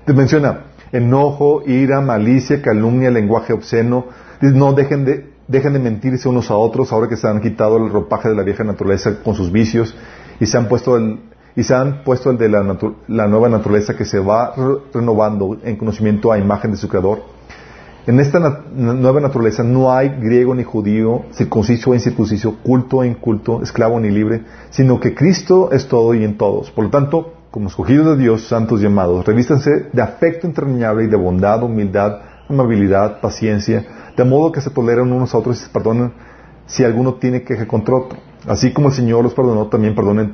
Te 0.06 0.14
menciona, 0.14 0.62
enojo, 0.92 1.62
ira, 1.66 2.00
malicia, 2.00 2.62
calumnia, 2.62 3.10
lenguaje 3.10 3.52
obsceno. 3.52 4.06
No 4.40 4.72
dejen 4.72 5.04
de, 5.04 5.29
dejen 5.50 5.72
de 5.72 5.80
mentirse 5.80 6.28
unos 6.28 6.50
a 6.50 6.56
otros 6.56 6.92
ahora 6.92 7.08
que 7.08 7.16
se 7.16 7.26
han 7.26 7.40
quitado 7.40 7.76
el 7.76 7.90
ropaje 7.90 8.28
de 8.28 8.36
la 8.36 8.42
vieja 8.42 8.62
naturaleza 8.62 9.20
con 9.22 9.34
sus 9.34 9.50
vicios 9.50 9.94
y 10.38 10.46
se 10.46 10.56
han 10.56 10.68
puesto 10.68 10.96
el, 10.96 11.20
y 11.56 11.64
se 11.64 11.74
han 11.74 12.04
puesto 12.04 12.30
el 12.30 12.38
de 12.38 12.48
la, 12.48 12.78
la 13.08 13.26
nueva 13.26 13.48
naturaleza 13.48 13.96
que 13.96 14.04
se 14.04 14.20
va 14.20 14.54
renovando 14.94 15.58
en 15.64 15.76
conocimiento 15.76 16.30
a 16.30 16.38
imagen 16.38 16.70
de 16.70 16.76
su 16.76 16.88
creador. 16.88 17.22
En 18.06 18.18
esta 18.18 18.62
nueva 18.74 19.20
naturaleza 19.20 19.62
no 19.62 19.92
hay 19.92 20.08
griego 20.08 20.54
ni 20.54 20.64
judío, 20.64 21.24
circunciso 21.32 21.90
o 21.90 21.94
incircunciso, 21.94 22.56
culto 22.62 22.98
o 22.98 23.04
inculto, 23.04 23.62
esclavo 23.62 24.00
ni 24.00 24.10
libre, 24.10 24.42
sino 24.70 24.98
que 24.98 25.14
Cristo 25.14 25.70
es 25.72 25.86
todo 25.86 26.14
y 26.14 26.24
en 26.24 26.38
todos. 26.38 26.70
Por 26.70 26.84
lo 26.84 26.90
tanto, 26.90 27.34
como 27.50 27.68
escogidos 27.68 28.16
de 28.16 28.22
Dios, 28.22 28.46
santos 28.46 28.80
llamados, 28.80 29.26
revístanse 29.26 29.88
de 29.92 30.00
afecto 30.00 30.46
entrañable 30.46 31.04
y 31.04 31.06
de 31.08 31.16
bondad, 31.16 31.62
humildad, 31.62 32.20
amabilidad, 32.50 33.20
paciencia, 33.20 34.12
de 34.16 34.24
modo 34.24 34.52
que 34.52 34.60
se 34.60 34.70
toleran 34.70 35.12
unos 35.12 35.34
a 35.34 35.38
otros 35.38 35.60
y 35.60 35.64
se 35.64 35.70
perdonen 35.70 36.12
si 36.66 36.84
alguno 36.84 37.14
tiene 37.14 37.42
queja 37.42 37.66
contra 37.66 37.96
otro. 37.96 38.18
Así 38.46 38.72
como 38.72 38.88
el 38.88 38.94
Señor 38.94 39.24
los 39.24 39.34
perdonó, 39.34 39.66
también 39.66 39.94
perdonen, 39.94 40.32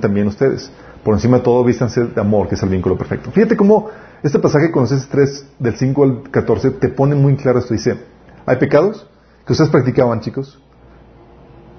también 0.00 0.26
ustedes. 0.26 0.70
Por 1.02 1.14
encima 1.14 1.38
de 1.38 1.42
todo, 1.42 1.62
vístanse 1.64 2.04
de 2.04 2.20
amor, 2.20 2.48
que 2.48 2.54
es 2.54 2.62
el 2.62 2.70
vínculo 2.70 2.96
perfecto. 2.96 3.30
Fíjate 3.30 3.56
cómo 3.56 3.90
este 4.22 4.38
pasaje 4.38 4.70
con 4.70 4.82
los 4.82 5.08
3 5.08 5.46
del 5.58 5.76
5 5.76 6.02
al 6.02 6.22
14 6.30 6.70
te 6.72 6.88
pone 6.88 7.14
muy 7.14 7.36
claro 7.36 7.58
esto. 7.58 7.74
Dice, 7.74 7.98
hay 8.46 8.56
pecados 8.56 9.06
que 9.44 9.52
ustedes 9.52 9.70
practicaban, 9.70 10.20
chicos, 10.20 10.58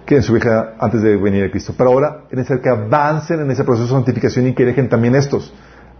que 0.05 0.17
en 0.17 0.23
su 0.23 0.33
vida 0.33 0.75
antes 0.79 1.01
de 1.01 1.17
venir 1.17 1.45
a 1.45 1.49
Cristo. 1.49 1.73
Pero 1.75 1.89
ahora 1.91 2.25
es 2.29 2.37
necesario 2.37 2.61
que 2.61 2.69
avancen 2.69 3.39
en 3.39 3.49
ese 3.49 3.63
proceso 3.63 3.87
de 3.87 3.93
santificación 3.93 4.47
y 4.47 4.53
que 4.53 4.65
dejen 4.65 4.89
también 4.89 5.15
estos. 5.15 5.51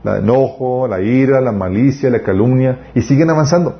La 0.05 0.19
enojo, 0.19 0.87
la 0.87 1.01
ira, 1.01 1.41
la 1.41 1.51
malicia, 1.51 2.11
la 2.11 2.21
calumnia, 2.21 2.91
y 2.93 3.01
siguen 3.01 3.31
avanzando. 3.31 3.79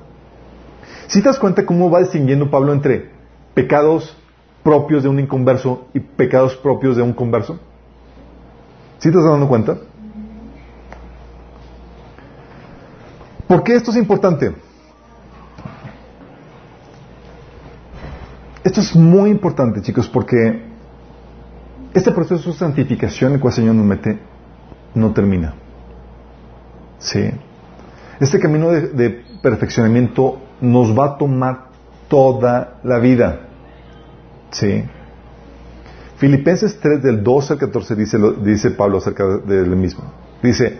Si 1.06 1.22
te 1.22 1.30
das 1.30 1.38
cuenta 1.38 1.66
cómo 1.66 1.92
va 1.92 2.00
distinguiendo 2.00 2.50
Pablo 2.50 2.74
entre 2.74 3.12
pecados 3.54 4.18
propios 4.64 5.04
de 5.04 5.10
un 5.10 5.20
inconverso 5.20 5.86
y 5.94 6.00
pecados 6.00 6.56
propios 6.56 6.98
de 6.98 7.04
un 7.04 7.14
converso? 7.14 7.60
¿Sí 8.98 9.12
te 9.12 9.18
estás 9.18 9.26
dando 9.26 9.48
cuenta? 9.48 9.78
¿Por 13.48 13.62
qué 13.62 13.76
esto 13.76 13.92
es 13.92 13.98
importante? 13.98 14.56
Esto 18.64 18.82
es 18.82 18.96
muy 18.96 19.30
importante, 19.30 19.84
chicos, 19.84 20.10
porque 20.10 20.64
este 21.94 22.12
proceso 22.12 22.50
de 22.50 22.58
santificación 22.58 23.30
en 23.30 23.36
el 23.36 23.42
cual 23.42 23.52
el 23.52 23.56
Señor 23.58 23.76
nos 23.76 23.86
mete 23.86 24.18
no 24.96 25.14
termina. 25.14 25.54
Sí. 27.00 27.30
Este 28.20 28.40
camino 28.40 28.72
de, 28.72 29.24
perfeccionamiento 29.42 30.40
nos 30.62 30.98
va 30.98 31.06
a 31.06 31.18
tomar 31.18 31.66
toda 32.08 32.80
la 32.84 33.00
vida. 33.00 33.42
Sí. 34.52 34.84
Filipenses 36.18 36.80
3 36.80 37.04
del 37.04 37.24
12 37.24 37.54
al 37.54 37.60
14 37.60 37.96
dice, 37.96 38.18
dice 38.42 38.72
Pablo 38.72 39.00
acerca 39.00 39.26
de 39.26 39.60
él 39.60 39.76
mismo. 39.76 40.04
Dice, 40.42 40.80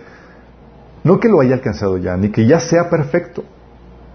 no 1.04 1.20
que 1.20 1.28
lo 1.28 1.40
haya 1.40 1.54
alcanzado 1.54 1.98
ya, 1.98 2.16
ni 2.16 2.30
que 2.30 2.46
ya 2.46 2.58
sea 2.58 2.88
perfecto, 2.88 3.44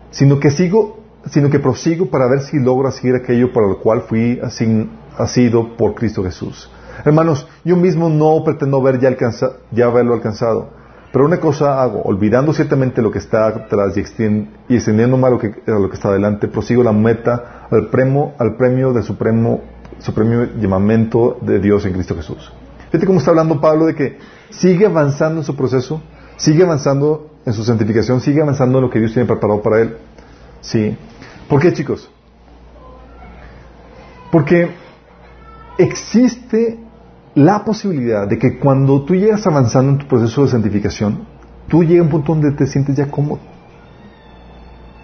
sino 0.10 0.40
que 0.40 0.50
sigo 0.50 1.02
sino 1.30 1.50
que 1.50 1.60
prosigo 1.60 2.10
para 2.10 2.28
ver 2.28 2.42
si 2.42 2.60
logro 2.60 2.92
seguir 2.92 3.16
aquello 3.16 3.54
para 3.54 3.68
lo 3.68 3.80
cual 3.80 4.02
fui 4.02 4.40
asido 5.18 5.78
por 5.78 5.94
Cristo 5.96 6.24
Jesús. 6.24 6.70
Hermanos, 7.06 7.48
yo 7.64 7.76
mismo 7.76 8.10
no 8.10 8.44
pretendo 8.44 8.82
ver 8.82 9.00
ya, 9.00 9.08
alcanza, 9.08 9.54
ya 9.72 9.86
haberlo 9.86 10.14
alcanzado, 10.14 10.70
pero 11.12 11.26
una 11.26 11.40
cosa 11.40 11.82
hago, 11.82 12.02
olvidando 12.04 12.54
ciertamente 12.54 13.02
lo 13.02 13.12
que 13.12 13.20
está 13.20 13.48
atrás 13.48 13.98
y, 13.98 14.00
extendiéndome 14.00 15.28
a 15.28 15.30
lo, 15.30 15.40
que, 15.40 15.54
lo 15.66 15.90
que 15.90 15.96
está 15.96 16.08
adelante, 16.10 16.48
prosigo 16.48 16.84
la 16.84 16.94
meta 16.94 17.68
al 17.70 17.88
premio, 17.88 18.32
al 18.38 18.56
premio 18.56 18.94
del 18.94 19.04
supremo, 19.04 19.62
supremo 20.00 20.48
llamamiento 20.58 21.38
de 21.42 21.60
Dios 21.60 21.86
en 21.86 21.94
Cristo 21.94 22.16
Jesús. 22.16 22.52
Fíjate 22.92 23.06
cómo 23.06 23.20
está 23.20 23.32
hablando 23.32 23.60
Pablo 23.60 23.86
de 23.86 23.96
que 23.96 24.18
sigue 24.50 24.86
avanzando 24.86 25.42
en 25.42 25.46
su 25.46 25.56
proceso, 25.56 26.02
sigue 26.38 26.64
avanzando 26.64 27.30
en 27.46 27.54
su 27.54 27.64
santificación, 27.64 28.22
sigue 28.22 28.42
avanzando 28.42 28.78
en 28.78 28.86
lo 28.86 28.90
que 28.90 29.00
Dios 29.00 29.14
tiene 29.14 29.28
preparado 29.28 29.62
para 29.62 29.82
él. 29.82 29.98
Sí. 30.62 30.98
¿Por 31.50 31.60
qué, 31.60 31.74
chicos? 31.74 32.10
Porque 34.32 34.72
existe 35.78 36.80
la 37.36 37.64
posibilidad 37.64 38.28
de 38.28 38.38
que 38.38 38.60
cuando 38.60 39.04
tú 39.04 39.16
llegas 39.16 39.46
avanzando 39.48 39.94
en 39.94 39.98
tu 40.00 40.08
proceso 40.08 40.44
de 40.44 40.52
santificación, 40.52 41.26
tú 41.68 41.84
llegas 41.84 42.02
a 42.02 42.04
un 42.04 42.10
punto 42.10 42.34
donde 42.34 42.52
te 42.52 42.68
sientes 42.68 42.96
ya 42.96 43.10
cómodo. 43.10 43.40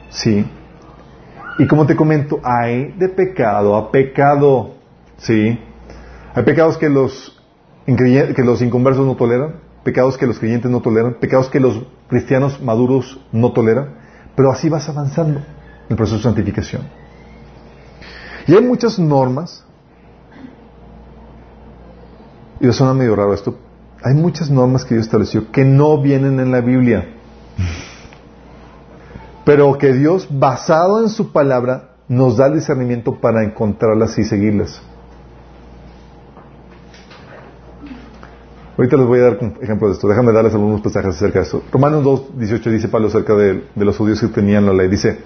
¿Sí? 0.09 0.45
Y 1.59 1.67
como 1.67 1.85
te 1.85 1.95
comento, 1.95 2.39
hay 2.43 2.91
de 2.97 3.09
pecado 3.09 3.75
a 3.75 3.91
pecado. 3.91 4.75
¿Sí? 5.17 5.59
Hay 6.35 6.43
pecados 6.43 6.77
que 6.77 6.89
los, 6.89 7.41
que 7.85 8.43
los 8.43 8.61
inconversos 8.61 9.05
no 9.05 9.15
toleran, 9.15 9.55
pecados 9.83 10.17
que 10.17 10.27
los 10.27 10.37
creyentes 10.37 10.69
no 10.69 10.81
toleran, 10.81 11.15
pecados 11.19 11.49
que 11.49 11.59
los 11.59 11.81
cristianos 12.09 12.61
maduros 12.61 13.19
no 13.31 13.53
toleran, 13.53 13.95
pero 14.35 14.51
así 14.51 14.69
vas 14.69 14.87
avanzando 14.87 15.41
el 15.89 15.95
proceso 15.95 16.17
de 16.17 16.23
santificación. 16.23 16.83
Y 18.45 18.53
hay 18.53 18.61
muchas 18.61 18.99
normas, 18.99 19.65
y 22.59 22.71
suena 22.71 22.93
medio 22.93 23.15
raro 23.15 23.33
esto, 23.33 23.55
hay 24.03 24.13
muchas 24.13 24.49
normas 24.49 24.85
que 24.85 24.95
Dios 24.95 25.05
estableció 25.05 25.51
que 25.51 25.65
no 25.65 26.01
vienen 26.01 26.39
en 26.39 26.51
la 26.51 26.61
Biblia, 26.61 27.07
pero 29.45 29.77
que 29.77 29.93
Dios, 29.93 30.27
basado 30.29 31.01
en 31.01 31.09
su 31.09 31.31
palabra, 31.31 31.91
nos 32.07 32.37
da 32.37 32.47
el 32.47 32.55
discernimiento 32.55 33.15
para 33.19 33.43
encontrarlas 33.43 34.17
y 34.17 34.23
seguirlas. 34.23 34.81
Ahorita 38.77 38.95
les 38.95 39.07
voy 39.07 39.19
a 39.19 39.23
dar 39.23 39.39
ejemplos 39.59 39.89
de 39.89 39.95
esto. 39.95 40.07
Déjame 40.07 40.31
darles 40.31 40.53
algunos 40.53 40.81
pasajes 40.81 41.15
acerca 41.15 41.39
de 41.39 41.45
esto. 41.45 41.63
Romanos 41.71 42.03
2, 42.03 42.37
18 42.37 42.69
dice 42.69 42.87
Pablo 42.87 43.07
acerca 43.07 43.33
de, 43.33 43.63
los 43.75 43.97
judíos 43.97 44.19
que 44.21 44.27
tenían 44.27 44.67
la 44.67 44.73
ley. 44.73 44.87
Dice, 44.87 45.17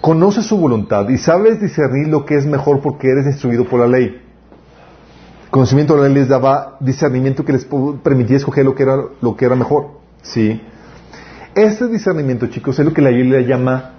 conoces 0.00 0.46
su 0.46 0.58
voluntad 0.58 1.08
y 1.08 1.16
sabes 1.16 1.60
discernir 1.60 2.08
lo 2.08 2.26
que 2.26 2.34
es 2.34 2.44
mejor 2.44 2.80
porque 2.80 3.08
eres 3.08 3.26
instruido 3.26 3.64
por 3.66 3.78
la 3.78 3.86
ley. 3.86 4.20
Conocimiento 5.50 5.94
de 5.94 6.02
la 6.02 6.08
ley 6.08 6.14
les 6.14 6.28
daba 6.28 6.76
discernimiento 6.80 7.44
que 7.44 7.52
les 7.52 7.66
permitía 8.02 8.36
escoger 8.36 8.64
lo 8.64 8.74
que 8.74 8.82
era, 8.82 8.96
lo 9.20 9.36
que 9.36 9.44
era 9.44 9.56
mejor. 9.56 9.98
¿Sí? 10.22 10.60
Este 11.54 11.88
discernimiento, 11.88 12.46
chicos, 12.48 12.78
es 12.78 12.84
lo 12.84 12.92
que 12.92 13.02
la 13.02 13.10
Biblia 13.10 13.40
llama 13.40 13.92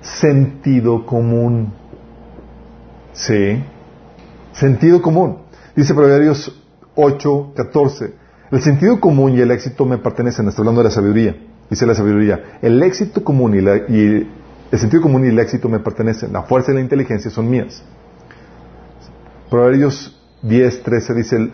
sentido 0.00 1.04
común. 1.04 1.72
¿Sí? 3.12 3.62
Sentido 4.52 5.02
común. 5.02 5.38
Dice 5.74 5.94
Proverbios 5.94 6.62
8, 6.94 7.52
14. 7.56 8.14
El 8.50 8.62
sentido 8.62 9.00
común 9.00 9.36
y 9.36 9.40
el 9.40 9.50
éxito 9.50 9.84
me 9.84 9.98
pertenecen. 9.98 10.46
Está 10.48 10.62
hablando 10.62 10.82
de 10.82 10.88
la 10.88 10.94
sabiduría. 10.94 11.36
Dice 11.68 11.86
la 11.86 11.94
sabiduría. 11.94 12.58
El 12.62 12.82
éxito 12.82 13.24
común 13.24 13.54
y, 13.56 13.60
la, 13.60 13.76
y 13.76 14.28
el 14.70 14.78
sentido 14.78 15.02
común 15.02 15.24
y 15.24 15.28
el 15.28 15.38
éxito 15.38 15.68
me 15.68 15.80
pertenecen. 15.80 16.32
La 16.32 16.42
fuerza 16.42 16.70
y 16.70 16.74
la 16.74 16.80
inteligencia 16.80 17.30
son 17.30 17.50
mías. 17.50 17.82
Proverbios 19.54 20.20
10, 20.42 20.82
13 20.82 21.14
dice, 21.14 21.52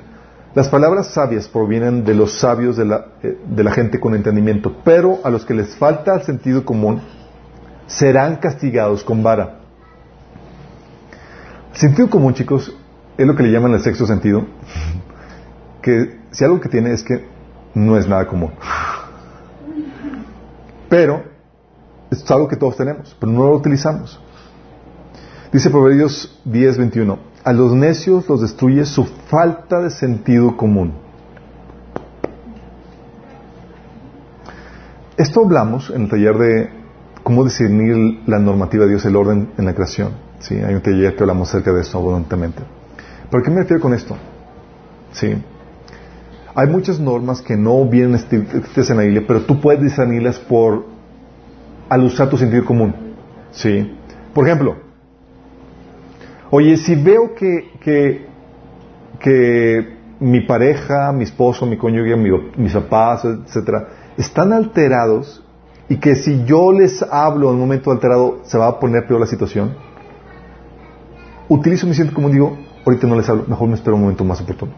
las 0.54 0.70
palabras 0.70 1.12
sabias 1.12 1.48
provienen 1.48 2.02
de 2.02 2.14
los 2.14 2.38
sabios 2.38 2.78
de 2.78 2.86
la, 2.86 3.08
eh, 3.22 3.38
de 3.46 3.62
la 3.62 3.72
gente 3.72 4.00
con 4.00 4.14
entendimiento, 4.14 4.74
pero 4.82 5.18
a 5.22 5.28
los 5.28 5.44
que 5.44 5.52
les 5.52 5.76
falta 5.76 6.14
el 6.14 6.22
sentido 6.22 6.64
común 6.64 7.02
serán 7.86 8.36
castigados 8.36 9.04
con 9.04 9.22
vara. 9.22 9.60
Sentido 11.74 12.08
común, 12.08 12.32
chicos, 12.32 12.74
es 13.18 13.26
lo 13.26 13.36
que 13.36 13.42
le 13.42 13.50
llaman 13.50 13.74
el 13.74 13.80
sexto 13.80 14.06
sentido, 14.06 14.46
que 15.82 16.20
si 16.30 16.42
algo 16.42 16.58
que 16.58 16.70
tiene 16.70 16.94
es 16.94 17.04
que 17.04 17.26
no 17.74 17.98
es 17.98 18.08
nada 18.08 18.26
común. 18.26 18.52
Pero 20.88 21.22
es 22.10 22.30
algo 22.30 22.48
que 22.48 22.56
todos 22.56 22.78
tenemos, 22.78 23.14
pero 23.20 23.30
no 23.30 23.44
lo 23.44 23.56
utilizamos. 23.56 24.18
Dice 25.52 25.68
Proverbios 25.68 26.40
10, 26.46 26.78
21. 26.78 27.29
A 27.42 27.52
los 27.52 27.72
necios 27.72 28.28
los 28.28 28.42
destruye 28.42 28.84
su 28.84 29.04
falta 29.04 29.80
de 29.80 29.90
sentido 29.90 30.56
común. 30.56 30.92
Esto 35.16 35.42
hablamos 35.44 35.90
en 35.90 36.02
el 36.02 36.08
taller 36.10 36.36
de 36.36 36.70
cómo 37.22 37.44
discernir 37.44 38.20
la 38.26 38.38
normativa 38.38 38.84
de 38.84 38.90
Dios, 38.90 39.04
el 39.06 39.16
orden 39.16 39.50
en 39.56 39.64
la 39.64 39.74
creación. 39.74 40.12
¿Sí? 40.38 40.56
Hay 40.56 40.74
un 40.74 40.82
taller 40.82 41.16
que 41.16 41.22
hablamos 41.22 41.48
acerca 41.48 41.72
de 41.72 41.80
esto 41.80 41.98
abundantemente. 41.98 42.62
¿Pero 43.30 43.42
qué 43.42 43.50
me 43.50 43.60
refiero 43.62 43.82
con 43.82 43.94
esto? 43.94 44.16
¿Sí? 45.12 45.34
Hay 46.54 46.66
muchas 46.68 47.00
normas 47.00 47.40
que 47.40 47.56
no 47.56 47.86
vienen 47.86 48.16
escritas 48.16 48.90
en 48.90 48.96
la 48.96 49.02
Biblia, 49.02 49.24
pero 49.26 49.42
tú 49.42 49.60
puedes 49.60 49.82
discernirlas 49.82 50.38
por 50.38 50.86
al 51.88 52.04
usar 52.04 52.28
tu 52.28 52.36
sentido 52.36 52.64
común. 52.64 52.94
¿Sí? 53.50 53.96
Por 54.34 54.46
ejemplo, 54.46 54.89
oye, 56.50 56.76
si 56.76 56.94
veo 56.94 57.34
que, 57.34 57.70
que, 59.20 60.00
mi 60.20 60.42
pareja, 60.42 61.12
mi 61.12 61.24
esposo, 61.24 61.64
mi 61.64 61.78
cónyuge, 61.78 62.16
mis 62.56 62.72
papás, 62.72 63.24
etcétera, 63.24 63.88
están 64.18 64.52
alterados 64.52 65.42
y 65.88 65.96
que 65.96 66.14
si 66.14 66.44
yo 66.44 66.72
les 66.72 67.02
hablo 67.02 67.48
en 67.48 67.54
un 67.54 67.60
momento 67.60 67.90
alterado 67.90 68.40
se 68.44 68.58
va 68.58 68.68
a 68.68 68.78
poner 68.78 69.06
peor 69.06 69.20
la 69.20 69.26
situación, 69.26 69.74
utilizo 71.48 71.86
mi 71.86 71.94
siento 71.94 72.14
como 72.14 72.28
digo, 72.28 72.58
ahorita 72.84 73.06
no 73.06 73.16
les 73.16 73.28
hablo, 73.28 73.44
mejor 73.46 73.68
me 73.68 73.74
espero 73.74 73.96
un 73.96 74.02
momento 74.02 74.24
más 74.24 74.40
oportuno. 74.40 74.72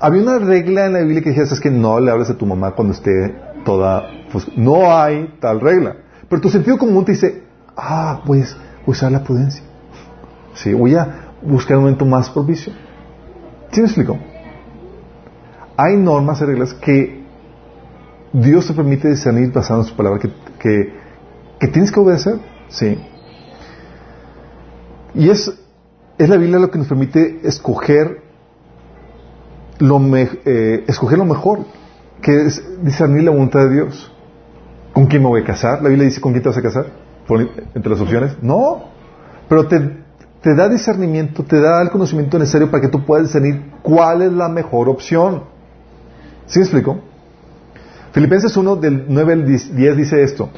Había 0.00 0.22
una 0.22 0.38
regla 0.38 0.86
en 0.86 0.92
la 0.92 1.00
Biblia 1.00 1.22
que 1.22 1.30
decía, 1.30 1.44
es 1.44 1.60
que 1.60 1.70
no 1.70 2.00
le 2.00 2.10
hables 2.10 2.28
a 2.30 2.36
tu 2.36 2.44
mamá 2.46 2.72
cuando 2.72 2.92
esté 2.92 3.34
toda... 3.64 4.10
Pues, 4.30 4.46
no 4.56 4.94
hay 4.94 5.36
tal 5.40 5.60
regla. 5.60 5.96
Pero 6.28 6.42
tu 6.42 6.50
sentido 6.50 6.76
común 6.76 7.04
te 7.04 7.12
dice, 7.12 7.44
ah, 7.76 8.22
pues 8.26 8.56
usar 8.84 9.12
la 9.12 9.22
prudencia. 9.22 9.62
Sí, 10.56 10.72
voy 10.72 10.94
a 10.94 11.32
buscar 11.42 11.76
un 11.76 11.84
momento 11.84 12.04
más 12.04 12.30
propicio. 12.30 12.72
¿Sí 13.70 13.80
me 13.80 13.86
explico? 13.86 14.18
Hay 15.76 15.96
normas 15.96 16.40
y 16.40 16.44
reglas 16.44 16.72
que 16.74 17.24
Dios 18.32 18.66
te 18.66 18.72
permite 18.72 19.08
discernir 19.08 19.52
basado 19.52 19.80
en 19.82 19.86
su 19.86 19.94
palabra 19.94 20.18
que, 20.18 20.30
que, 21.58 21.68
tienes 21.68 21.92
que 21.92 22.00
obedecer. 22.00 22.38
Sí. 22.68 22.98
Y 25.14 25.28
es, 25.28 25.52
es 26.16 26.28
la 26.28 26.36
Biblia 26.36 26.58
lo 26.58 26.70
que 26.70 26.78
nos 26.78 26.88
permite 26.88 27.40
escoger 27.44 28.22
lo, 29.78 30.00
eh, 30.16 30.84
escoger 30.88 31.18
lo 31.18 31.26
mejor, 31.26 31.60
que 32.22 32.46
es 32.46 32.82
discernir 32.82 33.24
la 33.24 33.30
voluntad 33.30 33.60
de 33.60 33.74
Dios. 33.74 34.12
¿Con 34.94 35.06
quién 35.06 35.22
me 35.22 35.28
voy 35.28 35.42
a 35.42 35.44
casar? 35.44 35.82
La 35.82 35.90
Biblia 35.90 36.06
dice, 36.06 36.22
¿con 36.22 36.32
quién 36.32 36.42
te 36.42 36.48
vas 36.48 36.58
a 36.58 36.62
casar? 36.62 36.86
entre 37.74 37.90
las 37.90 38.00
opciones. 38.00 38.36
No, 38.40 38.84
pero 39.48 39.66
te, 39.66 40.05
te 40.46 40.54
da 40.54 40.68
discernimiento, 40.68 41.42
te 41.42 41.60
da 41.60 41.82
el 41.82 41.90
conocimiento 41.90 42.38
necesario 42.38 42.70
para 42.70 42.80
que 42.80 42.86
tú 42.86 43.04
puedas 43.04 43.26
discernir 43.26 43.64
cuál 43.82 44.22
es 44.22 44.32
la 44.32 44.48
mejor 44.48 44.88
opción. 44.88 45.42
¿Sí 46.46 46.60
me 46.60 46.64
explico? 46.64 47.00
Filipenses 48.12 48.56
1 48.56 48.76
del 48.76 49.06
9 49.08 49.32
al 49.32 49.44
10 49.44 49.96
dice 49.96 50.22
esto. 50.22 50.50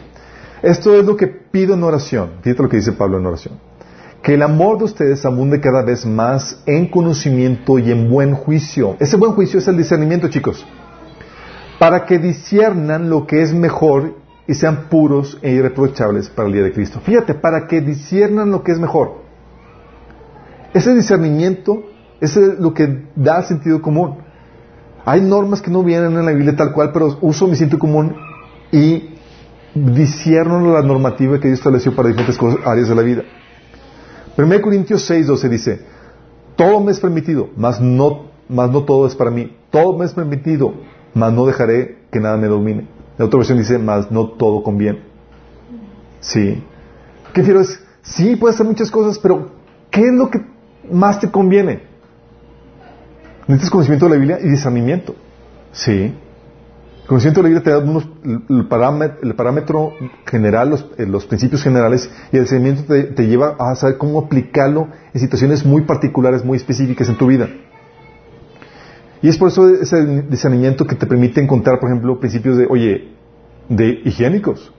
Esto 0.61 0.95
es 0.95 1.07
lo 1.07 1.17
que 1.17 1.27
pido 1.29 1.73
en 1.73 1.83
oración. 1.85 2.33
Fíjate 2.43 2.63
lo 2.63 2.69
que 2.69 2.77
dice 2.77 2.93
Pablo 2.93 3.19
en 3.19 3.25
oración. 3.25 3.55
Que 4.23 4.35
el 4.35 4.43
amor 4.43 4.77
de 4.77 4.85
ustedes 4.85 5.25
abunde 5.25 5.59
cada 5.59 5.83
vez 5.83 6.05
más 6.05 6.63
en 6.67 6.91
conocimiento 6.91 7.79
y 7.79 7.91
en 7.91 8.11
buen 8.11 8.35
juicio. 8.35 8.95
Ese 9.01 9.17
buen 9.17 9.33
juicio 9.33 9.59
es 9.59 9.69
el 9.69 9.79
discernimiento, 9.79 10.29
chicos. 10.29 10.67
Para 11.79 12.05
que 12.05 12.19
disciernan 12.19 13.09
lo 13.09 13.27
que 13.27 13.41
es 13.41 13.55
mejor 13.55 14.17
y 14.47 14.53
sean 14.53 14.91
puros 14.91 15.39
e 15.41 15.53
irreprochables 15.53 16.29
para 16.29 16.49
el 16.49 16.53
día 16.53 16.65
de 16.65 16.73
Cristo. 16.75 17.01
Fíjate, 17.03 17.33
para 17.33 17.67
que 17.67 17.81
disciernan 17.81 18.51
lo 18.51 18.63
que 18.63 18.73
es 18.73 18.79
mejor. 18.79 19.28
Ese 20.75 20.95
discernimiento 20.95 21.85
es 22.21 22.37
lo 22.37 22.75
que 22.75 23.05
da 23.17 23.43
sentido 23.43 23.81
común. 23.81 24.19
Hay 25.05 25.21
normas 25.21 25.63
que 25.63 25.71
no 25.71 25.83
vienen 25.83 26.17
en 26.17 26.27
la 26.27 26.33
Biblia 26.33 26.55
tal 26.57 26.73
cual, 26.73 26.91
pero 26.93 27.17
uso 27.21 27.47
mi 27.47 27.57
sentido 27.57 27.79
común 27.79 28.15
y 28.71 29.15
discierno 29.75 30.73
la 30.73 30.83
normativa 30.83 31.39
que 31.39 31.49
Dios 31.49 31.61
estableció 31.61 31.95
para 31.95 32.09
diferentes 32.09 32.39
áreas 32.65 32.89
de 32.89 32.95
la 32.95 33.03
vida. 33.03 33.23
1 34.37 34.61
Corintios 34.61 35.03
6, 35.03 35.27
12 35.27 35.49
dice, 35.49 35.81
todo 36.57 36.81
me 36.81 36.93
es 36.93 37.01
permitido, 37.01 37.51
mas 37.57 37.81
no, 37.81 38.31
mas 38.49 38.71
no 38.71 38.85
todo 38.85 39.07
es 39.07 39.15
para 39.15 39.31
mí. 39.31 39.57
Todo 39.71 39.97
me 39.97 40.05
es 40.05 40.13
permitido, 40.13 40.75
mas 41.15 41.33
no 41.33 41.47
dejaré 41.47 41.99
que 42.11 42.21
nada 42.21 42.37
me 42.37 42.47
domine. 42.47 42.87
La 43.17 43.25
otra 43.25 43.39
versión 43.39 43.59
dice, 43.59 43.79
más 43.79 44.11
no 44.11 44.29
todo 44.31 44.63
conviene. 44.63 45.03
Sí. 46.21 46.63
¿Qué 47.33 47.43
quiero 47.43 47.61
es? 47.61 47.83
Sí, 48.03 48.37
puede 48.37 48.55
ser 48.55 48.67
muchas 48.67 48.91
cosas, 48.91 49.19
pero 49.19 49.51
¿qué 49.91 50.03
es 50.03 50.13
lo 50.13 50.31
que 50.31 50.41
más 50.91 51.21
te 51.21 51.31
conviene? 51.31 51.83
Necesitas 53.47 53.71
conocimiento 53.71 54.07
de 54.07 54.11
la 54.11 54.17
Biblia 54.17 54.39
y 54.43 54.49
discernimiento. 54.49 55.15
Sí. 55.73 56.15
El 57.03 57.07
conocimiento 57.07 57.43
de 57.43 57.49
la 57.49 57.49
Biblia 57.49 57.65
te 57.65 57.71
da 57.71 58.59
el, 58.59 58.69
parámetro, 59.35 59.93
general, 60.27 60.87
eh, 60.99 61.07
los, 61.07 61.25
principios 61.25 61.63
generales, 61.63 62.11
y 62.31 62.37
el 62.37 62.43
discernimiento 62.43 62.85
te, 62.85 63.05
te 63.05 63.27
lleva 63.27 63.57
a 63.59 63.75
saber 63.75 63.97
cómo 63.97 64.19
aplicarlo 64.19 64.89
en 65.15 65.21
situaciones 65.21 65.65
muy 65.65 65.83
particulares, 65.83 66.45
muy 66.45 66.59
específicas 66.59 67.09
en 67.09 67.17
tu 67.17 67.27
vida. 67.27 67.49
Y 69.23 69.29
es 69.29 69.39
por 69.39 69.49
eso 69.49 69.69
ese 69.69 70.23
discernimiento 70.29 70.87
que 70.87 70.95
te 70.95 71.07
permite 71.07 71.41
encontrar, 71.41 71.81
por 71.81 71.89
ejemplo, 71.91 72.21
principios 72.21 72.59
de, 72.59 72.67
oye, 72.69 73.15
de 73.69 74.01
higiénicos. 74.05 74.73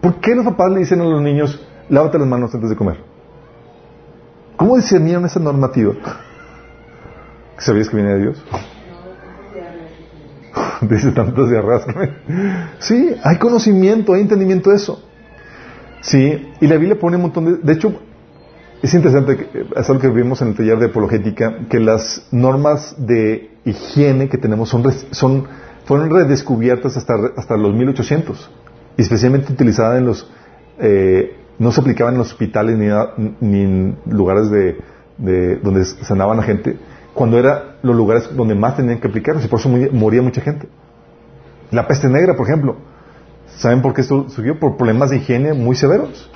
¿Por 0.00 0.20
qué 0.20 0.34
los 0.34 0.44
papás 0.44 0.70
le 0.72 0.80
dicen 0.80 1.00
a 1.00 1.04
los 1.04 1.20
niños, 1.20 1.60
lávate 1.88 2.18
las 2.18 2.28
manos 2.28 2.54
antes 2.54 2.70
de 2.70 2.76
comer? 2.76 3.13
¿Cómo 4.56 4.76
discernieron 4.76 5.24
esa 5.24 5.40
normativa? 5.40 5.94
¿Sabías 7.58 7.88
que 7.88 7.96
viene 7.96 8.14
de 8.14 8.20
Dios? 8.20 8.44
Dice 10.82 11.12
tantos 11.12 11.50
de 11.50 11.62
Sí, 12.78 13.14
hay 13.22 13.38
conocimiento, 13.38 14.14
hay 14.14 14.22
entendimiento 14.22 14.70
de 14.70 14.76
eso. 14.76 15.02
Sí, 16.00 16.52
y 16.60 16.66
la 16.66 16.76
Biblia 16.76 16.98
pone 16.98 17.16
un 17.16 17.22
montón 17.22 17.44
de... 17.46 17.56
De 17.56 17.72
hecho, 17.72 17.94
es 18.82 18.92
interesante, 18.92 19.48
es 19.74 19.88
algo 19.88 20.02
que 20.02 20.08
vimos 20.08 20.42
en 20.42 20.48
el 20.48 20.54
taller 20.54 20.78
de 20.78 20.86
apologética, 20.86 21.66
que 21.70 21.80
las 21.80 22.26
normas 22.30 22.94
de 22.98 23.50
higiene 23.64 24.28
que 24.28 24.36
tenemos 24.36 24.68
son, 24.68 24.84
son 25.10 25.48
fueron 25.86 26.10
redescubiertas 26.10 26.96
hasta, 26.96 27.14
hasta 27.36 27.56
los 27.56 27.74
1800, 27.74 28.50
y 28.96 29.02
especialmente 29.02 29.52
utilizadas 29.52 29.98
en 29.98 30.06
los, 30.06 30.30
eh, 30.78 31.36
no 31.58 31.72
se 31.72 31.80
aplicaban 31.80 32.14
en 32.14 32.20
hospitales 32.20 32.78
ni, 32.78 32.88
ni 33.40 33.60
en 33.62 33.96
lugares 34.06 34.50
de, 34.50 34.78
de, 35.18 35.56
donde 35.56 35.84
sanaban 35.84 36.40
a 36.40 36.42
gente, 36.42 36.76
cuando 37.14 37.38
eran 37.38 37.76
los 37.82 37.94
lugares 37.94 38.34
donde 38.34 38.54
más 38.54 38.76
tenían 38.76 39.00
que 39.00 39.08
aplicarlos, 39.08 39.44
y 39.44 39.48
por 39.48 39.60
eso 39.60 39.68
moría 39.68 40.20
mucha 40.20 40.40
gente. 40.40 40.68
La 41.70 41.86
peste 41.86 42.08
negra, 42.08 42.36
por 42.36 42.46
ejemplo. 42.46 42.76
¿Saben 43.56 43.82
por 43.82 43.94
qué 43.94 44.00
esto 44.00 44.28
surgió? 44.28 44.58
Por 44.58 44.76
problemas 44.76 45.10
de 45.10 45.18
higiene 45.18 45.52
muy 45.52 45.76
severos. 45.76 46.30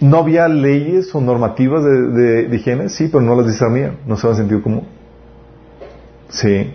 No 0.00 0.18
había 0.18 0.46
leyes 0.48 1.14
o 1.14 1.20
normativas 1.20 1.82
de, 1.84 2.48
higiene, 2.52 2.88
sí, 2.88 3.08
pero 3.08 3.20
no 3.20 3.34
las 3.34 3.46
discernían, 3.46 3.98
no 4.06 4.16
se 4.16 4.28
han 4.28 4.36
sentido 4.36 4.62
común. 4.62 4.86
Sí. 6.28 6.72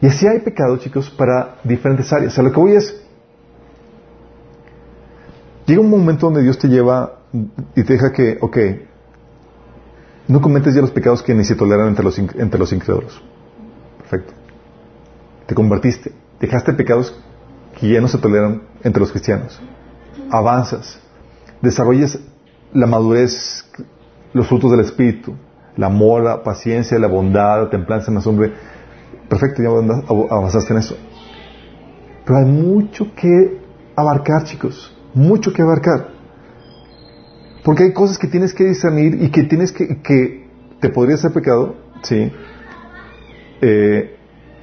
Y 0.00 0.06
así 0.06 0.26
hay 0.26 0.40
pecado, 0.40 0.76
chicos, 0.78 1.10
para 1.10 1.56
diferentes 1.62 2.12
áreas. 2.12 2.32
O 2.32 2.34
sea, 2.34 2.44
lo 2.44 2.52
que 2.52 2.58
voy 2.58 2.72
es, 2.72 3.01
llega 5.66 5.80
un 5.80 5.90
momento 5.90 6.26
donde 6.26 6.42
Dios 6.42 6.58
te 6.58 6.68
lleva 6.68 7.18
y 7.32 7.82
te 7.82 7.92
deja 7.92 8.12
que, 8.12 8.38
ok, 8.40 8.58
no 10.28 10.40
cometes 10.40 10.74
ya 10.74 10.80
los 10.80 10.90
pecados 10.90 11.22
que 11.22 11.34
ni 11.34 11.44
se 11.44 11.54
toleran 11.54 11.88
entre 11.88 12.04
los, 12.04 12.18
entre 12.18 12.58
los 12.58 12.72
incrédulos. 12.72 13.22
Perfecto. 13.98 14.32
Te 15.46 15.54
convertiste, 15.54 16.12
dejaste 16.40 16.72
pecados 16.72 17.18
que 17.78 17.88
ya 17.88 18.00
no 18.00 18.08
se 18.08 18.18
toleran 18.18 18.62
entre 18.82 19.00
los 19.00 19.10
cristianos. 19.10 19.60
Avanzas 20.30 21.00
desarrolles 21.60 22.18
la 22.72 22.86
madurez, 22.86 23.64
los 24.32 24.46
frutos 24.46 24.70
del 24.70 24.80
Espíritu, 24.80 25.34
la 25.76 25.86
amor, 25.86 26.22
la 26.22 26.42
paciencia, 26.42 26.98
la 26.98 27.06
bondad, 27.06 27.64
la 27.64 27.70
templanza, 27.70 28.10
la 28.10 28.20
hombre. 28.20 28.52
Perfecto, 29.28 29.62
ya 29.62 29.68
avanzaste 30.30 30.72
en 30.72 30.78
eso. 30.78 30.96
Pero 32.24 32.38
hay 32.38 32.44
mucho 32.44 33.14
que 33.14 33.60
abarcar, 33.96 34.44
chicos. 34.44 34.96
Mucho 35.14 35.52
que 35.52 35.62
abarcar. 35.62 36.08
Porque 37.64 37.84
hay 37.84 37.92
cosas 37.92 38.18
que 38.18 38.26
tienes 38.26 38.54
que 38.54 38.64
discernir 38.64 39.22
y 39.22 39.30
que 39.30 39.44
tienes 39.44 39.72
que, 39.72 40.00
que 40.02 40.48
te 40.80 40.88
podría 40.88 41.16
ser 41.16 41.32
pecado, 41.32 41.76
¿sí? 42.02 42.32
Eh, 43.60 44.16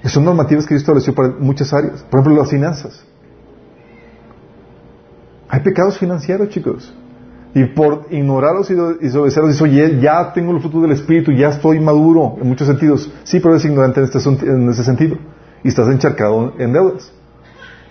son 0.05 0.25
normativas 0.25 0.65
que 0.65 0.73
Dios 0.73 0.81
estableció 0.81 1.15
para 1.15 1.29
muchas 1.29 1.73
áreas. 1.73 2.03
Por 2.03 2.19
ejemplo, 2.19 2.41
las 2.41 2.49
finanzas. 2.49 3.05
Hay 5.47 5.61
pecados 5.61 5.97
financieros, 5.97 6.49
chicos. 6.49 6.93
Y 7.55 7.65
por 7.65 8.05
ignorarlos 8.11 8.69
y 8.69 8.75
desobedecerlos, 8.75 9.59
ya 10.01 10.33
tengo 10.33 10.53
los 10.53 10.61
frutos 10.61 10.83
del 10.83 10.91
Espíritu, 10.91 11.31
ya 11.31 11.49
estoy 11.49 11.79
maduro 11.79 12.37
en 12.39 12.47
muchos 12.47 12.67
sentidos. 12.67 13.11
Sí, 13.23 13.39
pero 13.39 13.55
eres 13.55 13.65
ignorante 13.65 14.01
en, 14.01 14.05
este, 14.05 14.45
en 14.45 14.69
ese 14.69 14.83
sentido. 14.83 15.17
Y 15.63 15.69
estás 15.69 15.87
encharcado 15.89 16.53
en 16.59 16.73
deudas. 16.73 17.11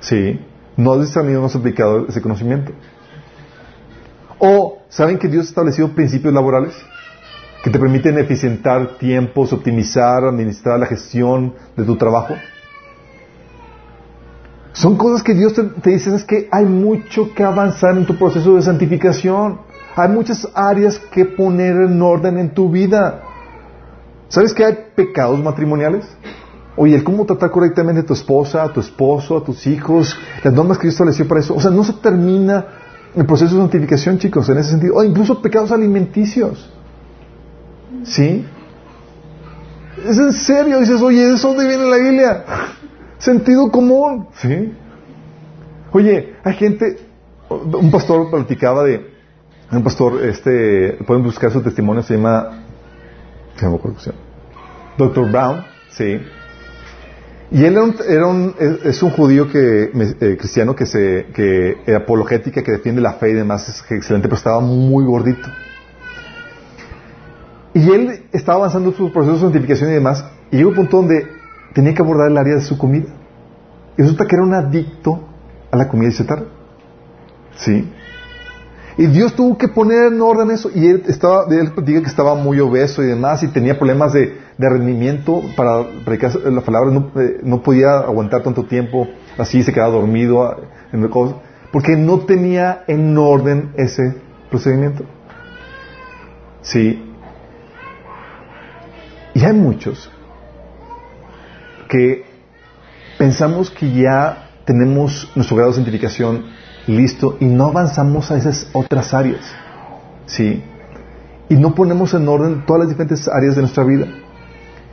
Sí. 0.00 0.38
No 0.78 0.92
has 0.92 1.00
discernido, 1.00 1.40
no 1.40 1.46
has 1.48 1.56
aplicado 1.56 2.06
ese 2.06 2.22
conocimiento. 2.22 2.70
O, 4.38 4.78
¿saben 4.88 5.18
que 5.18 5.26
Dios 5.26 5.46
ha 5.46 5.48
establecido 5.48 5.88
principios 5.88 6.32
laborales? 6.32 6.72
Que 7.64 7.70
te 7.70 7.80
permiten 7.80 8.16
eficientar 8.16 8.96
tiempos, 8.96 9.52
optimizar, 9.52 10.22
administrar 10.22 10.78
la 10.78 10.86
gestión 10.86 11.52
de 11.76 11.82
tu 11.82 11.96
trabajo. 11.96 12.36
Son 14.72 14.96
cosas 14.96 15.24
que 15.24 15.34
Dios 15.34 15.52
te, 15.54 15.90
dice, 15.90 16.14
es 16.14 16.22
que 16.22 16.48
hay 16.52 16.64
mucho 16.64 17.34
que 17.34 17.42
avanzar 17.42 17.98
en 17.98 18.06
tu 18.06 18.16
proceso 18.16 18.54
de 18.54 18.62
santificación. 18.62 19.58
Hay 19.96 20.08
muchas 20.10 20.48
áreas 20.54 21.00
que 21.10 21.24
poner 21.24 21.74
en 21.74 22.00
orden 22.00 22.38
en 22.38 22.54
tu 22.54 22.70
vida. 22.70 23.24
¿Sabes 24.28 24.54
que 24.54 24.64
hay 24.64 24.78
pecados 24.94 25.42
matrimoniales? 25.42 26.06
Oye, 26.80 26.94
el 26.94 27.02
cómo 27.02 27.26
tratar 27.26 27.50
correctamente 27.50 28.02
a 28.02 28.06
tu 28.06 28.12
esposa, 28.12 28.62
a 28.62 28.72
tu 28.72 28.78
esposo, 28.78 29.36
a 29.36 29.44
tus 29.44 29.66
hijos, 29.66 30.16
las 30.44 30.54
normas 30.54 30.78
que 30.78 30.82
Dios 30.82 30.94
estableció 30.94 31.26
para 31.26 31.40
eso. 31.40 31.56
O 31.56 31.60
sea, 31.60 31.72
no 31.72 31.82
se 31.82 31.94
termina 31.94 32.64
el 33.16 33.26
proceso 33.26 33.56
de 33.56 33.62
santificación, 33.62 34.18
chicos, 34.18 34.48
en 34.48 34.58
ese 34.58 34.70
sentido. 34.70 34.94
O 34.94 35.02
incluso 35.02 35.42
pecados 35.42 35.72
alimenticios. 35.72 36.72
¿Sí? 38.04 38.46
Es 40.06 40.18
en 40.18 40.32
serio, 40.32 40.78
dices, 40.78 41.02
oye, 41.02 41.34
¿eso 41.34 41.48
dónde 41.48 41.66
viene 41.66 41.84
la 41.84 41.96
Biblia? 41.96 42.44
Sentido 43.18 43.72
común, 43.72 44.28
¿sí? 44.34 44.72
Oye, 45.90 46.36
hay 46.44 46.54
gente, 46.54 46.98
un 47.48 47.90
pastor 47.90 48.30
platicaba 48.30 48.84
de, 48.84 49.04
un 49.72 49.82
pastor, 49.82 50.24
este, 50.24 50.96
pueden 51.04 51.24
buscar 51.24 51.50
su 51.50 51.60
testimonio, 51.60 52.04
se 52.04 52.14
llama, 52.14 52.62
se 53.56 53.66
llama 53.66 53.78
Dr. 54.96 55.30
Brown, 55.32 55.64
¿sí? 55.90 56.20
Y 57.50 57.64
él 57.64 57.78
era 58.06 58.26
un, 58.26 58.54
es, 58.84 59.02
un 59.02 59.10
judío 59.10 59.48
que, 59.50 59.84
eh, 59.84 60.36
cristiano 60.38 60.76
que 60.76 60.84
se, 60.84 61.28
que 61.32 61.94
apologética, 61.94 62.62
que 62.62 62.72
defiende 62.72 63.00
la 63.00 63.14
fe 63.14 63.30
y 63.30 63.34
demás, 63.34 63.68
es 63.68 63.82
excelente, 63.90 64.28
pero 64.28 64.36
estaba 64.36 64.60
muy 64.60 65.04
gordito. 65.04 65.48
Y 67.72 67.90
él 67.90 68.26
estaba 68.32 68.58
avanzando 68.58 68.92
su 68.92 69.10
proceso 69.12 69.36
de 69.36 69.40
santificación 69.40 69.90
y 69.90 69.94
demás, 69.94 70.24
y 70.50 70.58
llegó 70.58 70.70
un 70.70 70.76
punto 70.76 70.98
donde 70.98 71.26
tenía 71.72 71.94
que 71.94 72.02
abordar 72.02 72.30
el 72.30 72.36
área 72.36 72.56
de 72.56 72.60
su 72.60 72.76
comida. 72.76 73.06
Y 73.96 74.02
resulta 74.02 74.26
que 74.26 74.36
era 74.36 74.44
un 74.44 74.52
adicto 74.52 75.26
a 75.70 75.76
la 75.76 75.88
comida 75.88 76.10
y 76.10 76.12
chatarra. 76.12 76.44
¿Sí? 77.56 77.90
Y 78.98 79.06
Dios 79.06 79.34
tuvo 79.34 79.56
que 79.56 79.68
poner 79.68 80.12
en 80.12 80.20
orden 80.20 80.50
eso. 80.50 80.70
Y 80.74 80.86
él 80.86 81.04
estaba, 81.06 81.46
él 81.50 81.72
diga 81.84 82.02
que 82.02 82.08
estaba 82.08 82.34
muy 82.34 82.60
obeso 82.60 83.02
y 83.02 83.06
demás, 83.06 83.42
y 83.42 83.48
tenía 83.48 83.78
problemas 83.78 84.12
de, 84.12 84.36
rendimiento 84.58 85.42
para 85.56 85.84
predicar 86.04 86.34
la 86.36 86.60
palabra. 86.62 86.90
No, 86.90 87.12
eh, 87.20 87.40
no, 87.42 87.62
podía 87.62 87.98
aguantar 87.98 88.42
tanto 88.42 88.64
tiempo 88.64 89.06
así, 89.36 89.62
se 89.62 89.72
quedaba 89.72 89.92
dormido 89.92 90.42
ah, 90.42 90.56
en 90.92 91.08
porque 91.70 91.96
no 91.96 92.20
tenía 92.20 92.84
en 92.86 93.16
orden 93.16 93.72
ese 93.76 94.16
procedimiento. 94.50 95.04
Sí, 96.62 97.08
y 99.38 99.44
hay 99.44 99.52
muchos 99.52 100.10
que 101.88 102.24
pensamos 103.18 103.70
que 103.70 103.92
ya 103.92 104.50
tenemos 104.64 105.30
nuestro 105.36 105.56
grado 105.56 105.70
de 105.70 105.76
santificación 105.76 106.46
listo 106.88 107.36
y 107.38 107.44
no 107.44 107.66
avanzamos 107.66 108.32
a 108.32 108.36
esas 108.36 108.68
otras 108.72 109.14
áreas. 109.14 109.54
¿Sí? 110.26 110.64
Y 111.48 111.54
no 111.54 111.72
ponemos 111.74 112.14
en 112.14 112.26
orden 112.26 112.66
todas 112.66 112.80
las 112.80 112.88
diferentes 112.88 113.28
áreas 113.28 113.54
de 113.54 113.62
nuestra 113.62 113.84
vida. 113.84 114.08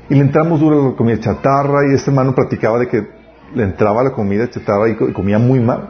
Y 0.09 0.15
le 0.15 0.21
entramos 0.21 0.59
duro 0.59 0.81
a 0.81 0.89
la 0.89 0.95
comida 0.95 1.19
chatarra 1.19 1.87
y 1.89 1.95
este 1.95 2.11
hermano 2.11 2.35
practicaba 2.35 2.79
de 2.79 2.87
que 2.87 3.07
le 3.53 3.63
entraba 3.63 4.03
la 4.03 4.11
comida 4.11 4.49
chatarra 4.49 4.89
y 4.89 4.95
comía 5.13 5.39
muy 5.39 5.59
mal. 5.59 5.89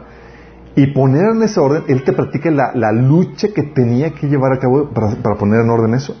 Y 0.74 0.88
poner 0.88 1.30
en 1.34 1.42
ese 1.42 1.58
orden, 1.58 1.84
él 1.88 2.04
te 2.04 2.12
practica 2.12 2.50
la, 2.50 2.92
lucha 2.92 3.48
que 3.48 3.62
tenía 3.62 4.10
que 4.10 4.26
llevar 4.26 4.52
a 4.52 4.58
cabo 4.58 4.90
para, 4.90 5.16
para 5.16 5.36
poner 5.36 5.60
en 5.60 5.70
orden 5.70 5.94
eso. 5.94 6.14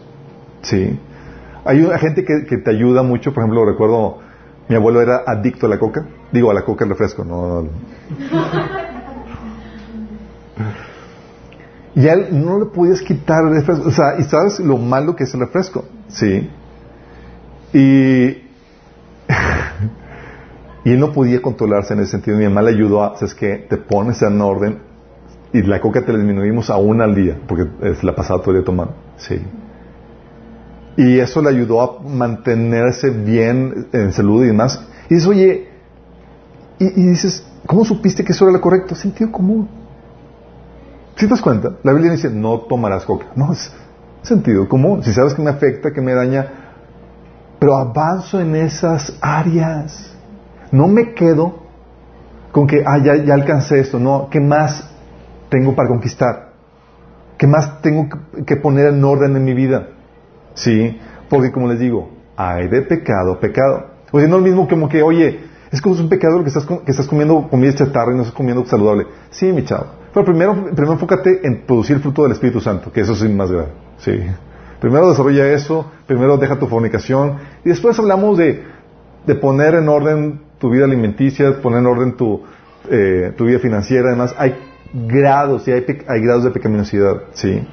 ¿Sí? 0.62 0.98
Hay 1.66 1.82
una 1.82 1.98
gente 1.98 2.24
que, 2.24 2.58
te 2.58 2.70
ayuda 2.70 3.02
mucho, 3.02 3.34
por 3.34 3.42
ejemplo, 3.42 3.64
recuerdo, 3.66 4.18
mi 4.68 4.76
abuelo 4.76 5.00
era 5.00 5.22
adicto 5.26 5.66
a 5.66 5.68
la 5.68 5.78
coca, 5.80 6.06
digo 6.30 6.50
a 6.50 6.54
la 6.54 6.64
coca 6.64 6.84
el 6.84 6.90
refresco, 6.90 7.24
no. 7.24 7.68
y 11.96 12.06
a 12.06 12.12
él 12.12 12.28
no 12.44 12.60
le 12.60 12.66
podías 12.66 13.02
quitar 13.02 13.44
el 13.46 13.54
refresco, 13.54 13.88
o 13.88 13.90
sea, 13.90 14.16
y 14.16 14.22
sabes 14.22 14.60
lo 14.60 14.76
malo 14.76 15.16
que 15.16 15.24
es 15.24 15.34
el 15.34 15.40
refresco, 15.40 15.84
sí. 16.06 16.48
Y, 17.72 18.28
y 20.84 20.92
él 20.92 21.00
no 21.00 21.12
podía 21.12 21.42
controlarse 21.42 21.94
en 21.94 22.00
ese 22.00 22.12
sentido. 22.12 22.36
Mi 22.36 22.44
mamá 22.44 22.62
le 22.62 22.70
ayudó 22.70 23.04
a, 23.04 23.16
¿sabes 23.16 23.34
que 23.34 23.66
Te 23.68 23.76
pones 23.76 24.22
en 24.22 24.40
orden 24.40 24.78
y 25.52 25.62
la 25.62 25.80
coca 25.80 26.04
te 26.04 26.12
la 26.12 26.18
disminuimos 26.18 26.70
a 26.70 26.76
una 26.76 27.04
al 27.04 27.14
día, 27.14 27.38
porque 27.46 27.66
es 27.82 28.04
la 28.04 28.14
pasada 28.14 28.40
todo 28.40 28.50
el 28.50 28.58
día 28.58 28.64
tomando, 28.64 28.94
sí. 29.16 29.40
Y 30.96 31.18
eso 31.18 31.42
le 31.42 31.50
ayudó 31.50 31.80
a 31.80 32.02
mantenerse 32.02 33.10
bien 33.10 33.88
en 33.92 34.12
salud 34.12 34.44
y 34.44 34.48
demás. 34.48 34.82
Y 35.08 35.14
dices, 35.14 35.28
oye, 35.28 35.68
y, 36.78 37.02
dices, 37.02 37.46
¿cómo 37.66 37.84
supiste 37.84 38.24
que 38.24 38.32
eso 38.32 38.44
era 38.44 38.52
lo 38.52 38.60
correcto? 38.60 38.94
Sentido 38.94 39.30
común. 39.30 39.68
Si 41.16 41.26
te 41.26 41.30
das 41.30 41.40
cuenta, 41.40 41.72
la 41.82 41.92
Biblia 41.92 42.12
dice, 42.12 42.30
no 42.30 42.60
tomarás 42.60 43.04
coca. 43.04 43.26
No, 43.34 43.52
es 43.52 43.72
sentido 44.22 44.68
común. 44.68 45.02
Si 45.02 45.12
sabes 45.12 45.34
que 45.34 45.42
me 45.42 45.50
afecta, 45.50 45.92
que 45.92 46.00
me 46.00 46.14
daña, 46.14 46.65
pero 47.58 47.76
avanzo 47.76 48.40
en 48.40 48.54
esas 48.56 49.16
áreas. 49.20 50.14
No 50.72 50.88
me 50.88 51.14
quedo 51.14 51.66
con 52.52 52.66
que, 52.66 52.82
ah, 52.86 52.98
ya, 52.98 53.16
ya 53.16 53.34
alcancé 53.34 53.80
esto. 53.80 53.98
No, 53.98 54.28
¿qué 54.30 54.40
más 54.40 54.88
tengo 55.48 55.74
para 55.74 55.88
conquistar? 55.88 56.52
¿Qué 57.38 57.46
más 57.46 57.82
tengo 57.82 58.08
que 58.46 58.56
poner 58.56 58.88
en 58.88 59.04
orden 59.04 59.36
en 59.36 59.44
mi 59.44 59.54
vida? 59.54 59.88
Sí, 60.54 60.98
porque 61.28 61.52
como 61.52 61.68
les 61.68 61.78
digo, 61.78 62.10
hay 62.36 62.68
de 62.68 62.82
pecado, 62.82 63.38
pecado. 63.38 63.86
O 64.10 64.18
sea, 64.18 64.28
no 64.28 64.36
es 64.36 64.42
lo 64.42 64.48
mismo 64.48 64.68
como 64.68 64.88
que, 64.88 65.02
oye, 65.02 65.40
es 65.70 65.80
como 65.80 65.94
es 65.94 66.00
un 66.00 66.08
pecado 66.08 66.42
que 66.42 66.48
estás, 66.48 66.64
que 66.64 66.90
estás 66.90 67.06
comiendo 67.06 67.48
comida 67.48 67.74
chatarra 67.74 68.12
y 68.12 68.16
no 68.16 68.22
estás 68.22 68.36
comiendo 68.36 68.64
saludable. 68.64 69.06
Sí, 69.30 69.52
mi 69.52 69.64
chavo. 69.64 69.86
Pero 70.14 70.24
primero, 70.24 70.54
primero 70.54 70.92
enfócate 70.92 71.46
en 71.46 71.66
producir 71.66 71.98
fruto 71.98 72.22
del 72.22 72.32
Espíritu 72.32 72.60
Santo, 72.60 72.90
que 72.90 73.02
eso 73.02 73.12
es 73.12 73.30
más 73.30 73.50
grave. 73.50 73.68
Sí. 73.98 74.12
Primero 74.80 75.08
desarrolla 75.08 75.48
eso, 75.52 75.90
primero 76.06 76.36
deja 76.36 76.58
tu 76.58 76.66
fornicación 76.66 77.38
y 77.64 77.70
después 77.70 77.98
hablamos 77.98 78.36
de, 78.36 78.62
de 79.26 79.34
poner 79.34 79.74
en 79.74 79.88
orden 79.88 80.40
tu 80.58 80.70
vida 80.70 80.84
alimenticia, 80.84 81.60
poner 81.60 81.80
en 81.80 81.86
orden 81.86 82.16
tu, 82.16 82.42
eh, 82.90 83.32
tu 83.36 83.44
vida 83.46 83.58
financiera. 83.58 84.08
Además, 84.08 84.34
hay 84.38 84.56
grados, 84.92 85.66
y 85.68 85.72
hay, 85.72 85.84
hay 86.08 86.20
grados 86.20 86.44
de 86.44 86.50
pecaminosidad. 86.50 87.22
Sí. 87.32 87.66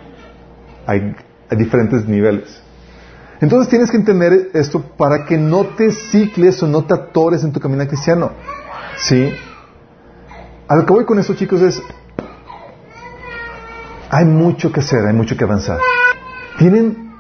Hay, 0.86 1.16
hay 1.50 1.58
diferentes 1.58 2.08
niveles. 2.08 2.62
Entonces 3.42 3.70
tienes 3.70 3.92
que 3.92 3.98
entender 3.98 4.52
esto 4.54 4.82
para 4.82 5.26
que 5.26 5.38
no 5.38 5.66
te 5.66 5.92
cicles 5.92 6.62
o 6.64 6.68
no 6.68 6.86
te 6.86 6.94
atores 6.94 7.44
en 7.44 7.52
tu 7.52 7.60
camino 7.60 7.86
cristiano. 7.88 8.32
¿Sí? 8.98 9.34
A 10.68 10.76
lo 10.76 10.86
que 10.86 10.94
voy 10.94 11.06
con 11.06 11.20
eso, 11.20 11.34
chicos, 11.34 11.62
es, 11.62 11.82
hay 14.10 14.26
mucho 14.26 14.72
que 14.72 14.80
hacer, 14.80 15.06
hay 15.06 15.14
mucho 15.14 15.36
que 15.36 15.44
avanzar. 15.44 15.78
Tienen 16.58 17.12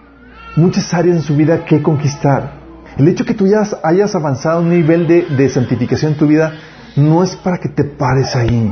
muchas 0.55 0.93
áreas 0.93 1.17
en 1.17 1.23
su 1.23 1.35
vida 1.35 1.65
que 1.65 1.81
conquistar. 1.81 2.61
El 2.97 3.07
hecho 3.07 3.25
que 3.25 3.33
tú 3.33 3.47
ya 3.47 3.63
hayas 3.83 4.13
avanzado 4.15 4.61
un 4.61 4.69
nivel 4.69 5.07
de, 5.07 5.49
santificación 5.49 6.13
en 6.13 6.17
tu 6.17 6.27
vida 6.27 6.53
no 6.95 7.23
es 7.23 7.35
para 7.35 7.57
que 7.57 7.69
te 7.69 7.83
pares 7.83 8.35
ahí. 8.35 8.71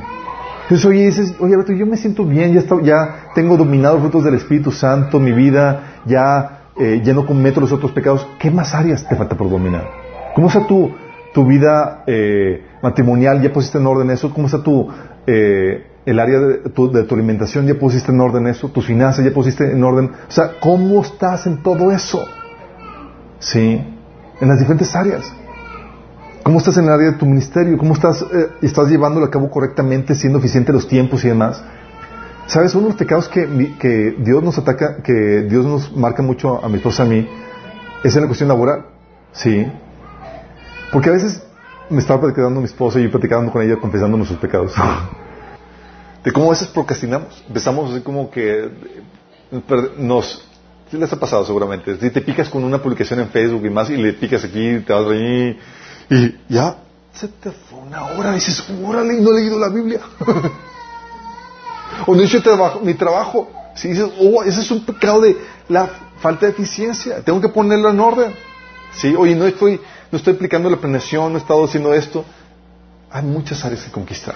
Entonces, 0.64 0.86
oye, 0.86 1.05
dices, 1.07 1.34
oye, 1.39 1.55
yo 1.78 1.86
me 1.86 1.97
siento 1.97 2.24
bien, 2.24 2.53
ya, 2.53 2.64
ya 2.84 3.16
tengo 3.34 3.57
dominado 3.57 3.99
frutos 3.99 4.24
del 4.24 4.36
Espíritu 4.36 4.72
Santo, 4.72 5.20
mi 5.20 5.32
vida, 5.32 6.01
ya 6.05 6.62
eh, 6.78 7.01
ya 7.03 7.14
no 7.14 7.26
cometo 7.26 7.59
los 7.59 7.72
otros 7.72 7.91
pecados, 7.91 8.26
¿qué 8.39 8.49
más 8.49 8.74
áreas 8.74 9.07
te 9.07 9.16
falta 9.16 9.36
por 9.36 9.49
dominar? 9.49 9.89
¿Cómo 10.34 10.47
está 10.47 10.66
tu, 10.66 10.89
tu 11.34 11.45
vida 11.45 12.03
eh, 12.07 12.66
matrimonial? 12.82 13.41
¿Ya 13.41 13.51
pusiste 13.51 13.78
en 13.78 13.88
orden 13.88 14.09
eso? 14.09 14.34
¿Cómo 14.34 14.47
está 14.47 14.64
tu, 14.64 14.88
eh, 15.28 15.90
el 16.06 16.20
área 16.20 16.39
de 16.39 16.58
tu, 16.70 16.91
de 16.91 17.04
tu, 17.04 17.16
alimentación? 17.16 17.68
¿Ya 17.68 17.76
pusiste 17.76 18.12
en 18.12 18.20
orden 18.20 18.47
eso? 18.47 18.70
¿Tus 18.70 18.86
finanzas 18.86 19.24
ya 19.24 19.34
pusiste 19.34 19.72
en 19.72 19.84
orden? 19.84 20.12
O 20.28 20.32
sea, 20.32 20.60
¿cómo 20.60 21.02
estás 21.02 21.45
en 21.47 21.62
todo 21.62 21.91
eso? 21.91 22.28
¿Sí? 23.39 23.82
En 24.39 24.47
las 24.47 24.60
diferentes 24.60 24.95
áreas. 24.95 25.32
¿Cómo 26.43 26.58
estás 26.58 26.78
en 26.78 26.86
el 26.86 26.89
área 26.89 27.12
de 27.12 27.18
tu 27.18 27.26
ministerio? 27.26 27.78
¿Cómo 27.78 27.93
estás, 27.93 28.22
eh, 28.24 28.49
estás 28.62 28.88
llevándolo 28.89 29.28
a 29.28 29.30
cabo 29.30 29.49
correctamente, 29.52 30.16
siendo 30.16 30.39
eficiente 30.39 30.74
los 30.74 30.88
tiempos 30.88 31.24
y 31.24 31.28
demás? 31.28 31.64
¿Sabes? 32.47 32.74
Uno 32.74 32.86
de 32.86 32.89
los 32.89 32.97
pecados 32.97 33.30
que, 33.30 33.76
que, 33.80 34.16
Dios 34.20 34.43
nos 34.43 34.58
ataca, 34.58 34.97
que 35.04 35.43
Dios 35.47 35.66
nos 35.66 35.95
marca 35.95 36.24
mucho 36.24 36.64
a 36.64 36.68
mi 36.68 36.78
esposa 36.78 37.04
y 37.04 37.06
a 37.06 37.10
mí, 37.10 37.30
es 38.04 38.16
en 38.16 38.22
la 38.22 38.28
cuestión 38.28 38.49
laboral. 38.49 38.88
Sí. 39.32 39.72
Porque 40.91 41.10
a 41.10 41.14
veces 41.14 41.43
me 41.89 41.99
estaba 41.99 42.22
platicando 42.22 42.60
mi 42.60 42.66
esposa 42.66 42.99
y 42.99 43.04
yo 43.04 43.12
platicando 43.12 43.52
con 43.52 43.62
ella, 43.62 43.78
confesando 43.78 44.18
nuestros 44.18 44.39
pecados. 44.39 44.74
de 46.24 46.32
cómo 46.32 46.47
a 46.47 46.49
veces 46.51 46.67
procrastinamos. 46.67 47.43
Empezamos 47.47 47.91
así 47.91 48.01
como 48.01 48.30
que 48.30 48.69
nos... 49.97 50.45
Sí 50.89 50.97
les 50.97 51.11
ha 51.13 51.19
pasado 51.19 51.45
seguramente. 51.45 51.97
Si 51.97 52.09
te 52.09 52.22
picas 52.22 52.49
con 52.49 52.65
una 52.65 52.82
publicación 52.82 53.22
en 53.22 53.30
Facebook 53.30 53.65
y 53.65 53.69
más 53.69 53.89
y 53.89 53.95
le 53.95 54.11
picas 54.11 54.43
aquí, 54.43 54.80
te 54.86 54.91
vas 54.91 55.07
ahí 55.09 55.57
y 56.09 56.36
ya 56.49 56.76
se 57.13 57.28
te 57.28 57.51
fue 57.51 57.80
una 57.80 58.05
hora 58.05 58.32
y 58.32 58.36
dices, 58.36 58.63
órale, 58.84 59.13
no 59.22 59.32
he 59.32 59.41
leído 59.41 59.59
la 59.59 59.69
Biblia. 59.69 60.01
O 62.07 62.15
no 62.15 62.24
hice 62.24 62.39
trabajo, 62.39 62.80
mi 62.80 62.93
trabajo. 62.93 63.51
Si 63.76 63.89
dices, 63.89 64.09
oh, 64.19 64.43
ese 64.43 64.61
es 64.61 64.72
un 64.72 64.86
pecado 64.86 65.22
de 65.22 65.38
la 65.67 65.88
falta 66.19 66.45
de 66.45 66.53
eficiencia, 66.53 67.22
tengo 67.22 67.39
que 67.41 67.49
ponerlo 67.49 67.89
en 67.89 67.99
orden. 67.99 68.36
Sí, 68.93 69.13
oye, 69.15 69.36
no 69.36 69.45
estoy, 69.45 69.80
no 70.09 70.17
estoy 70.17 70.34
aplicando 70.34 70.69
la 70.69 70.78
planeación, 70.78 71.34
no 71.34 71.38
he 71.38 71.41
estado 71.41 71.63
haciendo 71.65 71.93
esto. 71.93 72.26
Hay 73.11 73.24
muchas 73.24 73.63
áreas 73.65 73.84
que 73.84 73.91
conquistar. 73.91 74.36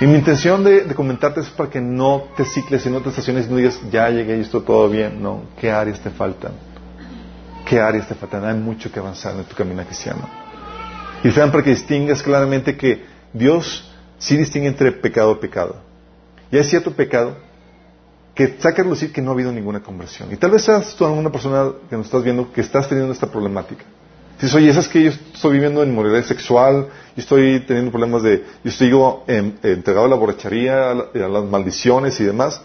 Y 0.00 0.06
mi 0.06 0.16
intención 0.16 0.64
de, 0.64 0.86
comentarte 0.94 1.40
es 1.40 1.48
para 1.50 1.70
que 1.70 1.80
no 1.80 2.24
te 2.36 2.44
cicles 2.44 2.84
y 2.84 2.90
no 2.90 3.00
te 3.00 3.10
estaciones 3.10 3.46
y 3.46 3.50
no 3.50 3.56
digas, 3.56 3.80
ya 3.90 4.10
llegué 4.10 4.38
y 4.38 4.40
esto 4.40 4.62
todo 4.62 4.88
bien. 4.88 5.22
No, 5.22 5.44
¿qué 5.60 5.70
áreas 5.70 6.00
te 6.00 6.10
faltan? 6.10 6.52
¿Qué 7.64 7.80
áreas 7.80 8.08
te 8.08 8.14
faltan? 8.14 8.44
Hay 8.44 8.56
mucho 8.56 8.90
que 8.90 8.98
avanzar 8.98 9.36
en 9.36 9.44
tu 9.44 9.54
camino 9.54 9.84
cristiano. 9.84 10.28
Y 11.22 11.30
vean 11.30 11.50
para 11.50 11.62
que 11.62 11.70
distingas 11.70 12.22
claramente 12.22 12.76
que 12.76 13.04
Dios 13.32 13.90
sí 14.18 14.36
distingue 14.36 14.68
entre 14.68 14.92
pecado 14.92 15.32
y 15.32 15.36
pecado. 15.36 15.76
Y 16.50 16.56
hay 16.56 16.64
cierto 16.64 16.90
pecado 16.92 17.36
que 18.34 18.56
saque 18.58 18.82
a 18.82 18.84
lucir 18.84 19.12
que 19.12 19.22
no 19.22 19.30
ha 19.30 19.34
habido 19.34 19.52
ninguna 19.52 19.80
conversión. 19.80 20.32
Y 20.32 20.36
tal 20.36 20.50
vez 20.50 20.64
seas 20.64 20.94
tú 20.96 21.06
una 21.06 21.30
persona 21.30 21.70
que 21.88 21.96
nos 21.96 22.06
estás 22.06 22.24
viendo 22.24 22.52
que 22.52 22.60
estás 22.60 22.88
teniendo 22.88 23.12
esta 23.12 23.28
problemática. 23.28 23.84
Dices, 24.34 24.54
oye, 24.54 24.70
es 24.70 24.88
que 24.88 25.04
yo 25.04 25.10
estoy 25.10 25.52
viviendo 25.52 25.82
en 25.82 25.90
inmoralidad 25.90 26.24
sexual, 26.24 26.88
yo 27.16 27.22
estoy 27.22 27.60
teniendo 27.60 27.90
problemas 27.90 28.22
de, 28.22 28.44
yo 28.64 28.70
estoy 28.70 28.90
entregado 29.26 30.06
a 30.06 30.08
la 30.08 30.16
borrachería, 30.16 30.90
a, 30.90 30.94
las 31.14 31.44
maldiciones 31.44 32.18
y 32.20 32.24
demás. 32.24 32.60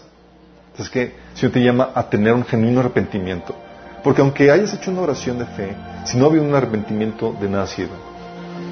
Entonces 0.72 0.90
que 0.90 1.02
el 1.02 1.12
Señor 1.34 1.52
te 1.52 1.60
llama 1.62 1.90
a 1.94 2.08
tener 2.08 2.32
un 2.32 2.44
genuino 2.44 2.80
arrepentimiento. 2.80 3.54
Porque 4.02 4.20
aunque 4.20 4.50
hayas 4.50 4.74
hecho 4.74 4.90
una 4.90 5.02
oración 5.02 5.38
de 5.38 5.46
fe, 5.46 5.76
si 6.04 6.16
no 6.16 6.24
ha 6.24 6.28
habido 6.28 6.44
un 6.44 6.54
arrepentimiento, 6.54 7.36
de 7.40 7.48
nada 7.48 7.66
sirve. 7.66 7.92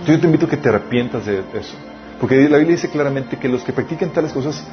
Entonces 0.01 0.16
yo 0.16 0.20
te 0.20 0.26
invito 0.26 0.46
a 0.46 0.49
que 0.49 0.57
te 0.57 0.68
arrepientas 0.68 1.26
de 1.26 1.44
eso. 1.55 1.76
Porque 2.20 2.49
la 2.49 2.59
Biblia 2.59 2.76
dice 2.76 2.88
claramente 2.88 3.36
que 3.36 3.49
los 3.49 3.62
que 3.62 3.72
practican 3.72 4.11
tales 4.11 4.32
cosas 4.32 4.64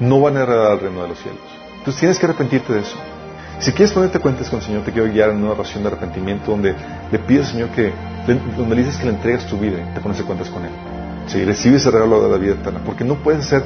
no 0.00 0.20
van 0.20 0.36
a 0.36 0.42
heredar 0.42 0.72
al 0.72 0.80
reino 0.80 1.02
de 1.02 1.08
los 1.08 1.18
cielos. 1.18 1.40
Entonces 1.78 2.00
tienes 2.00 2.18
que 2.18 2.26
arrepentirte 2.26 2.72
de 2.72 2.80
eso. 2.80 2.96
Si 3.58 3.72
quieres 3.72 3.92
ponerte 3.92 4.18
cuentas 4.18 4.50
con 4.50 4.58
el 4.58 4.64
Señor, 4.66 4.82
te 4.82 4.92
quiero 4.92 5.10
guiar 5.10 5.30
en 5.30 5.42
una 5.42 5.52
oración 5.52 5.82
de 5.82 5.88
arrepentimiento 5.88 6.50
donde 6.50 6.74
le 7.10 7.18
pides 7.20 7.46
al 7.46 7.52
Señor 7.52 7.68
que, 7.70 7.92
donde 8.56 8.76
le 8.76 8.82
dices 8.82 8.98
que 8.98 9.06
le 9.06 9.12
entregas 9.12 9.46
tu 9.46 9.56
vida 9.58 9.78
y 9.80 9.94
te 9.94 10.00
pones 10.00 10.18
de 10.18 10.24
cuentas 10.24 10.50
con 10.50 10.64
Él. 10.64 10.70
Si 11.26 11.42
recibes 11.42 11.84
el 11.86 11.92
regalo 11.92 12.22
de 12.22 12.30
la 12.30 12.36
vida 12.36 12.52
eterna, 12.52 12.80
porque 12.84 13.02
no 13.02 13.14
puedes 13.16 13.46
hacer, 13.46 13.64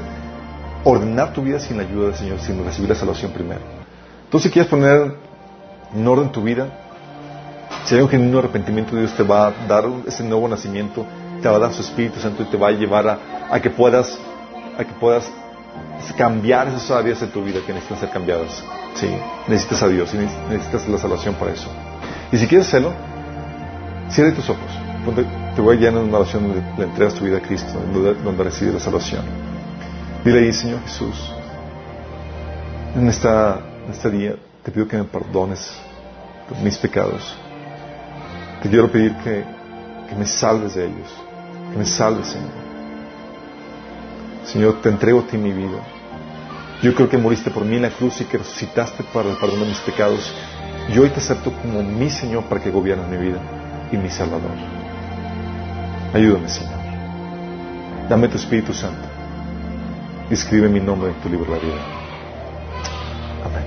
ordenar 0.84 1.32
tu 1.32 1.42
vida 1.42 1.58
sin 1.58 1.76
la 1.76 1.82
ayuda 1.82 2.06
del 2.06 2.14
Señor, 2.14 2.38
sin 2.38 2.64
recibir 2.64 2.88
la 2.88 2.94
salvación 2.94 3.32
primero. 3.32 3.60
Entonces, 4.24 4.48
si 4.48 4.52
quieres 4.52 4.70
poner 4.70 5.16
en 5.92 6.06
orden 6.06 6.30
tu 6.30 6.42
vida, 6.42 6.68
si 7.84 7.96
hay 7.96 8.00
un 8.00 8.08
genuino 8.08 8.38
arrepentimiento, 8.38 8.94
Dios 8.94 9.12
te 9.14 9.24
va 9.24 9.48
a 9.48 9.52
dar 9.66 9.84
ese 10.06 10.22
nuevo 10.22 10.46
nacimiento, 10.46 11.04
te 11.42 11.48
va 11.48 11.56
a 11.56 11.58
dar 11.58 11.72
su 11.72 11.82
Espíritu 11.82 12.20
Santo 12.20 12.44
y 12.44 12.46
te 12.46 12.56
va 12.56 12.68
a 12.68 12.70
llevar 12.70 13.08
a, 13.08 13.18
a 13.50 13.60
que 13.60 13.70
puedas, 13.70 14.16
a 14.78 14.84
que 14.84 14.92
puedas 14.92 15.28
cambiar 16.16 16.68
esas 16.68 16.90
áreas 16.92 17.20
de 17.20 17.26
tu 17.26 17.42
vida 17.42 17.58
que 17.66 17.72
necesitan 17.72 17.98
ser 17.98 18.10
cambiadas. 18.10 18.62
Sí, 18.94 19.08
necesitas 19.48 19.82
a 19.82 19.88
Dios 19.88 20.12
y 20.14 20.18
necesitas 20.52 20.88
la 20.88 20.98
salvación 20.98 21.34
para 21.34 21.52
eso. 21.52 21.68
Y 22.32 22.36
si 22.36 22.46
quieres 22.46 22.68
hacerlo, 22.68 22.92
cierre 24.10 24.32
tus 24.32 24.48
ojos. 24.50 24.70
te 25.54 25.60
voy 25.60 25.76
a 25.76 25.80
llenar 25.80 26.02
una 26.02 26.18
oración 26.18 26.48
donde 26.48 26.62
le 26.76 26.84
entregas 26.84 27.14
tu 27.14 27.24
vida 27.24 27.38
a 27.38 27.40
Cristo, 27.40 27.72
donde, 27.92 28.44
recibes 28.44 28.74
la 28.74 28.80
salvación. 28.80 29.24
Dile 30.24 30.40
ahí, 30.40 30.52
Señor 30.52 30.80
Jesús, 30.82 31.32
en, 32.94 33.08
esta, 33.08 33.60
en 33.86 33.92
este 33.92 34.10
día 34.10 34.34
te 34.62 34.70
pido 34.70 34.86
que 34.86 34.98
me 34.98 35.04
perdones 35.04 35.72
por 36.48 36.58
mis 36.58 36.76
pecados. 36.76 37.34
Te 38.62 38.68
quiero 38.68 38.90
pedir 38.90 39.14
que, 39.18 39.44
que 40.08 40.14
me 40.14 40.26
salves 40.26 40.74
de 40.74 40.84
ellos, 40.84 41.08
que 41.72 41.78
me 41.78 41.86
salves, 41.86 42.26
Señor. 42.26 42.50
Señor, 44.44 44.82
te 44.82 44.88
entrego 44.88 45.20
a 45.20 45.26
ti 45.26 45.38
mi 45.38 45.52
vida. 45.52 45.78
Yo 46.82 46.94
creo 46.94 47.10
que 47.10 47.18
moriste 47.18 47.50
por 47.50 47.64
mí 47.64 47.76
en 47.76 47.82
la 47.82 47.90
cruz 47.90 48.20
y 48.22 48.24
que 48.24 48.38
resucitaste 48.38 49.04
para 49.12 49.30
el 49.30 49.36
perdón 49.36 49.60
de 49.60 49.66
mis 49.66 49.80
pecados. 49.80 50.32
Y 50.88 50.98
hoy 50.98 51.10
te 51.10 51.18
acepto 51.20 51.52
como 51.52 51.82
mi 51.82 52.08
Señor 52.08 52.44
para 52.44 52.62
que 52.62 52.70
gobiernes 52.70 53.06
mi 53.08 53.18
vida 53.18 53.38
y 53.92 53.98
mi 53.98 54.08
Salvador. 54.08 54.52
Ayúdame, 56.14 56.48
Señor. 56.48 56.80
Dame 58.08 58.28
tu 58.28 58.38
Espíritu 58.38 58.72
Santo. 58.72 59.06
Escribe 60.30 60.68
mi 60.68 60.80
nombre 60.80 61.10
en 61.10 61.20
tu 61.20 61.28
libro 61.28 61.52
de 61.52 61.58
la 61.58 61.58
vida. 61.58 61.82
Amén. 63.44 63.64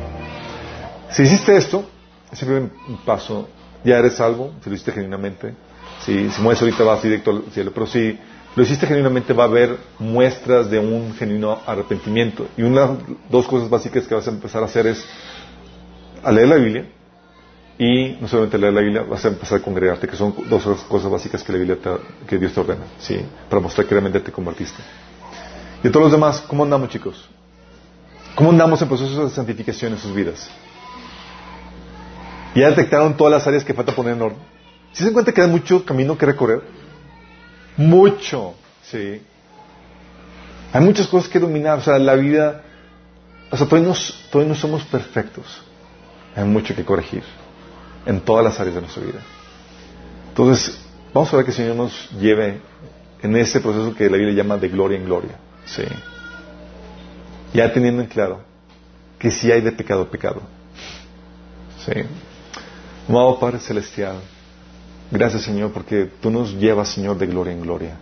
Si 1.11 1.21
hiciste 1.21 1.55
esto, 1.55 1.85
ese 2.31 2.45
primer 2.45 2.71
paso, 3.05 3.47
ya 3.83 3.99
eres 3.99 4.15
salvo, 4.15 4.53
si 4.63 4.69
lo 4.71 4.75
hiciste 4.75 4.91
genuinamente. 4.91 5.53
Si, 6.03 6.31
si 6.31 6.41
mueres 6.41 6.61
ahorita 6.63 6.83
vas 6.83 7.03
directo 7.03 7.29
al 7.29 7.43
cielo. 7.51 7.71
Pero 7.73 7.85
si 7.85 8.19
lo 8.55 8.63
hiciste 8.63 8.85
genuinamente, 8.85 9.33
va 9.33 9.45
a 9.45 9.47
haber 9.47 9.77
muestras 9.99 10.69
de 10.69 10.77
un 10.79 11.15
genuino 11.15 11.59
arrepentimiento. 11.65 12.47
Y 12.55 12.61
una, 12.61 12.97
dos 13.29 13.47
cosas 13.47 13.69
básicas 13.69 14.07
que 14.07 14.13
vas 14.13 14.27
a 14.27 14.31
empezar 14.31 14.61
a 14.61 14.65
hacer 14.65 14.87
es 14.87 15.03
a 16.23 16.31
leer 16.31 16.47
la 16.47 16.55
Biblia 16.55 16.85
y 17.79 18.17
no 18.21 18.27
solamente 18.27 18.57
leer 18.57 18.73
la 18.73 18.81
Biblia, 18.81 19.01
vas 19.01 19.25
a 19.25 19.29
empezar 19.29 19.59
a 19.59 19.61
congregarte, 19.61 20.07
que 20.07 20.15
son 20.15 20.35
dos 20.49 20.63
cosas 20.87 21.09
básicas 21.09 21.43
que 21.43 21.51
la 21.51 21.57
Biblia 21.57 21.77
que 22.27 22.37
Dios 22.37 22.53
te 22.53 22.59
ordena, 22.59 22.83
¿sí? 22.99 23.19
Para 23.49 23.61
mostrar 23.61 23.87
que 23.87 23.91
realmente 23.91 24.19
te 24.19 24.31
convertiste. 24.31 24.81
Y 25.83 25.89
todos 25.89 26.03
los 26.03 26.11
demás, 26.11 26.43
¿cómo 26.47 26.63
andamos, 26.63 26.89
chicos? 26.89 27.27
¿Cómo 28.35 28.51
andamos 28.51 28.81
en 28.81 28.87
procesos 28.87 29.29
de 29.29 29.35
santificación 29.35 29.93
en 29.93 29.99
sus 29.99 30.13
vidas? 30.13 30.49
¿Ya 32.55 32.69
detectaron 32.69 33.17
todas 33.17 33.33
las 33.33 33.47
áreas 33.47 33.63
que 33.65 33.73
falta 33.73 33.95
poner 33.95 34.13
en 34.13 34.21
orden? 34.21 34.39
¿Si 34.91 35.03
se 35.03 35.11
cuenta 35.11 35.31
que 35.31 35.41
hay 35.41 35.49
mucho 35.49 35.83
camino 35.83 36.15
que 36.17 36.25
recorrer? 36.27 36.82
Mucho, 37.77 38.55
sí. 38.83 39.21
Hay 40.71 40.81
muchas 40.81 41.07
cosas 41.07 41.29
que 41.29 41.39
dominar, 41.39 41.79
o 41.79 41.81
sea, 41.81 41.99
la 41.99 42.15
vida, 42.15 42.63
o 43.51 43.57
sea, 43.57 43.67
todavía 43.67 43.93
no, 43.93 44.43
no 44.45 44.55
somos 44.55 44.83
perfectos. 44.83 45.61
Hay 46.35 46.45
mucho 46.45 46.75
que 46.75 46.83
corregir 46.83 47.23
en 48.05 48.19
todas 48.21 48.43
las 48.43 48.59
áreas 48.59 48.75
de 48.75 48.81
nuestra 48.81 49.03
vida. 49.03 49.19
Entonces, 50.29 50.79
vamos 51.13 51.31
a 51.31 51.37
ver 51.37 51.45
que 51.45 51.51
el 51.51 51.57
Señor 51.57 51.75
nos 51.75 52.09
lleve 52.11 52.59
en 53.21 53.35
ese 53.35 53.61
proceso 53.61 53.93
que 53.95 54.09
la 54.09 54.17
Biblia 54.17 54.35
llama 54.35 54.57
de 54.57 54.69
gloria 54.69 54.97
en 54.97 55.05
gloria. 55.05 55.37
Sí. 55.65 55.83
Ya 57.53 57.71
teniendo 57.71 58.01
en 58.01 58.07
claro 58.07 58.41
que 59.19 59.31
si 59.31 59.51
hay 59.51 59.61
de 59.61 59.71
pecado, 59.71 60.09
pecado. 60.09 60.41
Sí. 61.85 61.93
Amado 63.07 63.39
Padre 63.39 63.59
Celestial, 63.59 64.15
Gracias, 65.13 65.43
Señor, 65.43 65.71
porque 65.71 66.09
tú 66.19 66.31
nos 66.31 66.55
llevas, 66.55 66.89
Señor, 66.89 67.19
de 67.19 67.27
gloria 67.27 67.53
en 67.53 67.61
gloria. 67.61 67.97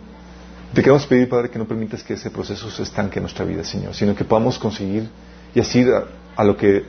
Te 0.72 0.80
queremos 0.80 1.04
pedir, 1.04 1.28
Padre, 1.28 1.50
que 1.50 1.58
no 1.58 1.66
permitas 1.66 2.02
que 2.02 2.14
ese 2.14 2.30
proceso 2.30 2.70
se 2.70 2.84
estanque 2.84 3.18
en 3.18 3.24
nuestra 3.24 3.44
vida, 3.44 3.62
Señor, 3.64 3.94
sino 3.94 4.14
que 4.14 4.24
podamos 4.24 4.58
conseguir 4.58 5.10
y 5.54 5.60
así 5.60 5.84
a, 6.34 6.42
lo 6.42 6.56
que 6.56 6.86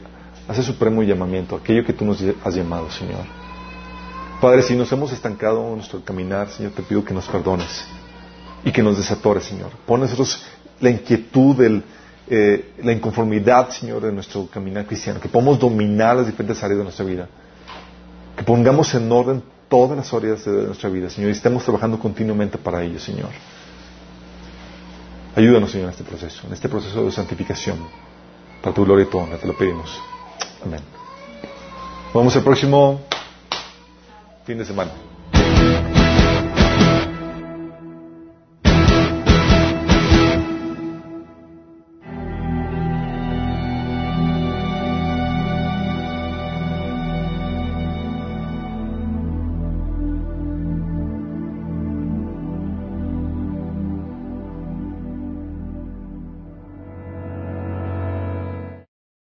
hace 0.47 0.63
supremo 0.63 1.03
llamamiento, 1.03 1.57
aquello 1.57 1.84
que 1.84 1.91
tú 1.91 2.05
nos 2.05 2.24
has 2.41 2.55
llamado, 2.55 2.89
Señor. 2.89 3.26
Padre, 4.39 4.61
si 4.61 4.78
nos 4.78 4.89
hemos 4.93 5.11
estancado 5.11 5.67
en 5.67 5.76
nuestro 5.76 6.01
caminar, 6.05 6.47
Señor, 6.47 6.71
te 6.71 6.84
pido 6.84 7.03
que 7.03 7.13
nos 7.13 7.28
perdones 7.28 7.86
y 8.63 8.71
que 8.71 8.82
nos 8.82 8.95
desatores, 8.95 9.43
Señor. 9.43 9.71
Pon 9.86 9.99
nosotros 9.99 10.41
la 10.80 10.89
inquietud, 10.89 11.82
eh, 12.30 12.71
la 12.82 12.93
inconformidad, 12.93 13.71
Señor, 13.71 14.01
de 14.03 14.13
nuestro 14.13 14.47
caminar 14.47 14.86
cristiano, 14.86 15.19
que 15.19 15.28
podamos 15.28 15.59
dominar 15.59 16.15
las 16.15 16.28
diferentes 16.28 16.63
áreas 16.63 16.78
de 16.78 16.84
nuestra 16.86 17.03
vida, 17.03 17.28
que 18.38 18.43
pongamos 18.45 18.95
en 18.95 19.11
orden 19.11 19.53
todas 19.74 19.97
las 19.97 20.13
áreas 20.13 20.45
de 20.45 20.51
nuestra 20.67 20.87
vida, 20.87 21.09
Señor, 21.09 21.32
y 21.32 21.33
estamos 21.33 21.63
trabajando 21.63 21.97
continuamente 21.97 22.59
para 22.59 22.83
ello, 22.83 23.00
Señor. 23.00 23.32
Ayúdanos, 25.36 25.71
Señor, 25.71 25.86
en 25.86 25.89
este 25.93 26.04
proceso, 26.04 26.45
en 26.45 26.54
este 26.54 26.70
proceso 26.70 27.04
de 27.04 27.12
santificación, 27.12 27.79
para 28.62 28.75
tu 28.75 28.86
gloria 28.86 29.05
y 29.05 29.09
tu 29.09 29.17
honra, 29.17 29.39
te 29.39 29.47
lo 29.47 29.58
pedimos. 29.58 30.00
Amén. 30.63 30.82
Vamos 32.13 32.36
al 32.36 32.43
próximo 32.43 33.01
fin 34.45 34.59
de 34.59 34.66
semana. 34.66 34.91